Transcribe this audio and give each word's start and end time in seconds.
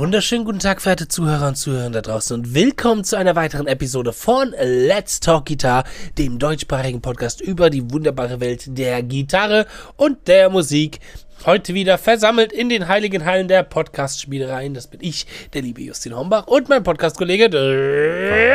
wunderschönen 0.00 0.46
guten 0.46 0.60
Tag, 0.60 0.80
verehrte 0.80 1.08
Zuhörer 1.08 1.48
und 1.48 1.56
Zuhörer 1.56 1.90
da 1.90 2.00
draußen 2.00 2.34
und 2.34 2.54
willkommen 2.54 3.04
zu 3.04 3.16
einer 3.16 3.36
weiteren 3.36 3.66
Episode 3.66 4.14
von 4.14 4.54
Let's 4.58 5.20
Talk 5.20 5.44
Guitar, 5.44 5.84
dem 6.16 6.38
deutschsprachigen 6.38 7.02
Podcast 7.02 7.42
über 7.42 7.68
die 7.68 7.92
wunderbare 7.92 8.40
Welt 8.40 8.64
der 8.78 9.02
Gitarre 9.02 9.66
und 9.98 10.26
der 10.26 10.48
Musik. 10.48 11.00
Heute 11.44 11.74
wieder 11.74 11.98
versammelt 11.98 12.50
in 12.50 12.70
den 12.70 12.88
heiligen 12.88 13.26
Hallen 13.26 13.48
der 13.48 13.62
Podcast-Spielereien. 13.62 14.72
Das 14.72 14.86
bin 14.86 15.00
ich, 15.02 15.26
der 15.52 15.60
liebe 15.62 15.82
Justin 15.82 16.16
Hombach 16.16 16.46
und 16.46 16.70
mein 16.70 16.82
Podcast-Kollege 16.82 17.50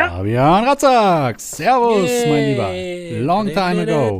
Fabian 0.10 0.64
Ratzak. 0.66 1.40
Servus, 1.40 2.10
mein 2.28 2.50
Lieber. 2.50 2.72
Long 3.24 3.48
time 3.48 3.82
ago. 3.82 4.20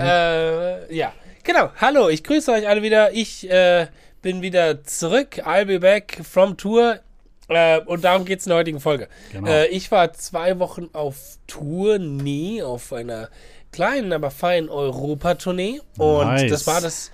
äh, 0.00 0.94
ja, 0.94 1.12
genau. 1.42 1.70
Hallo, 1.80 2.08
ich 2.08 2.24
grüße 2.24 2.50
euch 2.52 2.68
alle 2.68 2.82
wieder. 2.82 3.12
Ich 3.12 3.48
äh, 3.50 3.86
bin 4.22 4.42
wieder 4.42 4.84
zurück. 4.84 5.42
I'll 5.44 5.64
be 5.64 5.80
back 5.80 6.20
from 6.28 6.56
Tour. 6.56 7.00
Äh, 7.48 7.80
und 7.80 8.04
darum 8.04 8.24
geht 8.24 8.40
es 8.40 8.46
in 8.46 8.50
der 8.50 8.58
heutigen 8.58 8.80
Folge. 8.80 9.08
Genau. 9.32 9.48
Äh, 9.48 9.66
ich 9.68 9.90
war 9.90 10.12
zwei 10.12 10.58
Wochen 10.58 10.88
auf 10.92 11.38
Tour, 11.46 11.98
nie 11.98 12.62
auf 12.62 12.92
einer 12.92 13.28
kleinen, 13.72 14.12
aber 14.12 14.30
feinen 14.30 14.68
Europatournee. 14.68 15.80
Und 15.98 16.26
nice. 16.26 16.50
das 16.50 16.66
war 16.66 16.80
das, 16.80 17.10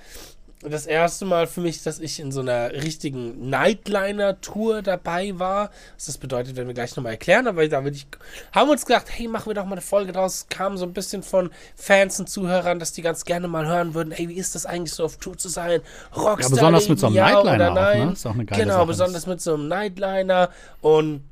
das 0.70 0.87
erste 0.87 1.25
Mal 1.25 1.47
für 1.47 1.61
mich, 1.61 1.83
dass 1.83 1.98
ich 2.01 2.20
in 2.20 2.33
so 2.33 2.41
einer 2.41 2.73
richtigen 2.73 3.48
Nightliner-Tour 3.48 4.83
dabei 4.83 5.39
war. 5.39 5.70
Was 5.95 6.06
das 6.06 6.19
bedeutet, 6.19 6.56
werden 6.56 6.66
wir 6.66 6.75
gleich 6.75 6.97
nochmal 6.97 7.12
erklären. 7.12 7.47
Aber 7.47 7.66
da 7.69 7.84
ich, 7.87 8.06
haben 8.52 8.69
wir 8.69 8.73
uns 8.73 8.87
gedacht, 8.87 9.06
hey, 9.09 9.29
machen 9.29 9.47
wir 9.47 9.55
doch 9.55 9.65
mal 9.65 9.73
eine 9.73 9.80
Folge 9.80 10.12
draus. 10.12 10.47
Kam 10.48 10.77
so 10.77 10.84
ein 10.84 10.92
bisschen 10.92 11.23
von 11.23 11.50
Fans 11.77 12.19
und 12.20 12.28
Zuhörern, 12.28 12.78
dass 12.78 12.92
die 12.92 13.03
ganz 13.03 13.25
gerne 13.25 13.48
mal 13.48 13.67
hören 13.67 13.95
würden, 13.95 14.12
hey, 14.12 14.28
wie 14.28 14.34
ist 14.34 14.55
das 14.55 14.67
eigentlich 14.67 14.95
so 14.95 15.05
auf 15.05 15.17
Tour 15.19 15.36
zu 15.36 15.48
sein? 15.48 15.81
Rockstar. 16.17 16.41
Ja, 16.41 16.48
besonders 16.48 16.89
mit 16.89 16.98
so 16.98 17.06
einem 17.06 17.17
ja 17.17 17.30
Nightliner 17.42 17.70
auch, 17.70 17.75
ne? 17.95 18.12
Ist 18.12 18.27
auch 18.27 18.34
eine 18.34 18.45
geile 18.45 18.62
Genau, 18.62 18.75
Sache. 18.75 18.86
besonders 18.86 19.27
mit 19.27 19.41
so 19.41 19.55
einem 19.55 19.69
Nightliner. 19.69 20.51
Und 20.80 21.23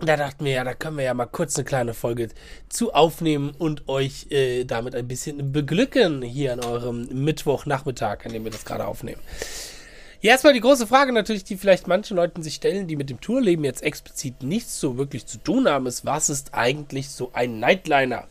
da 0.00 0.16
dachten 0.16 0.44
wir 0.44 0.52
ja, 0.52 0.64
da 0.64 0.74
können 0.74 0.96
wir 0.96 1.04
ja 1.04 1.14
mal 1.14 1.26
kurz 1.26 1.56
eine 1.56 1.64
kleine 1.64 1.94
Folge 1.94 2.28
zu 2.68 2.92
aufnehmen 2.92 3.54
und 3.56 3.88
euch 3.88 4.26
äh, 4.30 4.64
damit 4.64 4.94
ein 4.94 5.06
bisschen 5.06 5.52
beglücken 5.52 6.22
hier 6.22 6.54
an 6.54 6.60
eurem 6.60 7.06
Mittwochnachmittag, 7.12 8.24
an 8.24 8.32
dem 8.32 8.44
wir 8.44 8.50
das 8.50 8.64
gerade 8.64 8.86
aufnehmen. 8.86 9.20
Ja, 10.20 10.30
erstmal 10.30 10.52
die 10.52 10.60
große 10.60 10.86
Frage 10.86 11.12
natürlich, 11.12 11.42
die 11.44 11.56
vielleicht 11.56 11.88
manchen 11.88 12.16
Leuten 12.16 12.44
sich 12.44 12.54
stellen, 12.54 12.86
die 12.86 12.94
mit 12.94 13.10
dem 13.10 13.20
Tourleben 13.20 13.64
jetzt 13.64 13.82
explizit 13.82 14.42
nichts 14.42 14.78
so 14.78 14.96
wirklich 14.96 15.26
zu 15.26 15.38
tun 15.38 15.68
haben, 15.68 15.86
ist, 15.86 16.04
was 16.04 16.30
ist 16.30 16.54
eigentlich 16.54 17.08
so 17.08 17.30
ein 17.32 17.58
Nightliner? 17.58 18.28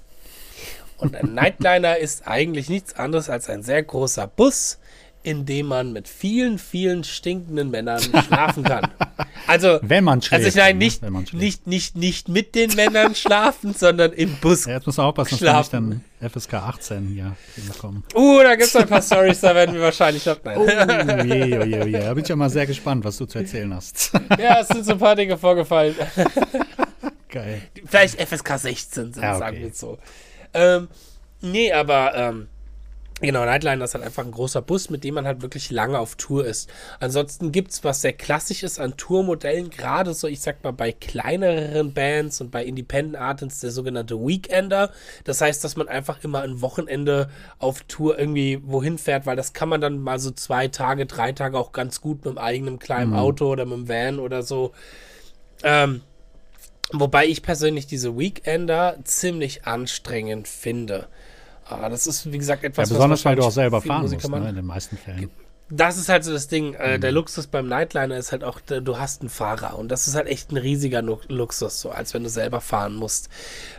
Und 0.98 1.16
ein 1.16 1.34
Nightliner 1.34 1.98
ist 2.00 2.28
eigentlich 2.28 2.70
nichts 2.70 2.96
anderes 2.96 3.30
als 3.30 3.50
ein 3.50 3.64
sehr 3.64 3.84
großer 3.84 4.28
Bus, 4.28 4.80
in 5.24 5.46
dem 5.46 5.68
man 5.68 5.94
mit 5.94 6.08
vielen, 6.08 6.58
vielen 6.58 7.04
stinkenden 7.04 7.70
Männern 7.70 8.02
schlafen 8.02 8.64
kann. 8.64 8.90
Also, 9.48 9.80
wenn 9.82 10.04
man 10.04 10.22
schläft. 10.22 10.46
Also, 10.46 10.60
nein, 10.60 10.78
nicht, 10.78 11.02
nicht, 11.34 11.66
nicht, 11.66 11.98
nicht 11.98 12.30
mit 12.30 12.54
den 12.54 12.74
Männern 12.76 13.16
schlafen, 13.16 13.74
sondern 13.74 14.14
im 14.14 14.36
Bus. 14.36 14.66
Ja, 14.66 14.74
jetzt 14.74 14.86
muss 14.86 14.98
man 14.98 15.08
aufpassen, 15.08 15.40
schlafen. 15.40 15.58
dass 15.58 15.74
wir 15.74 15.82
nicht 15.82 16.02
dann 16.22 16.30
FSK 16.30 16.54
18 16.54 17.08
hier 17.08 17.36
hinbekommen. 17.56 18.04
Uh, 18.16 18.40
da 18.44 18.56
gibt 18.56 18.68
es 18.68 18.76
ein 18.76 18.88
paar 18.88 19.02
Stories, 19.02 19.42
da 19.42 19.56
werden 19.56 19.74
wir 19.74 19.82
wahrscheinlich 19.82 20.26
noch. 20.26 20.38
Nein. 20.44 20.58
Oh, 20.58 20.66
je, 20.66 21.60
oh, 21.60 21.64
je, 21.64 21.82
oh, 21.82 21.86
je. 21.86 22.00
Da 22.00 22.14
bin 22.14 22.24
ich 22.24 22.30
ja 22.30 22.36
mal 22.36 22.50
sehr 22.50 22.68
gespannt, 22.68 23.04
was 23.04 23.18
du 23.18 23.26
zu 23.26 23.40
erzählen 23.40 23.74
hast. 23.74 24.14
ja, 24.40 24.62
es 24.62 24.68
sind 24.68 24.86
so 24.86 24.94
ein 24.94 25.00
paar 25.00 25.16
Dinge 25.16 25.38
vorgefallen. 25.38 25.96
Geil. 27.30 27.62
Vielleicht 27.86 28.22
FSK 28.22 28.58
16 28.58 29.14
sind, 29.14 29.24
ja, 29.24 29.32
okay. 29.32 29.40
sagen 29.40 29.60
wir 29.60 29.74
so. 29.74 29.98
Ähm, 30.54 30.88
nee, 31.42 31.72
aber 31.74 32.14
ähm, 32.16 32.48
Genau, 33.22 33.46
Nightliner 33.46 33.86
ist 33.86 33.94
halt 33.94 34.04
einfach 34.04 34.26
ein 34.26 34.32
großer 34.32 34.64
Bus, 34.64 34.90
mit 34.90 35.04
dem 35.04 35.14
man 35.14 35.28
halt 35.28 35.44
wirklich 35.44 35.70
lange 35.70 36.00
auf 36.00 36.16
Tour 36.16 36.44
ist. 36.46 36.70
Ansonsten 37.00 37.52
gibt 37.52 37.72
es 37.72 37.84
was 37.84 38.02
sehr 38.02 38.14
klassisches 38.14 38.80
an 38.80 38.98
Tourmodellen, 38.98 39.70
gerade 39.70 40.16
so, 40.16 40.28
ich 40.28 40.42
sag 40.42 40.64
mal, 40.64 40.72
bei 40.72 40.92
kleineren 40.92 41.94
Bands 41.94 42.42
und 42.42 42.50
bei 42.50 42.66
Independent 42.66 43.16
Artists, 43.16 43.60
der 43.60 43.70
sogenannte 43.70 44.20
Weekender. 44.20 44.92
Das 45.24 45.40
heißt, 45.40 45.64
dass 45.64 45.76
man 45.76 45.88
einfach 45.88 46.24
immer 46.24 46.42
ein 46.42 46.62
Wochenende 46.62 47.30
auf 47.60 47.84
Tour 47.84 48.18
irgendwie 48.18 48.60
wohin 48.64 48.98
fährt, 48.98 49.28
weil 49.28 49.36
das 49.36 49.54
kann 49.54 49.70
man 49.70 49.82
dann 49.82 50.00
mal 50.00 50.18
so 50.18 50.32
zwei 50.32 50.68
Tage, 50.68 51.06
drei 51.06 51.32
Tage 51.32 51.60
auch 51.60 51.74
ganz 51.74 52.02
gut 52.02 52.26
mit 52.26 52.34
dem 52.34 52.38
eigenen 52.40 52.80
kleinen 52.80 53.12
mhm. 53.12 53.18
Auto 53.18 53.52
oder 53.52 53.66
mit 53.66 53.78
dem 53.78 53.88
Van 53.88 54.20
oder 54.20 54.42
so. 54.42 54.72
Ähm, 55.64 56.02
wobei 56.92 57.28
ich 57.28 57.44
persönlich 57.44 57.86
diese 57.86 58.18
Weekender 58.18 58.98
ziemlich 59.04 59.66
anstrengend 59.66 60.48
finde. 60.48 61.08
Ah, 61.66 61.90
das 61.90 62.08
ist, 62.08 62.32
wie 62.32 62.38
gesagt, 62.38 62.64
etwas, 62.64 62.90
ja, 62.90 62.96
besonders, 62.96 63.24
weil 63.24 63.36
du 63.36 63.44
auch 63.44 63.52
selber 63.52 63.82
fahren 63.82 64.10
musst, 64.10 64.30
ne, 64.30 64.50
in 64.50 64.56
den 64.56 64.66
meisten 64.66 64.98
Fällen. 64.98 65.30
Das 65.70 65.98
ist 65.98 66.10
halt 66.10 66.26
so 66.26 66.34
das 66.34 66.50
Ding. 66.50 66.74
Äh, 66.74 66.98
mhm. 66.98 67.02
Der 67.02 67.12
Luxus 67.14 67.48
beim 67.48 67.68
Nightliner 67.68 68.18
ist 68.18 68.34
halt 68.34 68.44
auch, 68.44 68.60
du 68.60 68.98
hast 68.98 69.22
einen 69.22 69.30
Fahrer. 69.30 69.78
Und 69.78 69.90
das 69.90 70.08
ist 70.08 70.16
halt 70.16 70.28
echt 70.28 70.52
ein 70.52 70.58
riesiger 70.58 71.02
Luxus, 71.02 71.80
so 71.80 71.92
als 71.92 72.14
wenn 72.14 72.24
du 72.24 72.30
selber 72.30 72.60
fahren 72.60 72.96
musst. 72.96 73.30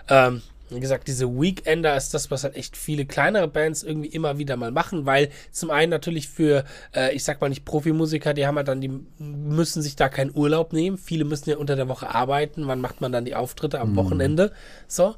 Ähm, 0.09 0.41
wie 0.75 0.81
gesagt, 0.81 1.07
diese 1.07 1.29
Weekender 1.29 1.97
ist 1.97 2.15
das, 2.15 2.31
was 2.31 2.45
halt 2.45 2.57
echt 2.57 2.77
viele 2.77 3.05
kleinere 3.05 3.49
Bands 3.49 3.83
irgendwie 3.83 4.09
immer 4.09 4.39
wieder 4.39 4.57
mal 4.57 4.71
machen, 4.71 5.07
weil 5.07 5.29
zum 5.51 5.71
einen 5.71 5.91
natürlich 5.91 6.29
für, 6.29 6.65
äh, 6.95 7.15
ich 7.15 7.25
sag 7.25 7.41
mal 7.41 7.49
nicht 7.49 7.65
Profimusiker, 7.65 8.35
die 8.35 8.47
haben 8.47 8.57
halt 8.57 8.69
dann, 8.69 8.81
die 8.81 8.91
müssen 9.19 9.83
sich 9.83 9.97
da 9.97 10.09
keinen 10.09 10.35
Urlaub 10.35 10.73
nehmen. 10.73 10.99
Viele 10.99 11.25
müssen 11.25 11.51
ja 11.51 11.57
unter 11.57 11.77
der 11.77 11.89
Woche 11.89 12.15
arbeiten. 12.15 12.67
Wann 12.67 12.81
macht 12.81 13.01
man 13.01 13.13
dann 13.13 13.25
die 13.25 13.35
Auftritte? 13.35 13.81
Am 13.81 13.93
mhm. 13.93 13.97
Wochenende. 13.97 14.53
So. 14.89 15.15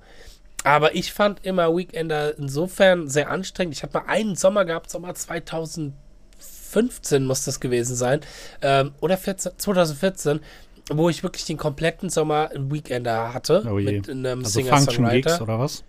Aber 0.65 0.97
ich 0.97 1.13
fand 1.13 1.45
immer 1.45 1.77
Weekender 1.77 2.37
insofern 2.37 3.09
sehr 3.09 3.31
anstrengend. 3.31 3.75
Ich 3.75 3.83
habe 3.83 3.99
mal 3.99 4.07
einen 4.09 4.35
Sommer 4.35 4.65
gehabt, 4.65 4.91
Sommer 4.91 5.15
2015 5.15 5.95
muss 7.25 7.45
das 7.45 7.61
gewesen 7.61 7.95
sein. 7.95 8.21
Ähm, 8.63 8.93
oder 9.01 9.17
14, 9.17 9.53
2014 9.57 10.41
wo 10.91 11.09
ich 11.09 11.23
wirklich 11.23 11.47
den 11.47 11.57
kompletten 11.57 12.11
Sommer 12.11 12.51
einen 12.55 12.71
Weekender 12.71 13.33
hatte. 13.33 13.67
Oh 13.67 13.77
mit 13.77 14.09
einem 14.09 14.41
also 14.41 14.51
Singer-Songwriter. 14.51 15.41
oder 15.41 15.59
was? 15.59 15.83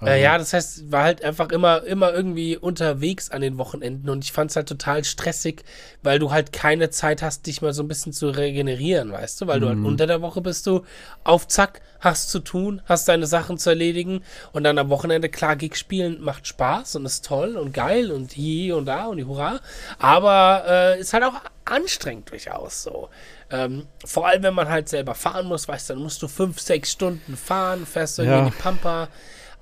Also. 0.00 0.12
Äh, 0.12 0.22
ja, 0.22 0.38
das 0.38 0.52
heißt, 0.52 0.90
war 0.90 1.04
halt 1.04 1.22
einfach 1.22 1.50
immer, 1.50 1.84
immer 1.84 2.12
irgendwie 2.12 2.56
unterwegs 2.56 3.30
an 3.30 3.42
den 3.42 3.58
Wochenenden 3.58 4.10
und 4.10 4.24
ich 4.24 4.32
fand 4.32 4.50
es 4.50 4.56
halt 4.56 4.68
total 4.68 5.04
stressig, 5.04 5.64
weil 6.02 6.18
du 6.18 6.32
halt 6.32 6.52
keine 6.52 6.90
Zeit 6.90 7.22
hast, 7.22 7.46
dich 7.46 7.62
mal 7.62 7.72
so 7.72 7.82
ein 7.82 7.88
bisschen 7.88 8.12
zu 8.12 8.28
regenerieren, 8.28 9.12
weißt 9.12 9.40
du? 9.40 9.46
Weil 9.46 9.58
mhm. 9.58 9.62
du 9.62 9.68
halt 9.68 9.78
mhm. 9.78 9.86
unter 9.86 10.06
der 10.06 10.20
Woche 10.20 10.40
bist 10.40 10.66
du 10.66 10.84
auf 11.22 11.46
Zack, 11.46 11.80
hast 12.00 12.30
zu 12.30 12.40
tun, 12.40 12.82
hast 12.86 13.08
deine 13.08 13.26
Sachen 13.26 13.56
zu 13.56 13.70
erledigen 13.70 14.22
und 14.52 14.64
dann 14.64 14.78
am 14.78 14.90
Wochenende, 14.90 15.28
klar, 15.28 15.56
Gig 15.56 15.76
spielen 15.76 16.20
macht 16.20 16.46
Spaß 16.46 16.96
und 16.96 17.06
ist 17.06 17.24
toll 17.24 17.56
und 17.56 17.72
geil 17.72 18.10
und 18.10 18.32
hier 18.32 18.76
und 18.76 18.86
da 18.86 19.06
und 19.06 19.16
die 19.16 19.24
Hurra, 19.24 19.60
aber 19.98 20.64
äh, 20.68 21.00
ist 21.00 21.12
halt 21.12 21.24
auch 21.24 21.40
anstrengend 21.64 22.30
durchaus 22.30 22.82
so. 22.82 23.08
Ähm, 23.50 23.86
vor 24.04 24.26
allem, 24.26 24.42
wenn 24.42 24.54
man 24.54 24.68
halt 24.68 24.88
selber 24.88 25.14
fahren 25.14 25.46
muss, 25.46 25.68
weißt 25.68 25.90
du, 25.90 25.94
dann 25.94 26.02
musst 26.02 26.20
du 26.20 26.28
fünf, 26.28 26.60
sechs 26.60 26.92
Stunden 26.92 27.36
fahren, 27.36 27.86
fährst 27.86 28.18
du 28.18 28.22
ja. 28.22 28.40
in 28.40 28.46
die 28.46 28.50
Pampa, 28.50 29.08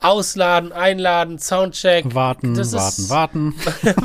ausladen, 0.02 0.72
einladen, 0.72 1.38
Soundcheck. 1.38 2.14
Warten, 2.14 2.54
das 2.54 2.72
warten, 2.72 3.08
warten. 3.08 3.54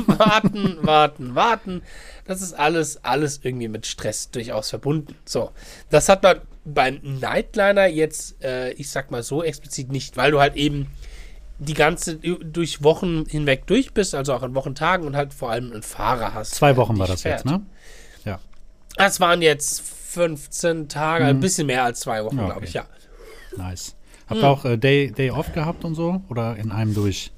warten, 0.18 0.78
warten, 0.82 1.34
warten. 1.34 1.82
Das 2.24 2.42
ist 2.42 2.52
alles, 2.52 3.04
alles 3.04 3.40
irgendwie 3.42 3.68
mit 3.68 3.86
Stress 3.86 4.30
durchaus 4.30 4.70
verbunden. 4.70 5.16
So, 5.24 5.50
das 5.90 6.08
hat 6.08 6.22
man 6.22 6.40
beim 6.64 7.00
Nightliner 7.02 7.86
jetzt, 7.86 8.42
äh, 8.42 8.72
ich 8.72 8.90
sag 8.90 9.10
mal 9.10 9.22
so 9.22 9.42
explizit 9.42 9.90
nicht, 9.90 10.16
weil 10.16 10.30
du 10.30 10.40
halt 10.40 10.56
eben 10.56 10.88
die 11.58 11.74
ganze 11.74 12.16
durch 12.16 12.82
Wochen 12.82 13.24
hinweg 13.26 13.66
durch 13.66 13.92
bist, 13.92 14.14
also 14.14 14.32
auch 14.34 14.42
an 14.42 14.54
Wochentagen 14.54 15.06
und 15.06 15.16
halt 15.16 15.34
vor 15.34 15.50
allem 15.50 15.72
einen 15.72 15.82
Fahrer 15.82 16.34
hast. 16.34 16.54
Zwei 16.54 16.76
Wochen 16.76 16.98
war 16.98 17.06
das 17.06 17.22
fährt. 17.22 17.40
jetzt, 17.40 17.46
ne? 17.46 17.62
Ja. 18.24 18.38
Das 18.96 19.18
waren 19.18 19.42
jetzt 19.42 19.80
15 19.80 20.88
Tage, 20.88 21.24
mhm. 21.24 21.30
ein 21.30 21.40
bisschen 21.40 21.66
mehr 21.66 21.84
als 21.84 22.00
zwei 22.00 22.24
Wochen, 22.24 22.38
okay. 22.38 22.46
glaube 22.46 22.64
ich, 22.64 22.74
ja. 22.74 22.86
Nice. 23.56 23.96
Habt 24.28 24.40
ihr 24.40 24.48
hm. 24.48 24.48
auch 24.48 24.64
äh, 24.64 24.76
Day, 24.76 25.10
Day 25.10 25.30
Off 25.30 25.52
gehabt 25.52 25.84
und 25.84 25.94
so? 25.94 26.20
Oder 26.28 26.56
in 26.56 26.70
einem 26.70 26.94
durch? 26.94 27.32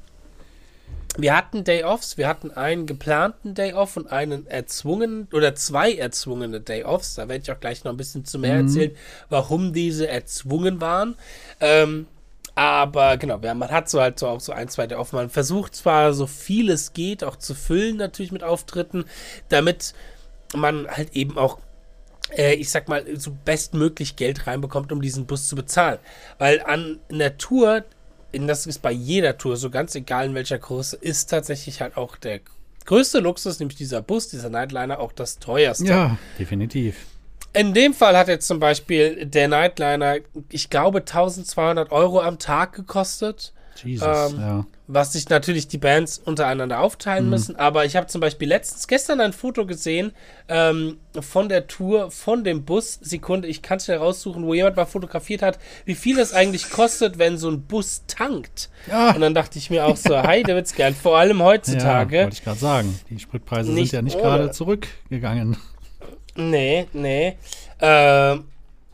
Wir 1.16 1.36
hatten 1.36 1.64
Day 1.64 1.84
Offs, 1.84 2.18
wir 2.18 2.28
hatten 2.28 2.50
einen 2.50 2.86
geplanten 2.86 3.54
Day 3.54 3.72
Off 3.72 3.96
und 3.96 4.10
einen 4.12 4.46
erzwungenen 4.46 5.28
oder 5.32 5.54
zwei 5.54 5.92
erzwungene 5.94 6.60
Day 6.60 6.84
Offs. 6.84 7.16
Da 7.16 7.28
werde 7.28 7.42
ich 7.42 7.50
auch 7.50 7.60
gleich 7.60 7.84
noch 7.84 7.92
ein 7.92 7.96
bisschen 7.96 8.24
zu 8.24 8.38
mehr 8.38 8.54
mhm. 8.54 8.68
erzählen, 8.68 8.96
warum 9.28 9.72
diese 9.72 10.08
erzwungen 10.08 10.80
waren. 10.80 11.16
Ähm, 11.60 12.06
aber 12.54 13.16
genau, 13.16 13.38
man 13.38 13.70
hat 13.70 13.88
so 13.88 14.00
halt 14.00 14.18
so 14.18 14.28
auch 14.28 14.40
so 14.40 14.52
ein, 14.52 14.68
zwei 14.68 14.86
Day 14.86 14.98
Off. 14.98 15.12
Man 15.12 15.30
versucht 15.30 15.74
zwar 15.74 16.14
so 16.14 16.26
viel 16.26 16.70
es 16.70 16.92
geht 16.92 17.24
auch 17.24 17.36
zu 17.36 17.54
füllen, 17.54 17.96
natürlich 17.96 18.32
mit 18.32 18.44
Auftritten, 18.44 19.04
damit 19.48 19.94
man 20.54 20.88
halt 20.88 21.14
eben 21.14 21.38
auch 21.38 21.58
äh, 22.36 22.54
ich 22.54 22.70
sag 22.70 22.88
mal, 22.88 23.04
so 23.16 23.36
bestmöglich 23.44 24.16
Geld 24.16 24.46
reinbekommt, 24.46 24.92
um 24.92 25.02
diesen 25.02 25.26
Bus 25.26 25.48
zu 25.48 25.56
bezahlen. 25.56 25.98
Weil 26.38 26.62
an 26.62 26.98
einer 27.10 27.36
Tour, 27.38 27.84
das 28.32 28.66
ist 28.66 28.80
bei 28.80 28.92
jeder 28.92 29.38
Tour, 29.38 29.56
so 29.56 29.70
ganz 29.70 29.94
egal 29.94 30.26
in 30.26 30.34
welcher 30.34 30.58
Größe, 30.58 30.96
ist 30.96 31.30
tatsächlich 31.30 31.80
halt 31.80 31.96
auch 31.96 32.16
der 32.16 32.40
größte 32.86 33.20
Luxus, 33.20 33.58
nämlich 33.60 33.76
dieser 33.76 34.02
Bus, 34.02 34.28
dieser 34.28 34.50
Nightliner, 34.50 34.98
auch 34.98 35.12
das 35.12 35.38
teuerste. 35.38 35.84
Ja, 35.84 36.18
definitiv. 36.38 37.06
In 37.52 37.74
dem 37.74 37.94
Fall 37.94 38.16
hat 38.16 38.28
jetzt 38.28 38.46
zum 38.46 38.60
Beispiel 38.60 39.26
der 39.26 39.48
Nightliner, 39.48 40.18
ich 40.50 40.70
glaube, 40.70 41.00
1200 41.00 41.90
Euro 41.90 42.20
am 42.20 42.38
Tag 42.38 42.74
gekostet. 42.74 43.52
Jesus, 43.82 44.32
Ähm, 44.32 44.40
ja. 44.40 44.66
was 44.88 45.12
sich 45.14 45.28
natürlich 45.28 45.68
die 45.68 45.78
Bands 45.78 46.18
untereinander 46.18 46.80
aufteilen 46.80 47.24
Mhm. 47.24 47.30
müssen. 47.30 47.56
Aber 47.56 47.84
ich 47.84 47.96
habe 47.96 48.06
zum 48.08 48.20
Beispiel 48.20 48.48
letztens, 48.48 48.86
gestern 48.88 49.20
ein 49.20 49.32
Foto 49.32 49.64
gesehen 49.66 50.12
ähm, 50.48 50.98
von 51.20 51.48
der 51.48 51.66
Tour, 51.66 52.10
von 52.10 52.44
dem 52.44 52.64
Bus. 52.64 52.98
Sekunde, 53.00 53.48
ich 53.48 53.62
kann 53.62 53.78
es 53.78 53.84
schnell 53.86 53.98
raussuchen, 53.98 54.44
wo 54.44 54.52
jemand 54.54 54.76
mal 54.76 54.84
fotografiert 54.84 55.40
hat, 55.42 55.58
wie 55.84 55.94
viel 55.94 56.16
das 56.16 56.32
eigentlich 56.34 56.70
kostet, 56.70 57.18
wenn 57.18 57.38
so 57.38 57.48
ein 57.48 57.62
Bus 57.62 58.02
tankt. 58.06 58.68
Ja. 58.88 59.12
Und 59.14 59.20
dann 59.20 59.34
dachte 59.34 59.58
ich 59.58 59.70
mir 59.70 59.86
auch 59.86 59.96
so, 59.96 60.16
Heidewitzgern, 60.22 60.94
vor 60.94 61.16
allem 61.18 61.38
Ja, 61.38 61.44
heutzutage. 61.44 62.22
wollte 62.24 62.34
ich 62.34 62.44
gerade 62.44 62.58
sagen. 62.58 62.98
Die 63.08 63.18
Spritpreise 63.18 63.70
Nicht 63.72 63.90
sind 63.90 63.98
ja 63.98 64.02
nicht 64.02 64.18
gerade 64.18 64.50
zurückgegangen. 64.50 65.56
Nee, 66.36 66.86
nee. 66.92 67.36
Ähm, 67.80 68.44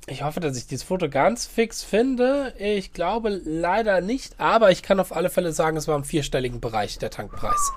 ich 0.06 0.22
hoffe, 0.22 0.40
dass 0.40 0.56
ich 0.56 0.66
dieses 0.66 0.84
Foto 0.84 1.08
ganz 1.08 1.46
fix 1.46 1.82
finde. 1.82 2.54
Ich 2.58 2.92
glaube 2.92 3.40
leider 3.44 4.00
nicht, 4.00 4.38
aber 4.38 4.70
ich 4.70 4.82
kann 4.82 5.00
auf 5.00 5.14
alle 5.14 5.30
Fälle 5.30 5.52
sagen, 5.52 5.76
es 5.76 5.88
war 5.88 5.96
im 5.96 6.04
vierstelligen 6.04 6.60
Bereich 6.60 6.98
der 6.98 7.10
Tankpreis. 7.10 7.72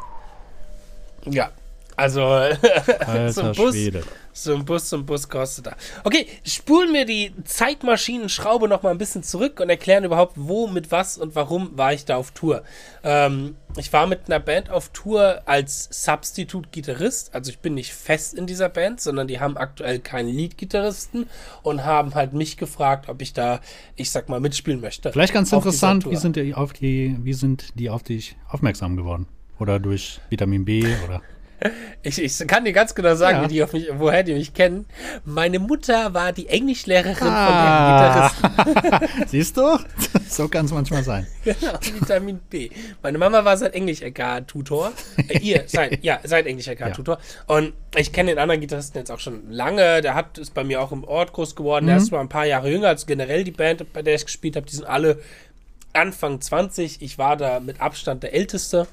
Ja, 1.25 1.51
also 1.99 2.21
so 3.29 3.41
ein 3.41 3.53
Bus, 3.53 3.75
ein 3.75 4.65
Bus, 4.65 4.89
so 4.89 4.97
ein 4.97 5.05
Bus 5.05 5.27
kostet 5.27 5.67
da. 5.67 5.75
Okay, 6.03 6.27
spulen 6.45 6.93
wir 6.93 7.05
die 7.05 7.33
Zeitmaschinenschraube 7.43 8.67
noch 8.67 8.83
mal 8.83 8.91
ein 8.91 8.97
bisschen 8.97 9.21
zurück 9.21 9.59
und 9.59 9.69
erklären 9.69 10.05
überhaupt, 10.05 10.33
wo, 10.35 10.67
mit 10.67 10.91
was 10.91 11.17
und 11.17 11.35
warum 11.35 11.77
war 11.77 11.93
ich 11.93 12.05
da 12.05 12.15
auf 12.15 12.31
Tour. 12.31 12.63
Ähm, 13.03 13.55
ich 13.77 13.91
war 13.91 14.07
mit 14.07 14.21
einer 14.27 14.39
Band 14.39 14.69
auf 14.69 14.89
Tour 14.89 15.41
als 15.45 15.89
Substitute-Gitarrist. 15.91 17.35
Also 17.35 17.51
ich 17.51 17.59
bin 17.59 17.73
nicht 17.73 17.93
fest 17.93 18.33
in 18.33 18.47
dieser 18.47 18.69
Band, 18.69 19.01
sondern 19.01 19.27
die 19.27 19.39
haben 19.39 19.57
aktuell 19.57 19.99
keinen 19.99 20.29
Lead-Gitarristen 20.29 21.27
und 21.61 21.83
haben 21.85 22.15
halt 22.15 22.33
mich 22.33 22.57
gefragt, 22.57 23.09
ob 23.09 23.21
ich 23.21 23.33
da, 23.33 23.59
ich 23.95 24.09
sag 24.09 24.29
mal, 24.29 24.39
mitspielen 24.39 24.79
möchte. 24.79 25.11
Vielleicht 25.11 25.33
ganz 25.33 25.51
interessant, 25.51 26.09
wie 26.09 26.15
sind, 26.15 26.35
die 26.35 26.53
auf 26.53 26.73
die, 26.73 27.17
wie 27.23 27.33
sind 27.33 27.73
die 27.75 27.89
auf 27.89 28.03
dich 28.03 28.37
aufmerksam 28.47 28.95
geworden? 28.95 29.27
Oder 29.59 29.79
durch 29.79 30.21
Vitamin 30.29 30.63
B 30.63 30.85
oder. 31.05 31.21
Ich, 32.03 32.21
ich 32.21 32.47
kann 32.47 32.63
dir 32.65 32.71
ganz 32.73 32.95
genau 32.95 33.15
sagen, 33.15 33.39
Ja. 33.39 33.43
wie 33.43 33.47
die 33.53 33.63
auf 33.63 33.73
mich, 33.73 33.89
woher 33.97 34.23
die 34.23 34.33
mich 34.33 34.53
kennen. 34.53 34.85
Meine 35.25 35.59
Mutter 35.59 36.13
war 36.13 36.31
die 36.31 36.47
Englischlehrerin 36.47 37.27
Ah. 37.27 38.29
von 38.29 38.65
dem 38.65 38.75
Gitarristen. 38.75 39.27
Siehst 39.27 39.57
du? 39.57 39.77
So 40.29 40.47
kann 40.47 40.65
es 40.65 40.71
manchmal 40.71 41.03
sein. 41.03 41.27
Genau, 41.43 41.73
Vitamin 41.81 42.39
B. 42.49 42.69
Meine 43.01 43.17
Mama 43.17 43.43
war 43.43 43.57
sein 43.57 43.73
Englisch-LK-Tutor. 43.73 44.91
Äh, 45.27 45.39
ihr, 45.39 45.63
sein, 45.67 45.97
ja, 46.01 46.19
sein 46.23 46.45
Englisch-LK-Tutor. 46.45 47.17
Und 47.47 47.73
ich 47.95 48.13
kenne 48.13 48.31
den 48.31 48.39
anderen 48.39 48.61
Gitarristen 48.61 48.97
jetzt 48.99 49.11
auch 49.11 49.19
schon 49.19 49.49
lange. 49.51 50.01
Der 50.01 50.15
hat 50.15 50.37
ist 50.37 50.53
bei 50.53 50.63
mir 50.63 50.81
auch 50.81 50.91
im 50.91 51.03
Ort 51.03 51.33
groß 51.33 51.55
geworden. 51.55 51.87
Der 51.87 51.97
ist 51.97 52.07
zwar 52.07 52.21
ein 52.21 52.29
paar 52.29 52.45
Jahre 52.45 52.69
jünger 52.71 52.87
als 52.89 53.05
generell 53.05 53.43
die 53.43 53.51
Band, 53.51 53.91
bei 53.91 54.01
der 54.01 54.15
ich 54.15 54.25
gespielt 54.25 54.55
habe. 54.55 54.65
Die 54.67 54.75
sind 54.75 54.85
alle 54.85 55.19
Anfang 55.93 56.39
20. 56.39 57.01
Ich 57.01 57.17
war 57.17 57.35
da 57.35 57.59
mit 57.59 57.81
Abstand 57.81 58.23
der 58.23 58.33
Älteste. 58.33 58.87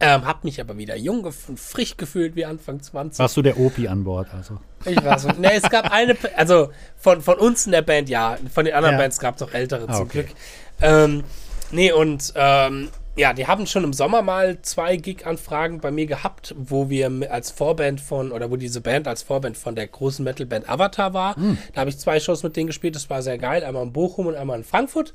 Ähm, 0.00 0.26
hab 0.26 0.44
mich 0.44 0.60
aber 0.60 0.76
wieder 0.76 0.96
jung 0.96 1.24
und 1.24 1.60
frisch 1.60 1.96
gefühlt 1.96 2.36
wie 2.36 2.44
Anfang 2.44 2.82
20. 2.82 3.18
Warst 3.18 3.36
du 3.36 3.42
der 3.42 3.58
Opi 3.58 3.86
an 3.88 4.04
Bord? 4.04 4.28
Also. 4.34 4.58
Ich 4.84 5.02
war 5.04 5.18
so. 5.18 5.28
Ne, 5.28 5.52
es 5.52 5.62
gab 5.62 5.90
eine, 5.90 6.16
also 6.36 6.70
von, 6.96 7.20
von 7.20 7.38
uns 7.38 7.66
in 7.66 7.72
der 7.72 7.82
Band 7.82 8.08
ja, 8.08 8.36
von 8.52 8.64
den 8.64 8.74
anderen 8.74 8.96
Ja. 8.96 9.00
Bands 9.00 9.18
gab 9.18 9.36
es 9.36 9.42
auch 9.42 9.52
ältere 9.52 9.88
Ah, 9.88 9.94
zum 9.94 10.06
okay. 10.06 10.22
Glück. 10.24 10.36
Ähm, 10.80 11.24
nee, 11.70 11.92
und 11.92 12.32
ähm, 12.34 12.88
ja, 13.16 13.32
die 13.32 13.46
haben 13.46 13.66
schon 13.66 13.84
im 13.84 13.92
Sommer 13.92 14.22
mal 14.22 14.60
zwei 14.62 14.96
Gig-Anfragen 14.96 15.80
bei 15.80 15.90
mir 15.92 16.06
gehabt, 16.06 16.54
wo 16.58 16.90
wir 16.90 17.10
als 17.30 17.50
Vorband 17.52 18.00
von, 18.00 18.32
oder 18.32 18.50
wo 18.50 18.56
diese 18.56 18.80
Band 18.80 19.06
als 19.06 19.22
Vorband 19.22 19.56
von 19.56 19.76
der 19.76 19.86
großen 19.86 20.24
Metal-Band 20.24 20.68
Avatar 20.68 21.14
war. 21.14 21.36
Hm. 21.36 21.58
Da 21.72 21.82
habe 21.82 21.90
ich 21.90 21.98
zwei 21.98 22.18
Shows 22.18 22.42
mit 22.42 22.56
denen 22.56 22.66
gespielt, 22.66 22.96
das 22.96 23.08
war 23.10 23.22
sehr 23.22 23.38
geil, 23.38 23.62
einmal 23.62 23.84
in 23.84 23.92
Bochum 23.92 24.26
und 24.26 24.34
einmal 24.34 24.58
in 24.58 24.64
Frankfurt. 24.64 25.14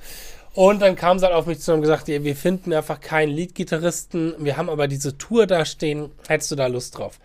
Und 0.54 0.81
dann 0.81 0.96
kam 0.96 1.19
sie 1.19 1.25
halt 1.25 1.36
auf 1.36 1.46
mich 1.46 1.60
zu 1.60 1.72
und 1.72 1.75
haben 1.78 1.81
gesagt, 1.81 2.07
ja, 2.07 2.24
wir 2.24 2.36
finden 2.36 2.74
einfach 2.74 3.01
keinen 3.01 3.31
Lead-Gitarristen, 3.31 4.36
wir 4.40 4.56
haben 4.57 4.69
aber 4.69 4.88
diese 4.88 5.18
Tour 5.18 5.45
da 5.45 5.66
stehen, 5.66 6.10
hättest 6.28 6.52
du 6.52 6.56
da 6.56 6.68
Lust 6.68 6.98
drauf? 6.98 7.19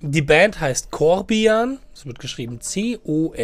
Die 0.00 0.22
Band 0.22 0.60
heißt 0.60 0.90
Corbian, 0.90 1.78
es 1.94 2.06
wird 2.06 2.20
geschrieben 2.20 2.60
C-O-R-B-I-A-N 2.60 3.36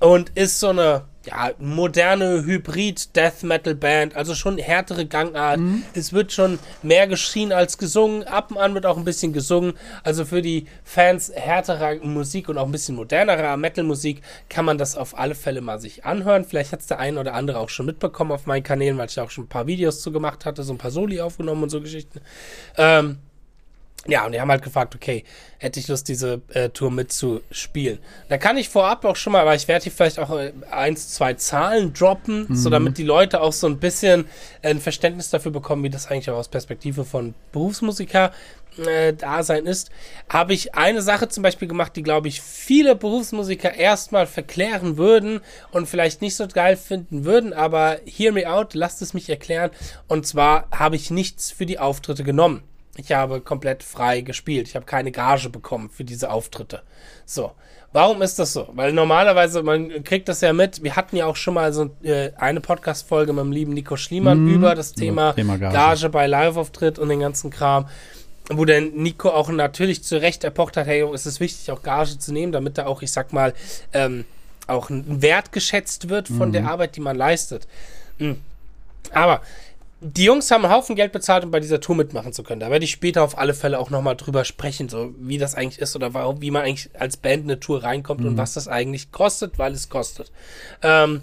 und 0.00 0.30
ist 0.34 0.58
so 0.58 0.70
eine 0.70 1.04
ja, 1.26 1.52
moderne 1.58 2.44
Hybrid-Death-Metal-Band, 2.44 4.16
also 4.16 4.34
schon 4.34 4.58
härtere 4.58 5.06
Gangart. 5.06 5.58
Es 5.94 6.12
wird 6.12 6.32
schon 6.32 6.58
mehr 6.82 7.06
geschrien 7.06 7.52
als 7.52 7.78
gesungen. 7.78 8.24
Ab 8.24 8.50
und 8.50 8.58
an 8.58 8.74
wird 8.74 8.86
auch 8.86 8.96
ein 8.96 9.04
bisschen 9.04 9.32
gesungen. 9.32 9.74
Also 10.02 10.24
für 10.24 10.42
die 10.42 10.66
Fans 10.84 11.32
härterer 11.34 11.96
Musik 12.04 12.48
und 12.48 12.58
auch 12.58 12.66
ein 12.66 12.72
bisschen 12.72 12.96
modernerer 12.96 13.56
Metal-Musik 13.56 14.22
kann 14.48 14.64
man 14.64 14.78
das 14.78 14.96
auf 14.96 15.18
alle 15.18 15.34
Fälle 15.34 15.60
mal 15.60 15.80
sich 15.80 16.04
anhören. 16.04 16.44
Vielleicht 16.44 16.72
hat 16.72 16.80
es 16.80 16.86
der 16.86 16.98
ein 16.98 17.18
oder 17.18 17.34
andere 17.34 17.58
auch 17.58 17.68
schon 17.68 17.86
mitbekommen 17.86 18.32
auf 18.32 18.46
meinen 18.46 18.62
Kanälen, 18.62 18.98
weil 18.98 19.08
ich 19.08 19.14
da 19.14 19.24
auch 19.24 19.30
schon 19.30 19.44
ein 19.44 19.48
paar 19.48 19.66
Videos 19.66 20.02
zu 20.02 20.12
gemacht 20.12 20.44
hatte, 20.44 20.62
so 20.62 20.72
ein 20.72 20.78
paar 20.78 20.90
Soli 20.90 21.20
aufgenommen 21.20 21.62
und 21.64 21.70
so 21.70 21.80
Geschichten. 21.80 22.20
Ähm, 22.76 23.18
ja, 24.06 24.26
und 24.26 24.32
die 24.32 24.40
haben 24.40 24.50
halt 24.50 24.62
gefragt, 24.62 24.94
okay, 24.94 25.24
hätte 25.58 25.80
ich 25.80 25.88
Lust, 25.88 26.08
diese 26.08 26.42
äh, 26.52 26.68
Tour 26.68 26.90
mitzuspielen. 26.90 27.98
Da 28.28 28.36
kann 28.36 28.56
ich 28.58 28.68
vorab 28.68 29.04
auch 29.04 29.16
schon 29.16 29.32
mal, 29.32 29.40
aber 29.40 29.54
ich 29.54 29.66
werde 29.66 29.84
hier 29.84 29.92
vielleicht 29.92 30.18
auch 30.18 30.36
äh, 30.36 30.52
eins, 30.70 31.08
zwei 31.10 31.34
Zahlen 31.34 31.94
droppen, 31.94 32.46
so 32.54 32.68
damit 32.70 32.98
die 32.98 33.02
Leute 33.04 33.40
auch 33.40 33.52
so 33.52 33.66
ein 33.66 33.78
bisschen 33.78 34.26
äh, 34.62 34.70
ein 34.70 34.80
Verständnis 34.80 35.30
dafür 35.30 35.52
bekommen, 35.52 35.82
wie 35.82 35.90
das 35.90 36.06
eigentlich 36.10 36.28
auch 36.30 36.36
aus 36.36 36.48
Perspektive 36.48 37.04
von 37.04 37.34
Berufsmusiker 37.52 38.32
äh, 38.78 39.12
Dasein 39.14 39.66
ist, 39.66 39.90
habe 40.28 40.52
ich 40.52 40.74
eine 40.74 41.02
Sache 41.02 41.28
zum 41.28 41.42
Beispiel 41.42 41.68
gemacht, 41.68 41.96
die, 41.96 42.02
glaube 42.02 42.28
ich, 42.28 42.40
viele 42.40 42.94
Berufsmusiker 42.94 43.74
erstmal 43.74 44.26
verklären 44.26 44.96
würden 44.96 45.40
und 45.70 45.88
vielleicht 45.88 46.22
nicht 46.22 46.36
so 46.36 46.46
geil 46.46 46.76
finden 46.76 47.24
würden, 47.24 47.52
aber 47.52 47.98
hear 48.04 48.32
me 48.32 48.50
out, 48.50 48.74
lasst 48.74 49.02
es 49.02 49.14
mich 49.14 49.28
erklären. 49.30 49.70
Und 50.08 50.26
zwar 50.26 50.68
habe 50.70 50.96
ich 50.96 51.10
nichts 51.10 51.50
für 51.50 51.66
die 51.66 51.78
Auftritte 51.78 52.24
genommen. 52.24 52.62
Ich 52.96 53.12
habe 53.12 53.40
komplett 53.40 53.82
frei 53.82 54.20
gespielt. 54.20 54.68
Ich 54.68 54.76
habe 54.76 54.86
keine 54.86 55.10
Gage 55.10 55.48
bekommen 55.48 55.90
für 55.90 56.04
diese 56.04 56.30
Auftritte. 56.30 56.82
So. 57.26 57.52
Warum 57.94 58.22
ist 58.22 58.40
das 58.40 58.52
so? 58.52 58.68
Weil 58.72 58.92
normalerweise, 58.92 59.62
man 59.62 60.02
kriegt 60.02 60.28
das 60.28 60.40
ja 60.40 60.52
mit. 60.52 60.82
Wir 60.82 60.96
hatten 60.96 61.14
ja 61.14 61.26
auch 61.26 61.36
schon 61.36 61.54
mal 61.54 61.72
so 61.72 61.90
äh, 62.02 62.32
eine 62.36 62.60
Podcast-Folge 62.60 63.32
mit 63.32 63.44
dem 63.44 63.52
lieben 63.52 63.72
Nico 63.72 63.96
Schliemann 63.96 64.48
über 64.48 64.74
das 64.74 64.94
Thema, 64.94 65.32
Thema 65.32 65.58
Gage. 65.58 65.72
Gage 65.72 66.08
bei 66.08 66.26
Live-Auftritt 66.26 66.98
und 66.98 67.08
den 67.08 67.20
ganzen 67.20 67.50
Kram. 67.50 67.88
Wo 68.50 68.64
der 68.64 68.80
Nico 68.80 69.30
auch 69.30 69.48
natürlich 69.48 70.02
zu 70.02 70.20
Recht 70.20 70.42
erpocht 70.42 70.76
hat, 70.76 70.88
hey, 70.88 71.02
es 71.14 71.24
ist 71.24 71.38
wichtig, 71.38 71.70
auch 71.70 71.84
Gage 71.84 72.18
zu 72.18 72.32
nehmen, 72.32 72.50
damit 72.50 72.78
da 72.78 72.86
auch, 72.86 73.00
ich 73.00 73.12
sag 73.12 73.32
mal, 73.32 73.54
ähm, 73.92 74.24
auch 74.66 74.90
ein 74.90 75.22
Wert 75.22 75.52
geschätzt 75.52 76.08
wird 76.08 76.26
von 76.26 76.50
der 76.50 76.66
Arbeit, 76.68 76.96
die 76.96 77.00
man 77.00 77.16
leistet. 77.16 77.68
Mhm. 78.18 78.40
Aber 79.12 79.40
die 80.06 80.24
Jungs 80.24 80.50
haben 80.50 80.64
einen 80.64 80.74
Haufen 80.74 80.96
Geld 80.96 81.12
bezahlt, 81.12 81.44
um 81.44 81.50
bei 81.50 81.60
dieser 81.60 81.80
Tour 81.80 81.96
mitmachen 81.96 82.34
zu 82.34 82.42
können. 82.42 82.60
Da 82.60 82.70
werde 82.70 82.84
ich 82.84 82.90
später 82.90 83.22
auf 83.22 83.38
alle 83.38 83.54
Fälle 83.54 83.78
auch 83.78 83.88
nochmal 83.88 84.16
drüber 84.16 84.44
sprechen, 84.44 84.90
so 84.90 85.14
wie 85.18 85.38
das 85.38 85.54
eigentlich 85.54 85.80
ist 85.80 85.96
oder 85.96 86.12
warum, 86.12 86.42
wie 86.42 86.50
man 86.50 86.62
eigentlich 86.62 86.90
als 86.98 87.16
Band 87.16 87.44
in 87.44 87.50
eine 87.50 87.60
Tour 87.60 87.82
reinkommt 87.82 88.22
und 88.22 88.36
was 88.36 88.52
das 88.52 88.68
eigentlich 88.68 89.12
kostet, 89.12 89.58
weil 89.58 89.72
es 89.72 89.88
kostet. 89.88 90.30
Ähm, 90.82 91.22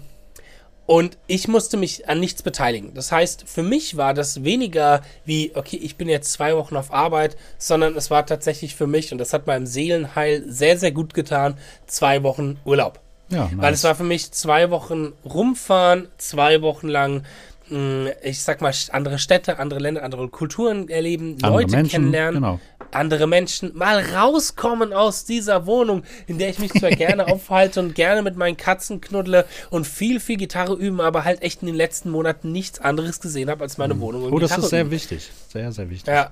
und 0.84 1.16
ich 1.28 1.46
musste 1.46 1.76
mich 1.76 2.08
an 2.08 2.18
nichts 2.18 2.42
beteiligen. 2.42 2.92
Das 2.92 3.12
heißt, 3.12 3.44
für 3.48 3.62
mich 3.62 3.96
war 3.96 4.14
das 4.14 4.42
weniger 4.42 5.02
wie, 5.24 5.52
okay, 5.54 5.76
ich 5.76 5.96
bin 5.96 6.08
jetzt 6.08 6.32
zwei 6.32 6.56
Wochen 6.56 6.76
auf 6.76 6.92
Arbeit, 6.92 7.36
sondern 7.58 7.96
es 7.96 8.10
war 8.10 8.26
tatsächlich 8.26 8.74
für 8.74 8.88
mich, 8.88 9.12
und 9.12 9.18
das 9.18 9.32
hat 9.32 9.46
meinem 9.46 9.66
Seelenheil 9.66 10.42
sehr, 10.48 10.76
sehr 10.76 10.90
gut 10.90 11.14
getan, 11.14 11.56
zwei 11.86 12.24
Wochen 12.24 12.58
Urlaub. 12.64 12.98
Ja, 13.28 13.48
Weil 13.52 13.70
nice. 13.70 13.78
es 13.78 13.84
war 13.84 13.94
für 13.94 14.04
mich 14.04 14.32
zwei 14.32 14.70
Wochen 14.70 15.12
rumfahren, 15.24 16.08
zwei 16.18 16.60
Wochen 16.60 16.88
lang, 16.88 17.24
ich 18.22 18.42
sag 18.42 18.60
mal, 18.60 18.72
andere 18.90 19.18
Städte, 19.18 19.58
andere 19.58 19.80
Länder, 19.80 20.02
andere 20.02 20.28
Kulturen 20.28 20.88
erleben, 20.88 21.36
Andere 21.42 21.62
Leute 21.62 21.70
Menschen, 21.76 21.90
kennenlernen, 21.90 22.40
genau. 22.42 22.60
andere 22.90 23.26
Menschen, 23.26 23.76
mal 23.76 24.00
rauskommen 24.14 24.92
aus 24.92 25.24
dieser 25.24 25.66
Wohnung, 25.66 26.02
in 26.26 26.38
der 26.38 26.50
ich 26.50 26.58
mich 26.58 26.72
zwar 26.72 26.90
gerne 26.90 27.26
aufhalte 27.32 27.80
und 27.80 27.94
gerne 27.94 28.22
mit 28.22 28.36
meinen 28.36 28.56
Katzen 28.56 29.00
knuddle 29.00 29.44
und 29.70 29.86
viel, 29.86 30.20
viel 30.20 30.36
Gitarre 30.36 30.74
üben, 30.74 31.00
aber 31.00 31.24
halt 31.24 31.42
echt 31.42 31.62
in 31.62 31.66
den 31.66 31.76
letzten 31.76 32.10
Monaten 32.10 32.52
nichts 32.52 32.80
anderes 32.80 33.20
gesehen 33.20 33.48
habe 33.50 33.62
als 33.64 33.78
meine 33.78 33.98
Wohnung 34.00 34.24
und 34.24 34.32
Oh, 34.32 34.38
das 34.38 34.50
Gitarre 34.50 34.64
ist 34.66 34.70
sehr 34.70 34.80
üben. 34.82 34.90
wichtig. 34.90 35.30
Sehr, 35.48 35.72
sehr 35.72 35.88
wichtig. 35.90 36.12
Ja. 36.12 36.30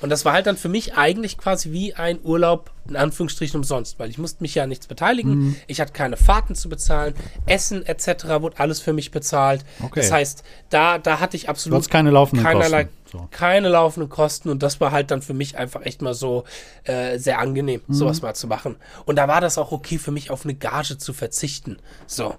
Und 0.00 0.10
das 0.10 0.24
war 0.24 0.32
halt 0.34 0.46
dann 0.46 0.56
für 0.56 0.68
mich 0.68 0.94
eigentlich 0.94 1.38
quasi 1.38 1.72
wie 1.72 1.94
ein 1.94 2.18
Urlaub, 2.22 2.70
in 2.88 2.96
Anführungsstrichen 2.96 3.56
umsonst, 3.58 3.98
weil 3.98 4.10
ich 4.10 4.18
musste 4.18 4.42
mich 4.42 4.54
ja 4.54 4.66
nichts 4.66 4.86
beteiligen. 4.86 5.30
Mhm. 5.38 5.56
Ich 5.66 5.80
hatte 5.80 5.92
keine 5.92 6.16
Fahrten 6.16 6.54
zu 6.54 6.68
bezahlen, 6.68 7.14
Essen 7.46 7.84
etc. 7.84 8.24
wurde 8.40 8.58
alles 8.58 8.80
für 8.80 8.92
mich 8.92 9.10
bezahlt. 9.10 9.64
Okay. 9.82 10.00
Das 10.00 10.12
heißt, 10.12 10.44
da, 10.70 10.98
da 10.98 11.18
hatte 11.20 11.36
ich 11.36 11.44
Du 11.44 11.48
absolut 11.48 11.78
hast 11.78 11.90
keine 11.90 12.10
laufenden 12.10 12.44
keinerlei, 12.44 12.84
Kosten. 12.84 12.98
So. 13.10 13.28
keine 13.30 13.68
laufenden 13.70 14.10
Kosten 14.10 14.50
und 14.50 14.62
das 14.62 14.80
war 14.80 14.92
halt 14.92 15.10
dann 15.10 15.22
für 15.22 15.34
mich 15.34 15.56
einfach 15.56 15.82
echt 15.82 16.02
mal 16.02 16.14
so 16.14 16.44
äh, 16.84 17.18
sehr 17.18 17.38
angenehm, 17.38 17.80
Mhm. 17.86 17.94
sowas 17.94 18.20
mal 18.22 18.34
zu 18.34 18.46
machen. 18.46 18.76
Und 19.06 19.16
da 19.16 19.28
war 19.28 19.40
das 19.40 19.56
auch 19.58 19.72
okay 19.72 19.98
für 19.98 20.10
mich, 20.12 20.30
auf 20.30 20.44
eine 20.44 20.54
Gage 20.54 20.98
zu 20.98 21.12
verzichten. 21.12 21.78
So. 22.06 22.34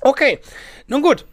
Okay, 0.00 0.40
nun 0.88 1.02
gut. 1.02 1.24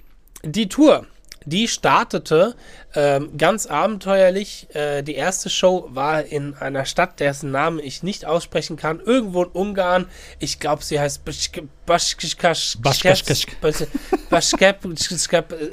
Die 0.44 0.70
Tour. 0.70 1.06
Die 1.46 1.68
startete 1.68 2.56
ähm, 2.96 3.38
ganz 3.38 3.66
abenteuerlich. 3.66 4.68
Äh, 4.74 5.04
die 5.04 5.16
erste 5.16 5.50
Show 5.50 5.90
war 5.90 6.24
in 6.24 6.56
einer 6.56 6.86
Stadt, 6.86 7.20
dessen 7.20 7.52
Namen 7.52 7.80
ich 7.80 8.04
nicht 8.04 8.26
aussprechen 8.26 8.78
kann, 8.78 9.00
irgendwo 9.00 9.44
in 9.44 9.50
Ungarn. 9.50 10.08
Ich 10.40 10.60
glaube, 10.60 10.84
sie 10.84 11.00
heißt. 11.00 11.22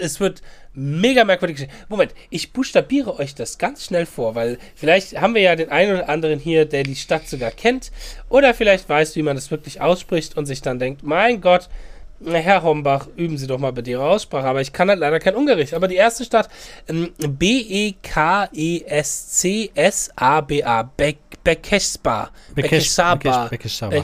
Es 0.01 0.21
wird 0.21 0.43
mega 0.73 1.25
merkwürdig. 1.25 1.69
Moment, 1.89 2.15
ich 2.31 2.53
buchstabiere 2.53 3.19
euch 3.19 3.35
das 3.35 3.59
ganz 3.59 3.85
schnell 3.85 4.07
vor, 4.07 4.35
weil 4.35 4.59
vielleicht 4.75 5.21
haben 5.21 5.35
wir 5.35 5.43
ja 5.43 5.57
den 5.57 5.71
einen 5.71 5.97
oder 5.97 6.09
anderen 6.09 6.39
hier, 6.39 6.65
der 6.65 6.85
die 6.85 6.97
Stadt 6.97 7.29
sogar 7.29 7.51
kennt 7.51 7.91
oder 8.29 8.55
vielleicht 8.55 8.89
weiß, 8.89 9.17
wie 9.17 9.23
man 9.23 9.37
das 9.37 9.51
wirklich 9.51 9.81
ausspricht 9.81 10.37
und 10.37 10.47
sich 10.47 10.63
dann 10.63 10.79
denkt, 10.79 11.03
mein 11.03 11.41
Gott, 11.41 11.69
Herr 12.25 12.63
Hombach, 12.63 13.09
üben 13.17 13.37
Sie 13.39 13.47
doch 13.47 13.59
mal 13.59 13.73
bitte 13.73 13.89
Ihre 13.91 14.05
Aussprache, 14.05 14.47
aber 14.47 14.61
ich 14.61 14.71
kann 14.73 14.91
halt 14.91 14.99
leider 14.99 15.19
kein 15.19 15.35
Ungarisch. 15.35 15.73
Aber 15.73 15.89
die 15.89 15.97
erste 15.97 16.23
Stadt, 16.25 16.51
ähm, 16.87 17.13
B-E-K-E-S-C-S-A-B-A, 17.19 18.51
Bekesba. 21.43 22.31
Bekesaba. 22.55 23.49
Bekesaba. 23.49 23.97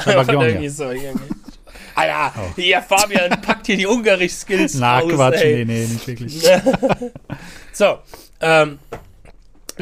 so, 0.71 0.93
Alter, 1.95 2.33
oh. 2.38 2.55
hier 2.57 2.83
Fabian 2.83 3.40
packt 3.43 3.67
hier 3.67 3.76
die 3.76 3.87
Ungarisch-Skills 3.87 4.75
Na, 4.75 5.00
aus. 5.00 5.12
Quatsch, 5.12 5.43
ey. 5.43 5.64
nee, 5.64 5.75
nee, 5.75 5.87
nicht 5.87 6.07
wirklich. 6.07 6.43
so, 7.73 7.99
ähm, 8.40 8.79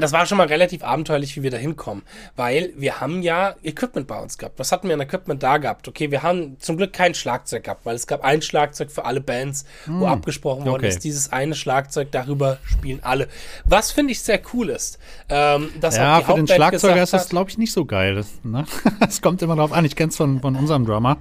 das 0.01 0.13
war 0.13 0.27
schon 0.27 0.39
mal 0.39 0.47
relativ 0.47 0.83
abenteuerlich, 0.83 1.37
wie 1.37 1.43
wir 1.43 1.51
da 1.51 1.57
hinkommen, 1.57 2.03
weil 2.37 2.73
wir 2.77 3.01
haben 3.01 3.23
ja 3.23 3.55
Equipment 3.63 4.07
bei 4.07 4.19
uns 4.21 4.39
gehabt. 4.39 4.59
Was 4.59 4.73
hatten 4.73 4.89
wir 4.89 4.95
an 4.95 5.01
Equipment 5.01 5.43
da 5.43 5.59
gehabt? 5.59 5.89
Okay, 5.89 6.11
wir 6.11 6.23
haben 6.23 6.59
zum 6.61 6.77
Glück 6.77 6.93
kein 6.93 7.15
Schlagzeug 7.15 7.65
gehabt, 7.65 7.87
weil 7.87 7.97
es 7.97 8.07
gab 8.07 8.25
ein 8.25 8.43
Schlagzeug 8.43 8.91
für 8.91 9.05
alle 9.05 9.21
Bands, 9.21 9.65
wo 9.87 10.07
hm, 10.07 10.13
abgesprochen 10.13 10.65
worden 10.65 10.81
okay. 10.81 10.89
ist, 10.89 11.05
dieses 11.05 11.33
eine 11.33 11.55
Schlagzeug, 11.55 12.09
darüber 12.13 12.59
spielen 12.65 13.01
alle. 13.03 13.29
Was 13.65 13.93
finde 13.93 14.13
ich 14.13 14.21
sehr 14.21 14.41
cool 14.53 14.71
ist, 14.71 14.99
ähm, 15.29 15.71
dass 15.81 15.97
ja, 15.97 16.21
für 16.21 16.35
den 16.35 16.47
Schlagzeuger 16.47 17.03
ist 17.03 17.13
das, 17.13 17.29
glaube 17.29 17.51
ich, 17.51 17.59
nicht 17.59 17.73
so 17.73 17.85
geil. 17.85 18.15
Das, 18.15 18.29
ne? 18.43 18.65
das 19.01 19.21
kommt 19.23 19.43
immer 19.43 19.57
drauf 19.57 19.73
an. 19.73 19.85
Ich 19.85 19.97
kenne 19.97 20.11
es 20.11 20.17
von, 20.17 20.41
von 20.41 20.57
unserem 20.57 20.87
Drummer. 20.87 21.19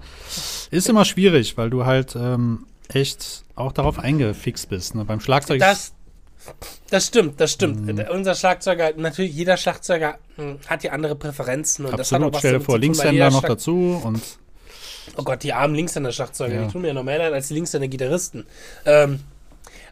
Ist 0.71 0.89
immer 0.89 1.05
schwierig, 1.05 1.57
weil 1.57 1.69
du 1.69 1.85
halt 1.85 2.15
ähm, 2.15 2.65
echt 2.93 3.43
auch 3.55 3.71
darauf 3.71 3.99
eingefixt 3.99 4.69
bist. 4.69 4.95
Ne? 4.95 5.05
Beim 5.05 5.19
Schlagzeug 5.19 5.59
das, 5.59 5.93
das 6.89 7.07
stimmt, 7.07 7.39
das 7.39 7.51
stimmt. 7.51 7.85
Mhm. 7.85 8.05
Unser 8.11 8.35
Schlagzeuger, 8.35 8.93
natürlich 8.95 9.33
jeder 9.33 9.57
Schlagzeuger 9.57 10.17
hm, 10.35 10.59
hat 10.67 10.83
ja 10.83 10.91
andere 10.91 11.15
Präferenzen. 11.15 11.85
Und 11.85 11.93
Absolut, 11.93 11.99
das 11.99 12.11
hat 12.11 12.21
auch 12.21 12.33
was 12.33 12.39
stell 12.39 12.53
dir 12.59 12.61
vor, 12.61 12.79
Linkshänder 12.79 13.29
noch 13.29 13.43
dazu 13.43 14.01
und. 14.03 14.21
Oh 15.15 15.23
Gott, 15.23 15.41
die 15.41 15.53
armen 15.53 15.73
Linkshänder-Schlagzeuger, 15.73 16.53
ja. 16.53 16.65
die 16.65 16.71
tun 16.71 16.81
mir 16.81 16.89
ja 16.89 16.93
noch 16.93 17.03
mehr 17.03 17.17
leid 17.17 17.33
als 17.33 17.47
die 17.47 17.55
Linkshänder-Gitarristen. 17.55 18.45
Ähm, 18.85 19.21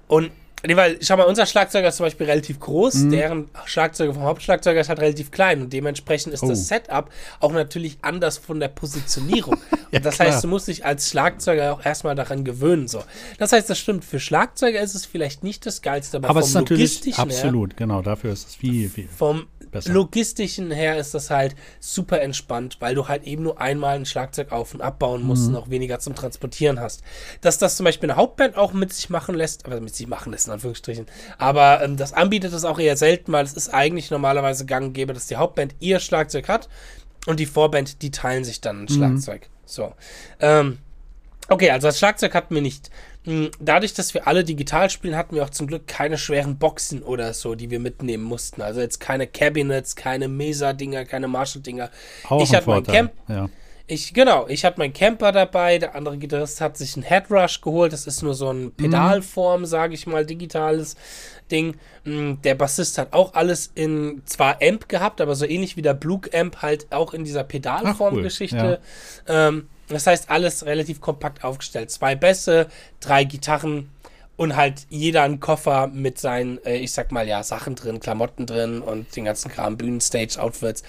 und 0.07 0.31
Nee, 0.67 0.75
weil, 0.75 0.97
schau 1.01 1.17
mal, 1.17 1.23
unser 1.23 1.45
Schlagzeuger 1.45 1.89
ist 1.89 1.97
zum 1.97 2.05
Beispiel 2.05 2.27
relativ 2.27 2.59
groß, 2.59 2.95
mhm. 2.95 3.11
deren 3.11 3.49
Schlagzeuger 3.65 4.13
vom 4.13 4.23
Hauptschlagzeuger 4.23 4.81
ist 4.81 4.89
halt 4.89 4.99
relativ 4.99 5.31
klein 5.31 5.61
und 5.61 5.73
dementsprechend 5.73 6.33
ist 6.33 6.43
oh. 6.43 6.49
das 6.49 6.67
Setup 6.67 7.09
auch 7.39 7.51
natürlich 7.51 7.97
anders 8.01 8.37
von 8.37 8.59
der 8.59 8.69
Positionierung. 8.69 9.57
ja, 9.91 9.99
das 9.99 10.15
klar. 10.15 10.29
heißt, 10.29 10.43
du 10.43 10.47
musst 10.47 10.67
dich 10.67 10.85
als 10.85 11.09
Schlagzeuger 11.09 11.73
auch 11.73 11.85
erstmal 11.85 12.15
daran 12.15 12.43
gewöhnen. 12.43 12.87
So. 12.87 13.03
Das 13.37 13.51
heißt, 13.51 13.69
das 13.69 13.79
stimmt, 13.79 14.05
für 14.05 14.19
Schlagzeuger 14.19 14.81
ist 14.81 14.95
es 14.95 15.05
vielleicht 15.05 15.43
nicht 15.43 15.65
das 15.65 15.81
Geilste, 15.81 16.17
aber, 16.17 16.29
aber 16.29 16.41
vom 16.41 16.43
es 16.43 16.49
ist 16.49 16.55
natürlich 16.55 17.17
absolut, 17.17 17.77
genau, 17.77 18.01
dafür 18.01 18.33
ist 18.33 18.49
es 18.49 18.55
viel, 18.55 18.89
viel. 18.89 19.07
Vom 19.07 19.47
besser. 19.75 19.93
logistischen 19.93 20.71
her 20.71 20.97
ist 20.97 21.13
das 21.13 21.29
halt 21.29 21.55
super 21.79 22.21
entspannt, 22.21 22.77
weil 22.79 22.95
du 22.95 23.07
halt 23.07 23.23
eben 23.23 23.43
nur 23.43 23.61
einmal 23.61 23.95
ein 23.95 24.05
Schlagzeug 24.05 24.51
auf- 24.51 24.73
und 24.73 24.81
abbauen 24.81 25.23
musst 25.23 25.47
mhm. 25.47 25.55
und 25.55 25.61
auch 25.61 25.69
weniger 25.69 25.99
zum 25.99 26.15
Transportieren 26.15 26.79
hast. 26.79 27.03
Dass 27.41 27.57
das 27.57 27.77
zum 27.77 27.83
Beispiel 27.83 28.09
eine 28.09 28.17
Hauptband 28.17 28.57
auch 28.57 28.73
mit 28.73 28.91
sich 28.93 29.09
machen 29.09 29.35
lässt, 29.35 29.65
aber 29.65 29.79
mit 29.79 29.95
sich 29.95 30.07
machen 30.07 30.31
lässt, 30.31 30.47
in 30.47 30.53
Anführungsstrichen, 30.53 31.05
aber 31.37 31.83
ähm, 31.83 31.97
das 31.97 32.13
anbietet 32.13 32.53
es 32.53 32.65
auch 32.65 32.79
eher 32.79 32.97
selten, 32.97 33.31
weil 33.31 33.45
es 33.45 33.53
ist 33.53 33.73
eigentlich 33.73 34.11
normalerweise 34.11 34.65
gang 34.65 34.87
und 34.87 34.93
gäbe, 34.93 35.13
dass 35.13 35.27
die 35.27 35.35
Hauptband 35.35 35.75
ihr 35.79 35.99
Schlagzeug 35.99 36.49
hat 36.49 36.69
und 37.25 37.39
die 37.39 37.45
Vorband, 37.45 38.01
die 38.01 38.11
teilen 38.11 38.43
sich 38.43 38.61
dann 38.61 38.81
ein 38.81 38.83
mhm. 38.83 38.89
Schlagzeug. 38.89 39.49
So. 39.65 39.93
Ähm, 40.39 40.79
okay, 41.49 41.71
also 41.71 41.87
das 41.87 41.97
Schlagzeug 41.97 42.33
hatten 42.33 42.55
wir 42.55 42.61
nicht. 42.61 42.89
Hm, 43.25 43.51
dadurch, 43.59 43.93
dass 43.93 44.13
wir 44.13 44.27
alle 44.27 44.43
digital 44.43 44.89
spielen, 44.89 45.15
hatten 45.15 45.35
wir 45.35 45.43
auch 45.43 45.49
zum 45.49 45.67
Glück 45.67 45.87
keine 45.87 46.17
schweren 46.17 46.57
Boxen 46.57 47.03
oder 47.03 47.33
so, 47.33 47.55
die 47.55 47.69
wir 47.69 47.79
mitnehmen 47.79 48.23
mussten. 48.23 48.61
Also 48.61 48.81
jetzt 48.81 48.99
keine 48.99 49.27
Cabinets, 49.27 49.95
keine 49.95 50.27
Mesa-Dinger, 50.27 51.05
keine 51.05 51.27
Marshall-Dinger. 51.27 51.89
Ich 52.39 52.55
hatte 52.55 52.69
mein 52.69 52.83
Camp. 52.83 53.11
Ja. 53.27 53.49
Ich, 53.87 54.15
genau, 54.15 54.47
ich 54.47 54.65
hatte 54.65 54.79
meinen 54.79 54.93
Camper 54.93 55.31
dabei, 55.31 55.77
der 55.77 55.93
andere 55.93 56.17
Gitarrist 56.17 56.59
hat 56.59 56.75
sich 56.75 56.95
einen 56.95 57.03
Headrush 57.03 57.61
geholt, 57.61 57.93
das 57.93 58.07
ist 58.07 58.23
nur 58.23 58.33
so 58.33 58.49
ein 58.49 58.71
Pedalform, 58.71 59.61
mhm. 59.61 59.65
sage 59.67 59.93
ich 59.93 60.07
mal, 60.07 60.25
digitales 60.25 60.95
Ding. 61.51 61.77
Hm, 62.03 62.41
der 62.41 62.55
Bassist 62.55 62.97
hat 62.97 63.13
auch 63.13 63.35
alles 63.35 63.71
in, 63.75 64.23
zwar 64.25 64.57
Amp 64.59 64.89
gehabt, 64.89 65.21
aber 65.21 65.35
so 65.35 65.45
ähnlich 65.45 65.77
wie 65.77 65.83
der 65.83 65.93
Blue 65.93 66.21
Amp 66.33 66.63
halt 66.63 66.91
auch 66.91 67.13
in 67.13 67.23
dieser 67.23 67.43
Pedalform-Geschichte. 67.43 68.79
Cool. 69.27 69.33
Ja. 69.35 69.47
Ähm, 69.49 69.67
das 69.87 70.07
heißt, 70.07 70.29
alles 70.29 70.65
relativ 70.65 71.01
kompakt 71.01 71.43
aufgestellt. 71.43 71.91
Zwei 71.91 72.15
Bässe, 72.15 72.67
drei 72.99 73.23
Gitarren 73.23 73.89
und 74.37 74.55
halt 74.55 74.85
jeder 74.89 75.23
ein 75.23 75.39
Koffer 75.39 75.87
mit 75.87 76.19
seinen, 76.19 76.63
äh, 76.65 76.77
ich 76.77 76.91
sag 76.91 77.11
mal, 77.11 77.27
ja, 77.27 77.43
Sachen 77.43 77.75
drin, 77.75 77.99
Klamotten 77.99 78.45
drin 78.45 78.81
und 78.81 79.15
den 79.15 79.25
ganzen 79.25 79.51
Kram, 79.51 79.77
Bühnenstage, 79.77 80.37
Outfits. 80.39 80.83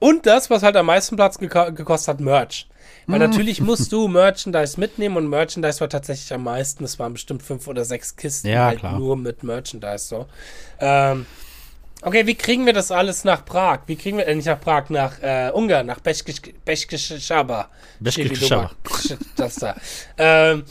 Und 0.00 0.26
das, 0.26 0.50
was 0.50 0.62
halt 0.62 0.76
am 0.76 0.86
meisten 0.86 1.16
Platz 1.16 1.38
geko 1.38 1.72
gekostet 1.72 2.14
hat, 2.14 2.20
Merch. 2.20 2.68
Weil 3.06 3.18
mm. 3.18 3.22
natürlich 3.22 3.60
musst 3.62 3.92
du 3.92 4.08
Merchandise 4.08 4.78
mitnehmen 4.78 5.16
und 5.16 5.28
Merchandise 5.28 5.80
war 5.80 5.88
tatsächlich 5.88 6.32
am 6.32 6.42
meisten. 6.44 6.84
Es 6.84 6.98
waren 6.98 7.12
bestimmt 7.12 7.42
fünf 7.42 7.68
oder 7.68 7.84
sechs 7.84 8.16
Kisten 8.16 8.48
ja, 8.48 8.66
halt 8.66 8.82
nur 8.82 9.16
mit 9.16 9.42
Merchandise 9.42 10.06
so. 10.06 10.26
Ähm, 10.80 11.26
Okay, 12.04 12.26
wie 12.26 12.34
kriegen 12.34 12.66
wir 12.66 12.74
das 12.74 12.90
alles 12.90 13.24
nach 13.24 13.46
Prag? 13.46 13.80
Wie 13.86 13.96
kriegen 13.96 14.18
wir, 14.18 14.26
äh, 14.26 14.34
nicht 14.34 14.44
nach 14.44 14.60
Prag, 14.60 14.90
nach 14.90 15.22
äh, 15.22 15.50
Ungarn, 15.50 15.86
nach 15.86 16.00
Beschkishaba. 16.00 17.70
Beschkishaba. 17.98 18.70
Das 19.36 19.54
da. 19.54 19.74
Ähm, 20.18 20.64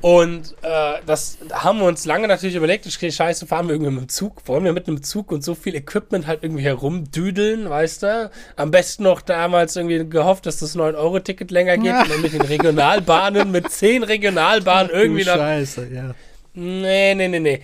und 0.00 0.56
äh, 0.62 0.94
das 1.06 1.38
haben 1.52 1.78
wir 1.78 1.86
uns 1.86 2.06
lange 2.06 2.26
natürlich 2.26 2.56
überlegt, 2.56 2.86
okay, 2.86 3.10
scheiße, 3.10 3.46
fahren 3.46 3.68
wir 3.68 3.74
irgendwie 3.74 3.92
mit 3.92 4.00
dem 4.02 4.08
Zug, 4.08 4.42
wollen 4.46 4.64
wir 4.64 4.72
mit 4.72 4.88
einem 4.88 5.02
Zug 5.04 5.30
und 5.30 5.44
so 5.44 5.54
viel 5.54 5.76
Equipment 5.76 6.26
halt 6.26 6.42
irgendwie 6.42 6.64
herumdüdeln, 6.64 7.70
weißt 7.70 8.02
du? 8.02 8.30
Am 8.56 8.72
besten 8.72 9.04
noch 9.04 9.22
damals 9.22 9.76
irgendwie 9.76 10.06
gehofft, 10.08 10.46
dass 10.46 10.58
das 10.58 10.76
9-Euro-Ticket 10.76 11.52
länger 11.52 11.76
geht 11.76 11.86
ja. 11.86 12.02
und 12.02 12.10
dann 12.10 12.20
mit 12.20 12.32
den 12.32 12.42
Regionalbahnen, 12.42 13.52
mit 13.52 13.70
10 13.70 14.02
Regionalbahnen 14.02 14.90
irgendwie 14.92 15.24
nach... 15.24 15.36
Scheiße, 15.36 15.88
ja. 15.94 16.14
Nee, 16.52 17.14
nee, 17.14 17.28
nee, 17.28 17.40
nee 17.40 17.62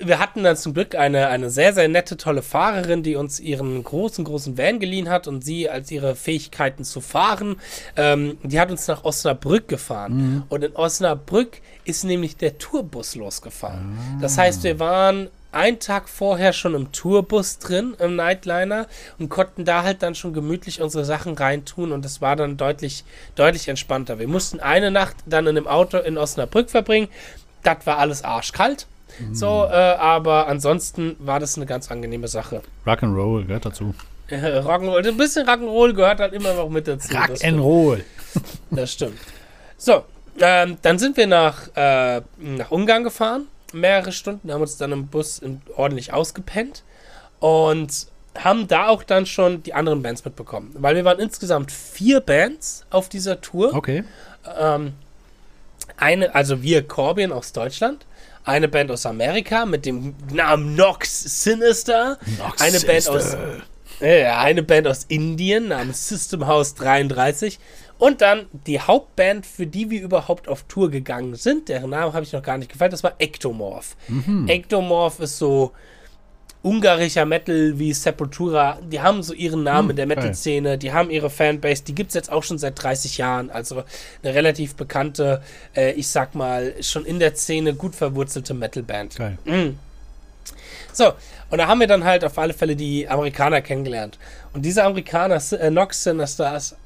wir 0.00 0.18
hatten 0.18 0.42
dann 0.42 0.56
zum 0.56 0.74
Glück 0.74 0.94
eine, 0.94 1.28
eine 1.28 1.50
sehr, 1.50 1.72
sehr 1.72 1.88
nette, 1.88 2.16
tolle 2.16 2.42
Fahrerin, 2.42 3.02
die 3.02 3.16
uns 3.16 3.38
ihren 3.38 3.82
großen, 3.82 4.24
großen 4.24 4.56
Van 4.56 4.80
geliehen 4.80 5.08
hat 5.08 5.28
und 5.28 5.44
sie 5.44 5.68
als 5.68 5.90
ihre 5.90 6.14
Fähigkeiten 6.14 6.84
zu 6.84 7.00
fahren, 7.00 7.56
ähm, 7.96 8.38
die 8.42 8.58
hat 8.58 8.70
uns 8.70 8.88
nach 8.88 9.04
Osnabrück 9.04 9.68
gefahren. 9.68 10.12
Mhm. 10.16 10.42
Und 10.48 10.64
in 10.64 10.74
Osnabrück 10.74 11.60
ist 11.84 12.04
nämlich 12.04 12.36
der 12.36 12.58
Tourbus 12.58 13.14
losgefahren. 13.14 13.98
Ah. 13.98 14.18
Das 14.22 14.38
heißt, 14.38 14.62
wir 14.64 14.78
waren 14.78 15.28
einen 15.52 15.80
Tag 15.80 16.08
vorher 16.08 16.52
schon 16.52 16.74
im 16.74 16.92
Tourbus 16.92 17.58
drin, 17.58 17.94
im 17.98 18.16
Nightliner 18.16 18.86
und 19.18 19.28
konnten 19.28 19.64
da 19.64 19.82
halt 19.82 20.02
dann 20.02 20.14
schon 20.14 20.32
gemütlich 20.32 20.80
unsere 20.80 21.04
Sachen 21.04 21.34
reintun 21.34 21.92
und 21.92 22.04
das 22.04 22.20
war 22.20 22.36
dann 22.36 22.56
deutlich, 22.56 23.04
deutlich 23.34 23.68
entspannter. 23.68 24.18
Wir 24.18 24.28
mussten 24.28 24.60
eine 24.60 24.90
Nacht 24.90 25.16
dann 25.26 25.46
in 25.46 25.56
dem 25.56 25.66
Auto 25.66 25.98
in 25.98 26.16
Osnabrück 26.16 26.70
verbringen. 26.70 27.08
Das 27.62 27.84
war 27.84 27.98
alles 27.98 28.22
arschkalt. 28.22 28.86
So, 29.32 29.66
äh, 29.70 29.74
aber 29.74 30.46
ansonsten 30.46 31.16
war 31.18 31.40
das 31.40 31.56
eine 31.56 31.66
ganz 31.66 31.90
angenehme 31.90 32.28
Sache. 32.28 32.62
Rock'n'Roll 32.86 33.46
gehört 33.46 33.66
dazu. 33.66 33.94
Rock'n'Roll, 34.30 35.06
ein 35.06 35.16
bisschen 35.16 35.46
Rock'n'Roll 35.46 35.92
gehört 35.94 36.20
halt 36.20 36.32
immer 36.32 36.54
noch 36.54 36.68
mit 36.68 36.86
dazu. 36.86 37.12
Rock'n'Roll. 37.12 38.00
Das 38.70 38.92
stimmt. 38.92 39.18
So, 39.76 40.04
ähm, 40.38 40.78
dann 40.82 40.98
sind 41.00 41.16
wir 41.16 41.26
nach, 41.26 41.68
äh, 41.74 42.22
nach 42.38 42.70
Ungarn 42.70 43.02
gefahren. 43.02 43.48
Mehrere 43.72 44.12
Stunden, 44.12 44.52
haben 44.52 44.60
uns 44.60 44.76
dann 44.76 44.92
im 44.92 45.08
Bus 45.08 45.40
ordentlich 45.76 46.12
ausgepennt 46.12 46.84
und 47.40 48.06
haben 48.38 48.68
da 48.68 48.88
auch 48.88 49.02
dann 49.02 49.26
schon 49.26 49.62
die 49.62 49.74
anderen 49.74 50.02
Bands 50.02 50.24
mitbekommen. 50.24 50.70
Weil 50.74 50.96
wir 50.96 51.04
waren 51.04 51.18
insgesamt 51.18 51.72
vier 51.72 52.20
Bands 52.20 52.84
auf 52.90 53.08
dieser 53.08 53.40
Tour. 53.40 53.74
Okay. 53.74 54.04
Ähm, 54.58 54.92
eine, 55.96 56.34
also 56.34 56.62
wir 56.62 56.86
Corbin 56.86 57.32
aus 57.32 57.52
Deutschland, 57.52 58.06
eine 58.44 58.68
Band 58.68 58.90
aus 58.90 59.06
Amerika 59.06 59.66
mit 59.66 59.86
dem 59.86 60.14
Namen 60.32 60.74
Nox 60.74 61.42
Sinister, 61.42 62.18
Nox 62.38 62.60
eine 62.60 62.78
Sinister. 62.78 63.12
Band 63.12 63.24
aus 63.24 63.36
Äh, 64.00 64.24
eine 64.24 64.62
Band 64.62 64.86
aus 64.86 65.04
Indien 65.08 65.68
namens 65.68 66.08
System 66.08 66.46
House 66.46 66.74
33. 66.74 67.58
Und 67.98 68.22
dann 68.22 68.46
die 68.66 68.80
Hauptband, 68.80 69.44
für 69.44 69.66
die 69.66 69.90
wir 69.90 70.00
überhaupt 70.00 70.48
auf 70.48 70.62
Tour 70.62 70.90
gegangen 70.90 71.34
sind, 71.34 71.68
deren 71.68 71.90
Name 71.90 72.14
habe 72.14 72.24
ich 72.24 72.32
noch 72.32 72.42
gar 72.42 72.56
nicht 72.56 72.72
gefallen, 72.72 72.90
das 72.90 73.04
war 73.04 73.12
Ectomorph. 73.18 73.94
Mhm. 74.08 74.48
Ectomorph 74.48 75.20
ist 75.20 75.36
so 75.36 75.72
ungarischer 76.62 77.24
Metal 77.24 77.78
wie 77.78 77.92
Sepultura. 77.92 78.78
Die 78.82 79.00
haben 79.00 79.22
so 79.22 79.32
ihren 79.32 79.62
Namen 79.62 79.86
mhm, 79.86 79.90
in 79.90 79.96
der 79.96 80.06
Metal-Szene, 80.06 80.78
die 80.78 80.92
haben 80.92 81.10
ihre 81.10 81.30
Fanbase, 81.30 81.84
die 81.84 81.94
gibt 81.94 82.08
es 82.08 82.14
jetzt 82.14 82.30
auch 82.30 82.42
schon 82.42 82.58
seit 82.58 82.82
30 82.82 83.18
Jahren. 83.18 83.50
Also 83.50 83.84
eine 84.22 84.34
relativ 84.34 84.74
bekannte, 84.74 85.42
äh, 85.74 85.92
ich 85.92 86.08
sag 86.08 86.34
mal, 86.34 86.74
schon 86.82 87.04
in 87.04 87.18
der 87.18 87.34
Szene 87.34 87.74
gut 87.74 87.94
verwurzelte 87.94 88.54
Metal-Band. 88.54 89.18
Mhm. 89.44 89.78
So, 90.92 91.12
und 91.50 91.58
da 91.58 91.66
haben 91.66 91.80
wir 91.80 91.86
dann 91.86 92.04
halt 92.04 92.24
auf 92.24 92.36
alle 92.38 92.52
Fälle 92.52 92.76
die 92.76 93.08
Amerikaner 93.08 93.60
kennengelernt. 93.62 94.18
Und 94.52 94.62
diese 94.62 94.84
Amerikaner, 94.84 95.40
äh, 95.52 95.70
Nox 95.70 96.02
Sinisters, 96.02 96.76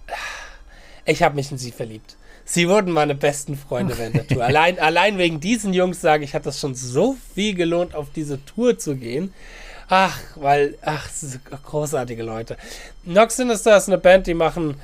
ich 1.04 1.22
habe 1.22 1.34
mich 1.34 1.50
in 1.50 1.58
sie 1.58 1.72
verliebt. 1.72 2.16
Sie 2.46 2.68
wurden 2.68 2.92
meine 2.92 3.14
besten 3.14 3.56
Freunde 3.56 3.96
während 3.96 4.16
der 4.16 4.26
Tour. 4.26 4.44
Allein, 4.44 4.78
allein 4.78 5.16
wegen 5.16 5.40
diesen 5.40 5.72
Jungs 5.72 6.00
sage 6.00 6.24
ich, 6.24 6.34
hat 6.34 6.44
das 6.44 6.60
schon 6.60 6.74
so 6.74 7.16
viel 7.34 7.54
gelohnt, 7.54 7.94
auf 7.94 8.08
diese 8.14 8.44
Tour 8.44 8.78
zu 8.78 8.96
gehen. 8.96 9.32
Ach, 9.88 10.18
weil, 10.36 10.76
ach, 10.82 11.08
großartige 11.64 12.22
Leute. 12.22 12.56
Nox 13.04 13.36
Sinister 13.36 13.76
ist 13.76 13.88
eine 13.88 13.98
Band, 13.98 14.26
die 14.26 14.34
machen 14.34 14.76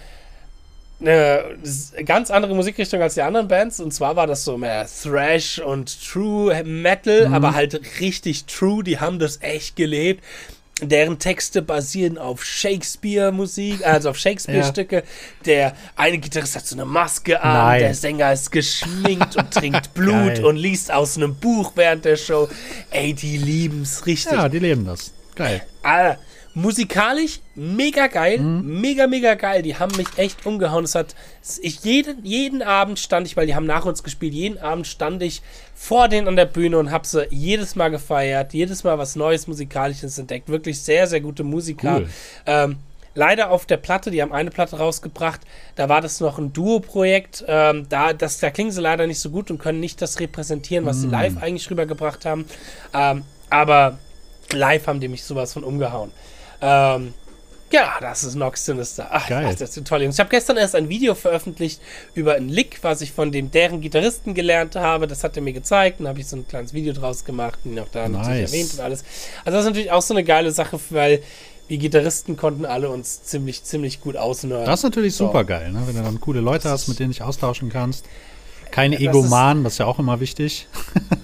eine 1.00 1.57
ganz 2.04 2.30
andere 2.30 2.54
Musikrichtung 2.54 3.00
als 3.00 3.14
die 3.14 3.23
anderen 3.23 3.49
Bands. 3.49 3.80
Und 3.80 3.92
zwar 3.92 4.16
war 4.16 4.26
das 4.26 4.45
so 4.45 4.59
mehr 4.59 4.87
Thrash 4.87 5.59
und 5.59 5.99
True 6.07 6.62
Metal, 6.64 7.28
mhm. 7.28 7.35
aber 7.35 7.54
halt 7.54 7.80
richtig 8.00 8.45
True. 8.45 8.85
Die 8.85 9.00
haben 9.00 9.19
das 9.19 9.40
echt 9.40 9.76
gelebt. 9.76 10.23
Deren 10.82 11.18
Texte 11.18 11.62
basieren 11.62 12.18
auf 12.18 12.44
Shakespeare-Musik, 12.44 13.87
also 13.87 14.10
auf 14.10 14.16
Shakespeare-Stücke. 14.18 14.96
Ja. 14.96 15.02
Der 15.44 15.76
eine 15.96 16.18
Gitarrist 16.18 16.56
hat 16.56 16.66
so 16.66 16.76
eine 16.76 16.84
Maske 16.84 17.42
an, 17.42 17.52
Nein. 17.52 17.80
der 17.80 17.94
Sänger 17.94 18.32
ist 18.32 18.50
geschminkt 18.50 19.37
und 19.37 19.50
trinkt 19.50 19.94
Blut 19.94 20.34
Geil. 20.37 20.44
und 20.44 20.56
liest 20.56 20.92
aus 20.92 21.16
einem 21.16 21.34
Buch 21.34 21.72
während 21.75 22.04
der 22.04 22.16
Show. 22.16 22.49
Ey, 22.90 23.14
die 23.14 23.37
lieben's 23.37 24.06
richtig. 24.06 24.32
Ja, 24.32 24.49
die 24.49 24.58
leben 24.58 24.84
das. 24.84 25.12
Geil. 25.34 25.62
Alter, 25.82 26.18
Musikalisch 26.54 27.40
mega 27.54 28.09
geil, 28.09 28.38
mhm. 28.38 28.80
mega, 28.80 29.07
mega 29.07 29.35
geil. 29.35 29.62
Die 29.62 29.76
haben 29.76 29.97
mich 29.97 30.09
echt 30.16 30.45
umgehauen. 30.47 30.85
Es 30.85 30.97
hat, 30.97 31.14
ich 31.62 31.85
jeden, 31.85 32.25
jeden 32.25 32.62
Abend 32.62 32.99
stand 32.99 33.26
ich, 33.26 33.37
weil 33.37 33.47
die 33.47 33.54
haben 33.54 33.66
nach 33.66 33.85
uns 33.85 34.02
gespielt, 34.02 34.35
jeden 34.35 34.59
Abend 34.59 34.87
stand 34.87 35.23
ich 35.23 35.42
vor 35.75 36.09
denen 36.09 36.26
an 36.26 36.37
der 36.37 36.47
Bühne 36.47 36.78
und 36.78 36.90
habe 36.90 37.07
sie 37.07 37.26
jedes 37.30 37.76
Mal 37.76 37.90
gefeiert, 37.90 38.52
jedes 38.52 38.83
Mal 38.83 38.99
was 38.99 39.14
Neues 39.14 39.47
Musikalisches 39.47 40.19
entdeckt. 40.19 40.49
Wirklich 40.49 40.80
sehr, 40.80 41.07
sehr 41.07 41.21
gute 41.21 41.45
Musiker. 41.45 41.99
Cool. 41.99 42.09
Ähm, 42.47 42.76
leider 43.14 43.50
auf 43.50 43.66
der 43.66 43.76
Platte, 43.76 44.11
die 44.11 44.21
haben 44.21 44.33
eine 44.33 44.50
Platte 44.50 44.76
rausgebracht, 44.76 45.40
da 45.76 45.88
war 45.88 46.00
das 46.00 46.21
noch 46.21 46.38
ein 46.38 46.52
Duo-Projekt. 46.52 47.45
Ähm, 47.47 47.87
da, 47.88 48.12
da 48.12 48.50
klingen 48.50 48.73
sie 48.73 48.80
leider 48.80 49.07
nicht 49.07 49.21
so 49.21 49.30
gut 49.30 49.50
und 49.50 49.59
können 49.59 49.80
nicht 49.80 50.02
das 50.02 50.19
repräsentieren, 50.19 50.85
was 50.85 50.97
mhm. 50.97 51.00
sie 51.00 51.09
live 51.09 51.37
eigentlich 51.40 51.71
rübergebracht 51.71 52.25
haben. 52.25 52.45
Ähm, 52.92 53.23
aber 53.49 53.99
live 54.52 54.87
haben 54.87 55.00
die 55.00 55.09
mich 55.09 55.25
sowas 55.25 55.52
von 55.52 55.64
umgehauen. 55.64 56.11
Ähm, 56.61 57.14
ja, 57.73 57.99
das 58.00 58.25
ist 58.25 58.35
Nox 58.35 58.64
Sinister. 58.64 59.09
Ach, 59.11 59.29
Geil. 59.29 59.47
Ach, 59.49 59.55
das 59.55 59.76
ist 59.76 59.87
toll. 59.87 60.02
Ich 60.02 60.19
habe 60.19 60.29
gestern 60.29 60.57
erst 60.57 60.75
ein 60.75 60.88
Video 60.88 61.14
veröffentlicht 61.14 61.81
über 62.14 62.35
ein 62.35 62.49
Lick, 62.49 62.79
was 62.83 63.00
ich 63.00 63.12
von 63.12 63.31
dem 63.31 63.52
deren 63.52 63.81
Gitarristen 63.81 64.35
gelernt 64.35 64.75
habe. 64.75 65.07
Das 65.07 65.23
hat 65.23 65.37
er 65.37 65.43
mir 65.43 65.52
gezeigt. 65.52 66.00
Dann 66.00 66.09
habe 66.09 66.19
ich 66.19 66.26
so 66.26 66.37
ein 66.37 66.49
kleines 66.49 66.75
Video 66.75 66.93
draus 66.93 67.25
gemacht, 67.25 67.61
ihn 67.64 67.79
auch 67.79 67.88
da 67.93 68.09
nice. 68.09 68.26
natürlich 68.26 68.52
erwähnt 68.52 68.75
und 68.75 68.81
alles. 68.81 69.05
Also 69.45 69.57
das 69.57 69.61
ist 69.61 69.71
natürlich 69.71 69.93
auch 69.93 70.02
so 70.02 70.14
eine 70.14 70.25
geile 70.25 70.50
Sache, 70.50 70.81
weil 70.90 71.23
wir 71.69 71.79
Gitarristen 71.79 72.37
konnten 72.37 72.64
alle 72.64 72.90
uns 72.90 73.23
ziemlich, 73.23 73.62
ziemlich 73.62 74.00
gut 74.00 74.17
ausnören. 74.17 74.67
Das 74.67 74.81
ist 74.81 74.85
natürlich 74.85 75.14
so. 75.14 75.26
super 75.26 75.45
geil, 75.45 75.71
ne? 75.71 75.83
wenn 75.87 75.95
du 75.95 76.02
dann 76.02 76.21
coole 76.21 76.40
Leute 76.40 76.69
hast, 76.69 76.88
mit 76.88 76.99
denen 76.99 77.12
ich 77.12 77.23
austauschen 77.23 77.69
kannst. 77.69 78.05
Keine 78.70 79.00
ja, 79.00 79.10
Egoman, 79.10 79.64
das 79.64 79.74
ist 79.74 79.78
ja 79.78 79.86
auch 79.86 79.98
immer 79.98 80.20
wichtig. 80.20 80.66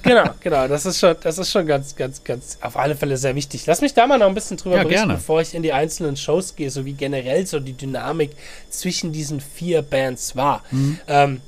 Genau, 0.03 0.31
genau. 0.39 0.69
Das 0.69 0.87
ist 0.87 1.01
schon, 1.01 1.17
das 1.21 1.37
ist 1.37 1.51
schon 1.51 1.67
ganz, 1.67 1.97
ganz, 1.97 2.23
ganz 2.23 2.59
auf 2.61 2.77
alle 2.77 2.95
Fälle 2.95 3.17
sehr 3.17 3.35
wichtig. 3.35 3.67
Lass 3.67 3.81
mich 3.81 3.93
da 3.93 4.07
mal 4.07 4.19
noch 4.19 4.29
ein 4.29 4.35
bisschen 4.35 4.57
drüber 4.57 4.77
ja, 4.77 4.83
berichten, 4.85 5.09
gerne. 5.09 5.15
bevor 5.15 5.41
ich 5.41 5.53
in 5.53 5.65
die 5.65 5.73
einzelnen 5.73 6.17
Shows 6.17 6.55
gehe, 6.55 6.71
so 6.71 6.85
wie 6.85 6.93
generell 6.93 7.45
so 7.45 7.59
die 7.59 7.73
Dynamik 7.73 8.31
zwischen 8.71 9.11
diesen 9.11 9.41
vier 9.41 9.83
Bands 9.83 10.37
war. 10.37 10.63
Mhm. 10.71 10.99
Ähm, 11.09 11.41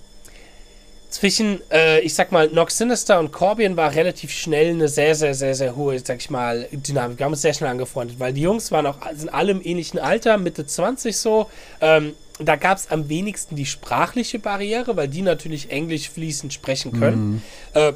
zwischen, 1.11 1.61
äh, 1.70 2.00
ich 2.00 2.14
sag 2.14 2.32
mal, 2.32 2.48
Nox 2.48 2.78
Sinister 2.78 3.18
und 3.18 3.32
Corbion 3.32 3.76
war 3.76 3.94
relativ 3.94 4.30
schnell 4.30 4.70
eine 4.70 4.88
sehr, 4.88 5.14
sehr, 5.14 5.34
sehr, 5.34 5.54
sehr 5.54 5.74
hohe, 5.74 5.98
sag 6.00 6.18
ich 6.18 6.30
mal, 6.30 6.68
Dynamik. 6.70 7.18
Wir 7.18 7.24
haben 7.24 7.32
uns 7.32 7.42
sehr 7.42 7.54
schnell 7.54 7.70
angefreundet, 7.70 8.18
weil 8.18 8.32
die 8.32 8.42
Jungs 8.42 8.70
waren 8.72 8.87
auch, 8.87 8.96
sind 9.14 9.32
alle 9.32 9.52
im 9.52 9.64
ähnlichen 9.64 9.98
Alter, 9.98 10.37
Mitte 10.37 10.66
20 10.66 11.16
so. 11.16 11.48
Ähm, 11.80 12.14
da 12.38 12.57
gab 12.57 12.79
es 12.79 12.90
am 12.90 13.09
wenigsten 13.09 13.57
die 13.57 13.66
sprachliche 13.66 14.38
Barriere, 14.38 14.96
weil 14.96 15.09
die 15.09 15.22
natürlich 15.22 15.70
Englisch 15.70 16.09
fließend 16.11 16.53
sprechen 16.53 16.92
können. 16.92 17.31
Mhm. 17.31 17.42
Äh, 17.74 17.92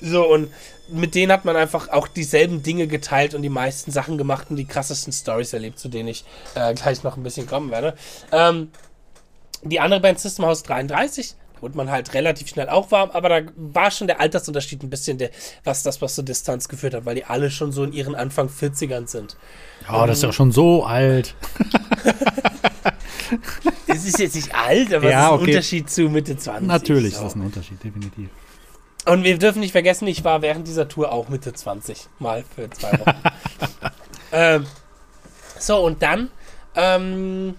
so, 0.00 0.26
und 0.26 0.50
mit 0.88 1.14
denen 1.14 1.32
hat 1.32 1.44
man 1.44 1.56
einfach 1.56 1.88
auch 1.88 2.08
dieselben 2.08 2.62
Dinge 2.62 2.86
geteilt 2.86 3.34
und 3.34 3.42
die 3.42 3.48
meisten 3.48 3.90
Sachen 3.90 4.18
gemacht 4.18 4.48
und 4.50 4.56
die 4.56 4.66
krassesten 4.66 5.12
Stories 5.12 5.52
erlebt, 5.52 5.78
zu 5.78 5.88
denen 5.88 6.08
ich 6.08 6.24
äh, 6.54 6.74
gleich 6.74 7.02
noch 7.02 7.16
ein 7.16 7.22
bisschen 7.22 7.46
kommen 7.46 7.70
werde. 7.70 7.94
Ähm, 8.32 8.70
die 9.62 9.80
andere 9.80 10.00
Band 10.00 10.20
System 10.20 10.44
House 10.44 10.62
33 10.62 11.34
wurde 11.60 11.76
man 11.76 11.90
halt 11.90 12.12
relativ 12.12 12.48
schnell 12.48 12.68
auch 12.68 12.90
warm, 12.90 13.10
aber 13.12 13.28
da 13.28 13.40
war 13.56 13.90
schon 13.90 14.06
der 14.06 14.20
Altersunterschied 14.20 14.82
ein 14.82 14.90
bisschen 14.90 15.16
der, 15.16 15.30
was 15.64 15.82
das, 15.82 16.02
was 16.02 16.14
zur 16.14 16.24
Distanz 16.24 16.68
geführt 16.68 16.92
hat, 16.92 17.06
weil 17.06 17.14
die 17.14 17.24
alle 17.24 17.50
schon 17.50 17.72
so 17.72 17.84
in 17.84 17.92
ihren 17.94 18.14
Anfang 18.14 18.48
40ern 18.48 19.06
sind. 19.06 19.36
Ja, 19.88 20.02
um, 20.02 20.06
das 20.06 20.18
ist 20.18 20.24
ja 20.24 20.32
schon 20.32 20.52
so 20.52 20.84
alt. 20.84 21.34
Es 23.86 24.06
ist 24.06 24.18
jetzt 24.18 24.34
nicht 24.34 24.54
alt, 24.54 24.92
aber 24.92 25.08
ja, 25.08 25.18
es 25.18 25.24
ist 25.24 25.30
ein 25.30 25.40
okay. 25.40 25.50
Unterschied 25.50 25.90
zu 25.90 26.02
Mitte 26.08 26.36
20. 26.36 26.66
Natürlich 26.66 27.14
so. 27.14 27.20
ist 27.20 27.24
das 27.24 27.34
ein 27.36 27.42
Unterschied, 27.42 27.82
definitiv. 27.82 28.28
Und 29.06 29.24
wir 29.24 29.38
dürfen 29.38 29.60
nicht 29.60 29.72
vergessen, 29.72 30.06
ich 30.08 30.24
war 30.24 30.42
während 30.42 30.66
dieser 30.66 30.88
Tour 30.88 31.12
auch 31.12 31.28
Mitte 31.28 31.52
20, 31.52 32.08
mal 32.18 32.44
für 32.54 32.70
zwei 32.70 32.92
Wochen. 32.92 33.16
ähm, 34.32 34.66
so, 35.58 35.84
und 35.84 36.02
dann 36.02 36.30
ähm, 36.74 37.54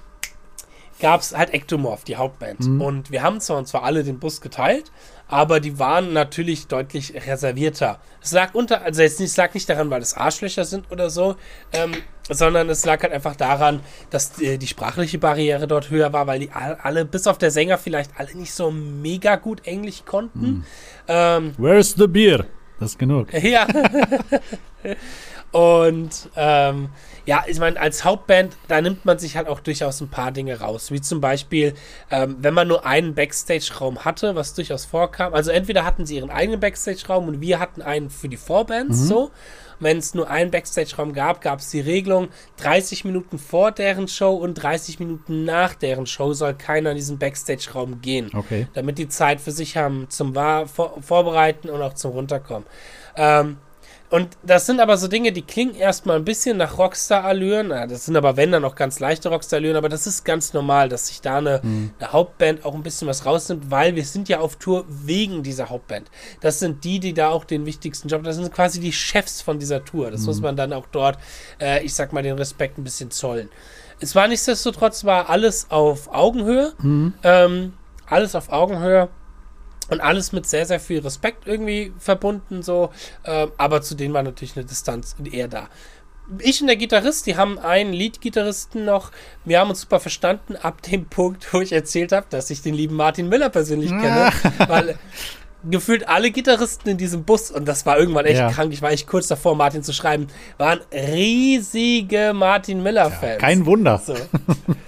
gab 1.00 1.22
es 1.22 1.36
halt 1.36 1.54
Ectomorph, 1.54 2.04
die 2.04 2.16
Hauptband. 2.16 2.62
Mhm. 2.62 2.82
Und 2.82 3.12
wir 3.12 3.22
haben 3.22 3.40
zwar, 3.40 3.58
und 3.58 3.68
zwar 3.68 3.84
alle 3.84 4.04
den 4.04 4.20
Bus 4.20 4.42
geteilt, 4.42 4.92
aber 5.28 5.60
die 5.60 5.78
waren 5.80 6.14
natürlich 6.14 6.68
deutlich 6.68 7.14
reservierter. 7.28 8.00
Es 8.22 8.32
lag 8.32 8.54
unter, 8.54 8.82
also 8.82 9.02
jetzt 9.02 9.20
nicht, 9.20 9.36
lag 9.38 9.54
nicht 9.54 9.70
daran, 9.70 9.90
weil 9.90 10.02
es 10.02 10.16
Arschlöcher 10.16 10.66
sind 10.66 10.92
oder 10.92 11.10
so, 11.10 11.36
ähm, 11.74 11.94
sondern 12.30 12.70
es 12.70 12.86
lag 12.86 13.02
halt 13.04 13.14
einfach 13.14 13.36
daran, 13.36 13.82
dass 14.10 14.34
die, 14.34 14.58
die, 14.58 14.68
sprachliche 14.68 15.18
Barriere 15.18 15.68
dort 15.68 15.90
höher 15.90 16.12
war, 16.14 16.28
weil 16.28 16.40
die 16.40 16.50
alle, 16.52 17.06
bis 17.06 17.28
auf 17.28 17.38
der 17.38 17.52
Sänger 17.52 17.78
vielleicht 17.78 18.12
alle 18.18 18.36
nicht 18.36 18.54
so 18.54 18.72
mega 18.72 19.36
gut 19.36 19.66
Englisch 19.66 20.04
konnten. 20.06 20.42
Hm. 20.42 20.64
Ähm, 21.08 21.54
Where's 21.58 21.92
the 21.92 22.08
beer? 22.08 22.46
Das 22.80 22.92
ist 22.92 23.00
genug. 23.00 23.28
Ja. 23.42 23.68
Und 25.52 26.30
ähm, 26.36 26.90
ja, 27.26 27.46
ich 27.48 27.60
meine, 27.60 27.80
als 27.80 28.04
Hauptband, 28.04 28.58
da 28.68 28.82
nimmt 28.82 29.06
man 29.06 29.20
sich 29.20 29.38
halt 29.38 29.48
auch 29.48 29.62
durchaus 29.62 30.02
ein 30.02 30.10
paar 30.10 30.32
Dinge 30.32 30.60
raus. 30.60 30.92
Wie 30.92 31.00
zum 31.00 31.22
Beispiel, 31.22 31.74
ähm, 32.12 32.36
wenn 32.40 32.54
man 32.54 32.68
nur 32.68 32.86
einen 32.86 33.16
Backstage-Raum 33.16 34.04
hatte, 34.04 34.36
was 34.36 34.54
durchaus 34.54 34.84
vorkam. 34.84 35.34
Also 35.34 35.52
entweder 35.52 35.86
hatten 35.86 36.06
sie 36.06 36.18
ihren 36.18 36.30
eigenen 36.30 36.60
Backstage-Raum 36.60 37.30
und 37.30 37.42
wir 37.42 37.60
hatten 37.60 37.82
einen 37.82 38.10
für 38.10 38.28
die 38.28 38.36
Vorbands 38.36 39.00
mhm. 39.00 39.06
so. 39.06 39.32
Wenn 39.80 39.98
es 39.98 40.14
nur 40.14 40.30
einen 40.30 40.52
Backstage-Raum 40.52 41.14
gab, 41.14 41.42
gab 41.42 41.60
es 41.60 41.70
die 41.70 41.80
Regelung, 41.80 42.30
30 42.58 43.06
Minuten 43.06 43.38
vor 43.38 43.72
deren 43.72 44.08
Show 44.08 44.36
und 44.36 44.56
30 44.56 45.00
Minuten 45.00 45.46
nach 45.46 45.76
deren 45.76 46.06
Show 46.06 46.34
soll 46.34 46.54
keiner 46.54 46.92
in 46.92 46.98
diesen 46.98 47.18
Backstage-Raum 47.18 48.02
gehen. 48.02 48.32
Okay. 48.34 48.68
Damit 48.74 48.98
die 48.98 49.10
Zeit 49.10 49.42
für 49.42 49.52
sich 49.52 49.78
haben 49.78 50.08
zum 50.10 50.36
War 50.36 50.68
vor 50.68 51.02
Vorbereiten 51.02 51.70
und 51.70 51.82
auch 51.82 51.94
zum 51.94 52.12
Runterkommen. 52.12 52.66
Ähm, 53.16 53.58
und 54.12 54.30
das 54.44 54.68
sind 54.68 54.80
aber 54.80 54.98
so 54.98 55.08
Dinge, 55.08 55.32
die 55.32 55.42
klingen 55.42 55.76
erstmal 55.76 56.18
ein 56.18 56.26
bisschen 56.26 56.58
nach 56.58 56.78
Rockstar-Allüren. 56.78 57.70
Das 57.70 58.06
sind 58.06 58.16
aber, 58.16 58.38
wenn 58.38 58.52
dann 58.52 58.64
auch 58.64 58.76
ganz 58.76 59.00
leichte 59.00 59.30
Rockstar-Allüren, 59.30 59.76
aber 59.76 59.90
das 59.90 60.06
ist 60.06 60.24
ganz 60.24 60.54
normal, 60.54 60.90
dass 60.90 61.08
sich 61.08 61.22
da 61.22 61.38
eine, 61.38 61.60
mhm. 61.64 61.92
eine, 62.00 62.14
Hauptband 62.14 62.66
auch 62.66 62.76
ein 62.76 62.84
bisschen 62.84 63.08
was 63.08 63.26
rausnimmt, 63.26 63.72
weil 63.72 63.96
wir 63.96 64.06
sind 64.06 64.30
ja 64.30 64.40
auf 64.40 64.58
Tour 64.58 64.86
wegen 64.88 65.42
dieser 65.42 65.70
Hauptband. 65.70 66.12
Das 66.40 66.60
sind 66.60 66.84
die, 66.84 67.00
die 67.00 67.14
da 67.14 67.30
auch 67.30 67.46
den 67.46 67.66
wichtigsten 67.66 68.08
Job, 68.08 68.24
das 68.24 68.36
sind 68.36 68.54
quasi 68.54 68.80
die 68.80 68.94
Chefs 68.94 69.42
von 69.42 69.58
dieser 69.58 69.84
Tour. 69.84 70.12
Das 70.12 70.22
mhm. 70.22 70.28
muss 70.28 70.42
man 70.42 70.56
dann 70.56 70.72
auch 70.72 70.86
dort, 70.92 71.18
äh, 71.60 71.84
ich 71.84 71.96
sag 71.96 72.14
mal, 72.14 72.22
den 72.22 72.38
Respekt 72.38 72.78
ein 72.78 72.84
bisschen 72.84 73.10
zollen. 73.10 73.50
Es 74.00 74.14
war 74.14 74.28
nichtsdestotrotz, 74.28 75.04
war 75.06 75.30
alles 75.30 75.72
auf 75.72 76.14
Augenhöhe. 76.14 76.74
Mhm. 76.80 77.14
Ähm, 77.24 77.74
alles 78.06 78.36
auf 78.36 78.52
Augenhöhe. 78.52 79.10
Und 79.90 80.02
alles 80.02 80.32
mit 80.32 80.48
sehr, 80.48 80.66
sehr 80.66 80.80
viel 80.80 81.00
Respekt 81.00 81.48
irgendwie 81.48 81.94
verbunden, 82.00 82.64
so. 82.64 82.92
Äh, 83.24 83.48
aber 83.58 83.82
zu 83.82 83.96
denen 83.96 84.14
war 84.14 84.24
natürlich 84.24 84.56
eine 84.56 84.66
Distanz 84.66 85.16
eher 85.32 85.48
da. 85.48 85.70
Ich 86.40 86.60
und 86.60 86.68
der 86.68 86.76
Gitarrist, 86.76 87.28
die 87.28 87.38
haben 87.38 87.60
einen 87.60 87.94
Lead-Gitarristen 87.94 88.84
noch. 88.84 89.12
Wir 89.44 89.60
haben 89.60 89.70
uns 89.70 89.82
super 89.82 90.00
verstanden 90.00 90.56
ab 90.56 90.82
dem 90.82 91.06
Punkt, 91.10 91.54
wo 91.54 91.62
ich 91.62 91.72
erzählt 91.72 92.12
habe, 92.12 92.26
dass 92.30 92.50
ich 92.50 92.62
den 92.62 92.74
lieben 92.74 92.96
Martin 92.96 93.30
Müller 93.30 93.50
persönlich 93.50 93.92
kenne. 93.92 94.32
weil 94.68 94.98
gefühlt 95.70 96.08
alle 96.08 96.32
Gitarristen 96.32 96.90
in 96.90 96.98
diesem 96.98 97.24
Bus, 97.24 97.52
und 97.52 97.66
das 97.68 97.86
war 97.86 97.98
irgendwann 97.98 98.26
echt 98.26 98.38
Ja. 98.40 98.52
krank, 98.52 98.72
ich 98.74 98.82
war 98.82 98.92
echt 98.92 99.08
kurz 99.08 99.28
davor, 99.28 99.56
Martin 99.56 99.84
zu 99.84 99.94
schreiben, 99.94 100.28
waren 100.58 100.80
riesige 100.92 102.32
Martin 102.34 102.84
Miller-Fans. 102.84 103.40
Kein 103.42 103.66
Wunder. 103.66 104.02
So. 104.06 104.16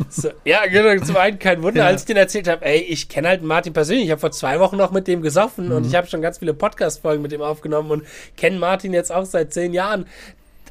So, 0.09 0.29
ja, 0.45 0.65
genau, 0.67 1.03
zum 1.03 1.17
einen 1.17 1.37
kein 1.39 1.61
Wunder, 1.63 1.81
Ja. 1.81 1.87
als 1.87 2.01
ich 2.01 2.07
den 2.07 2.17
erzählt 2.17 2.47
habe, 2.47 2.65
ey, 2.65 2.79
ich 2.79 3.09
kenne 3.09 3.27
halt 3.27 3.43
Martin 3.43 3.73
persönlich, 3.73 4.05
ich 4.05 4.11
habe 4.11 4.21
vor 4.21 4.31
zwei 4.31 4.59
Wochen 4.59 4.77
noch 4.77 4.91
mit 4.91 5.07
dem 5.07 5.21
gesoffen 5.21 5.65
Mhm. 5.67 5.75
und 5.75 5.85
ich 5.85 5.95
habe 5.95 6.07
schon 6.07 6.21
ganz 6.21 6.37
viele 6.39 6.53
Podcast-Folgen 6.53 7.21
mit 7.21 7.31
dem 7.31 7.41
aufgenommen 7.41 7.91
und 7.91 8.03
kenne 8.37 8.57
Martin 8.57 8.93
jetzt 8.93 9.11
auch 9.11 9.25
seit 9.25 9.53
zehn 9.53 9.73
Jahren. 9.73 10.05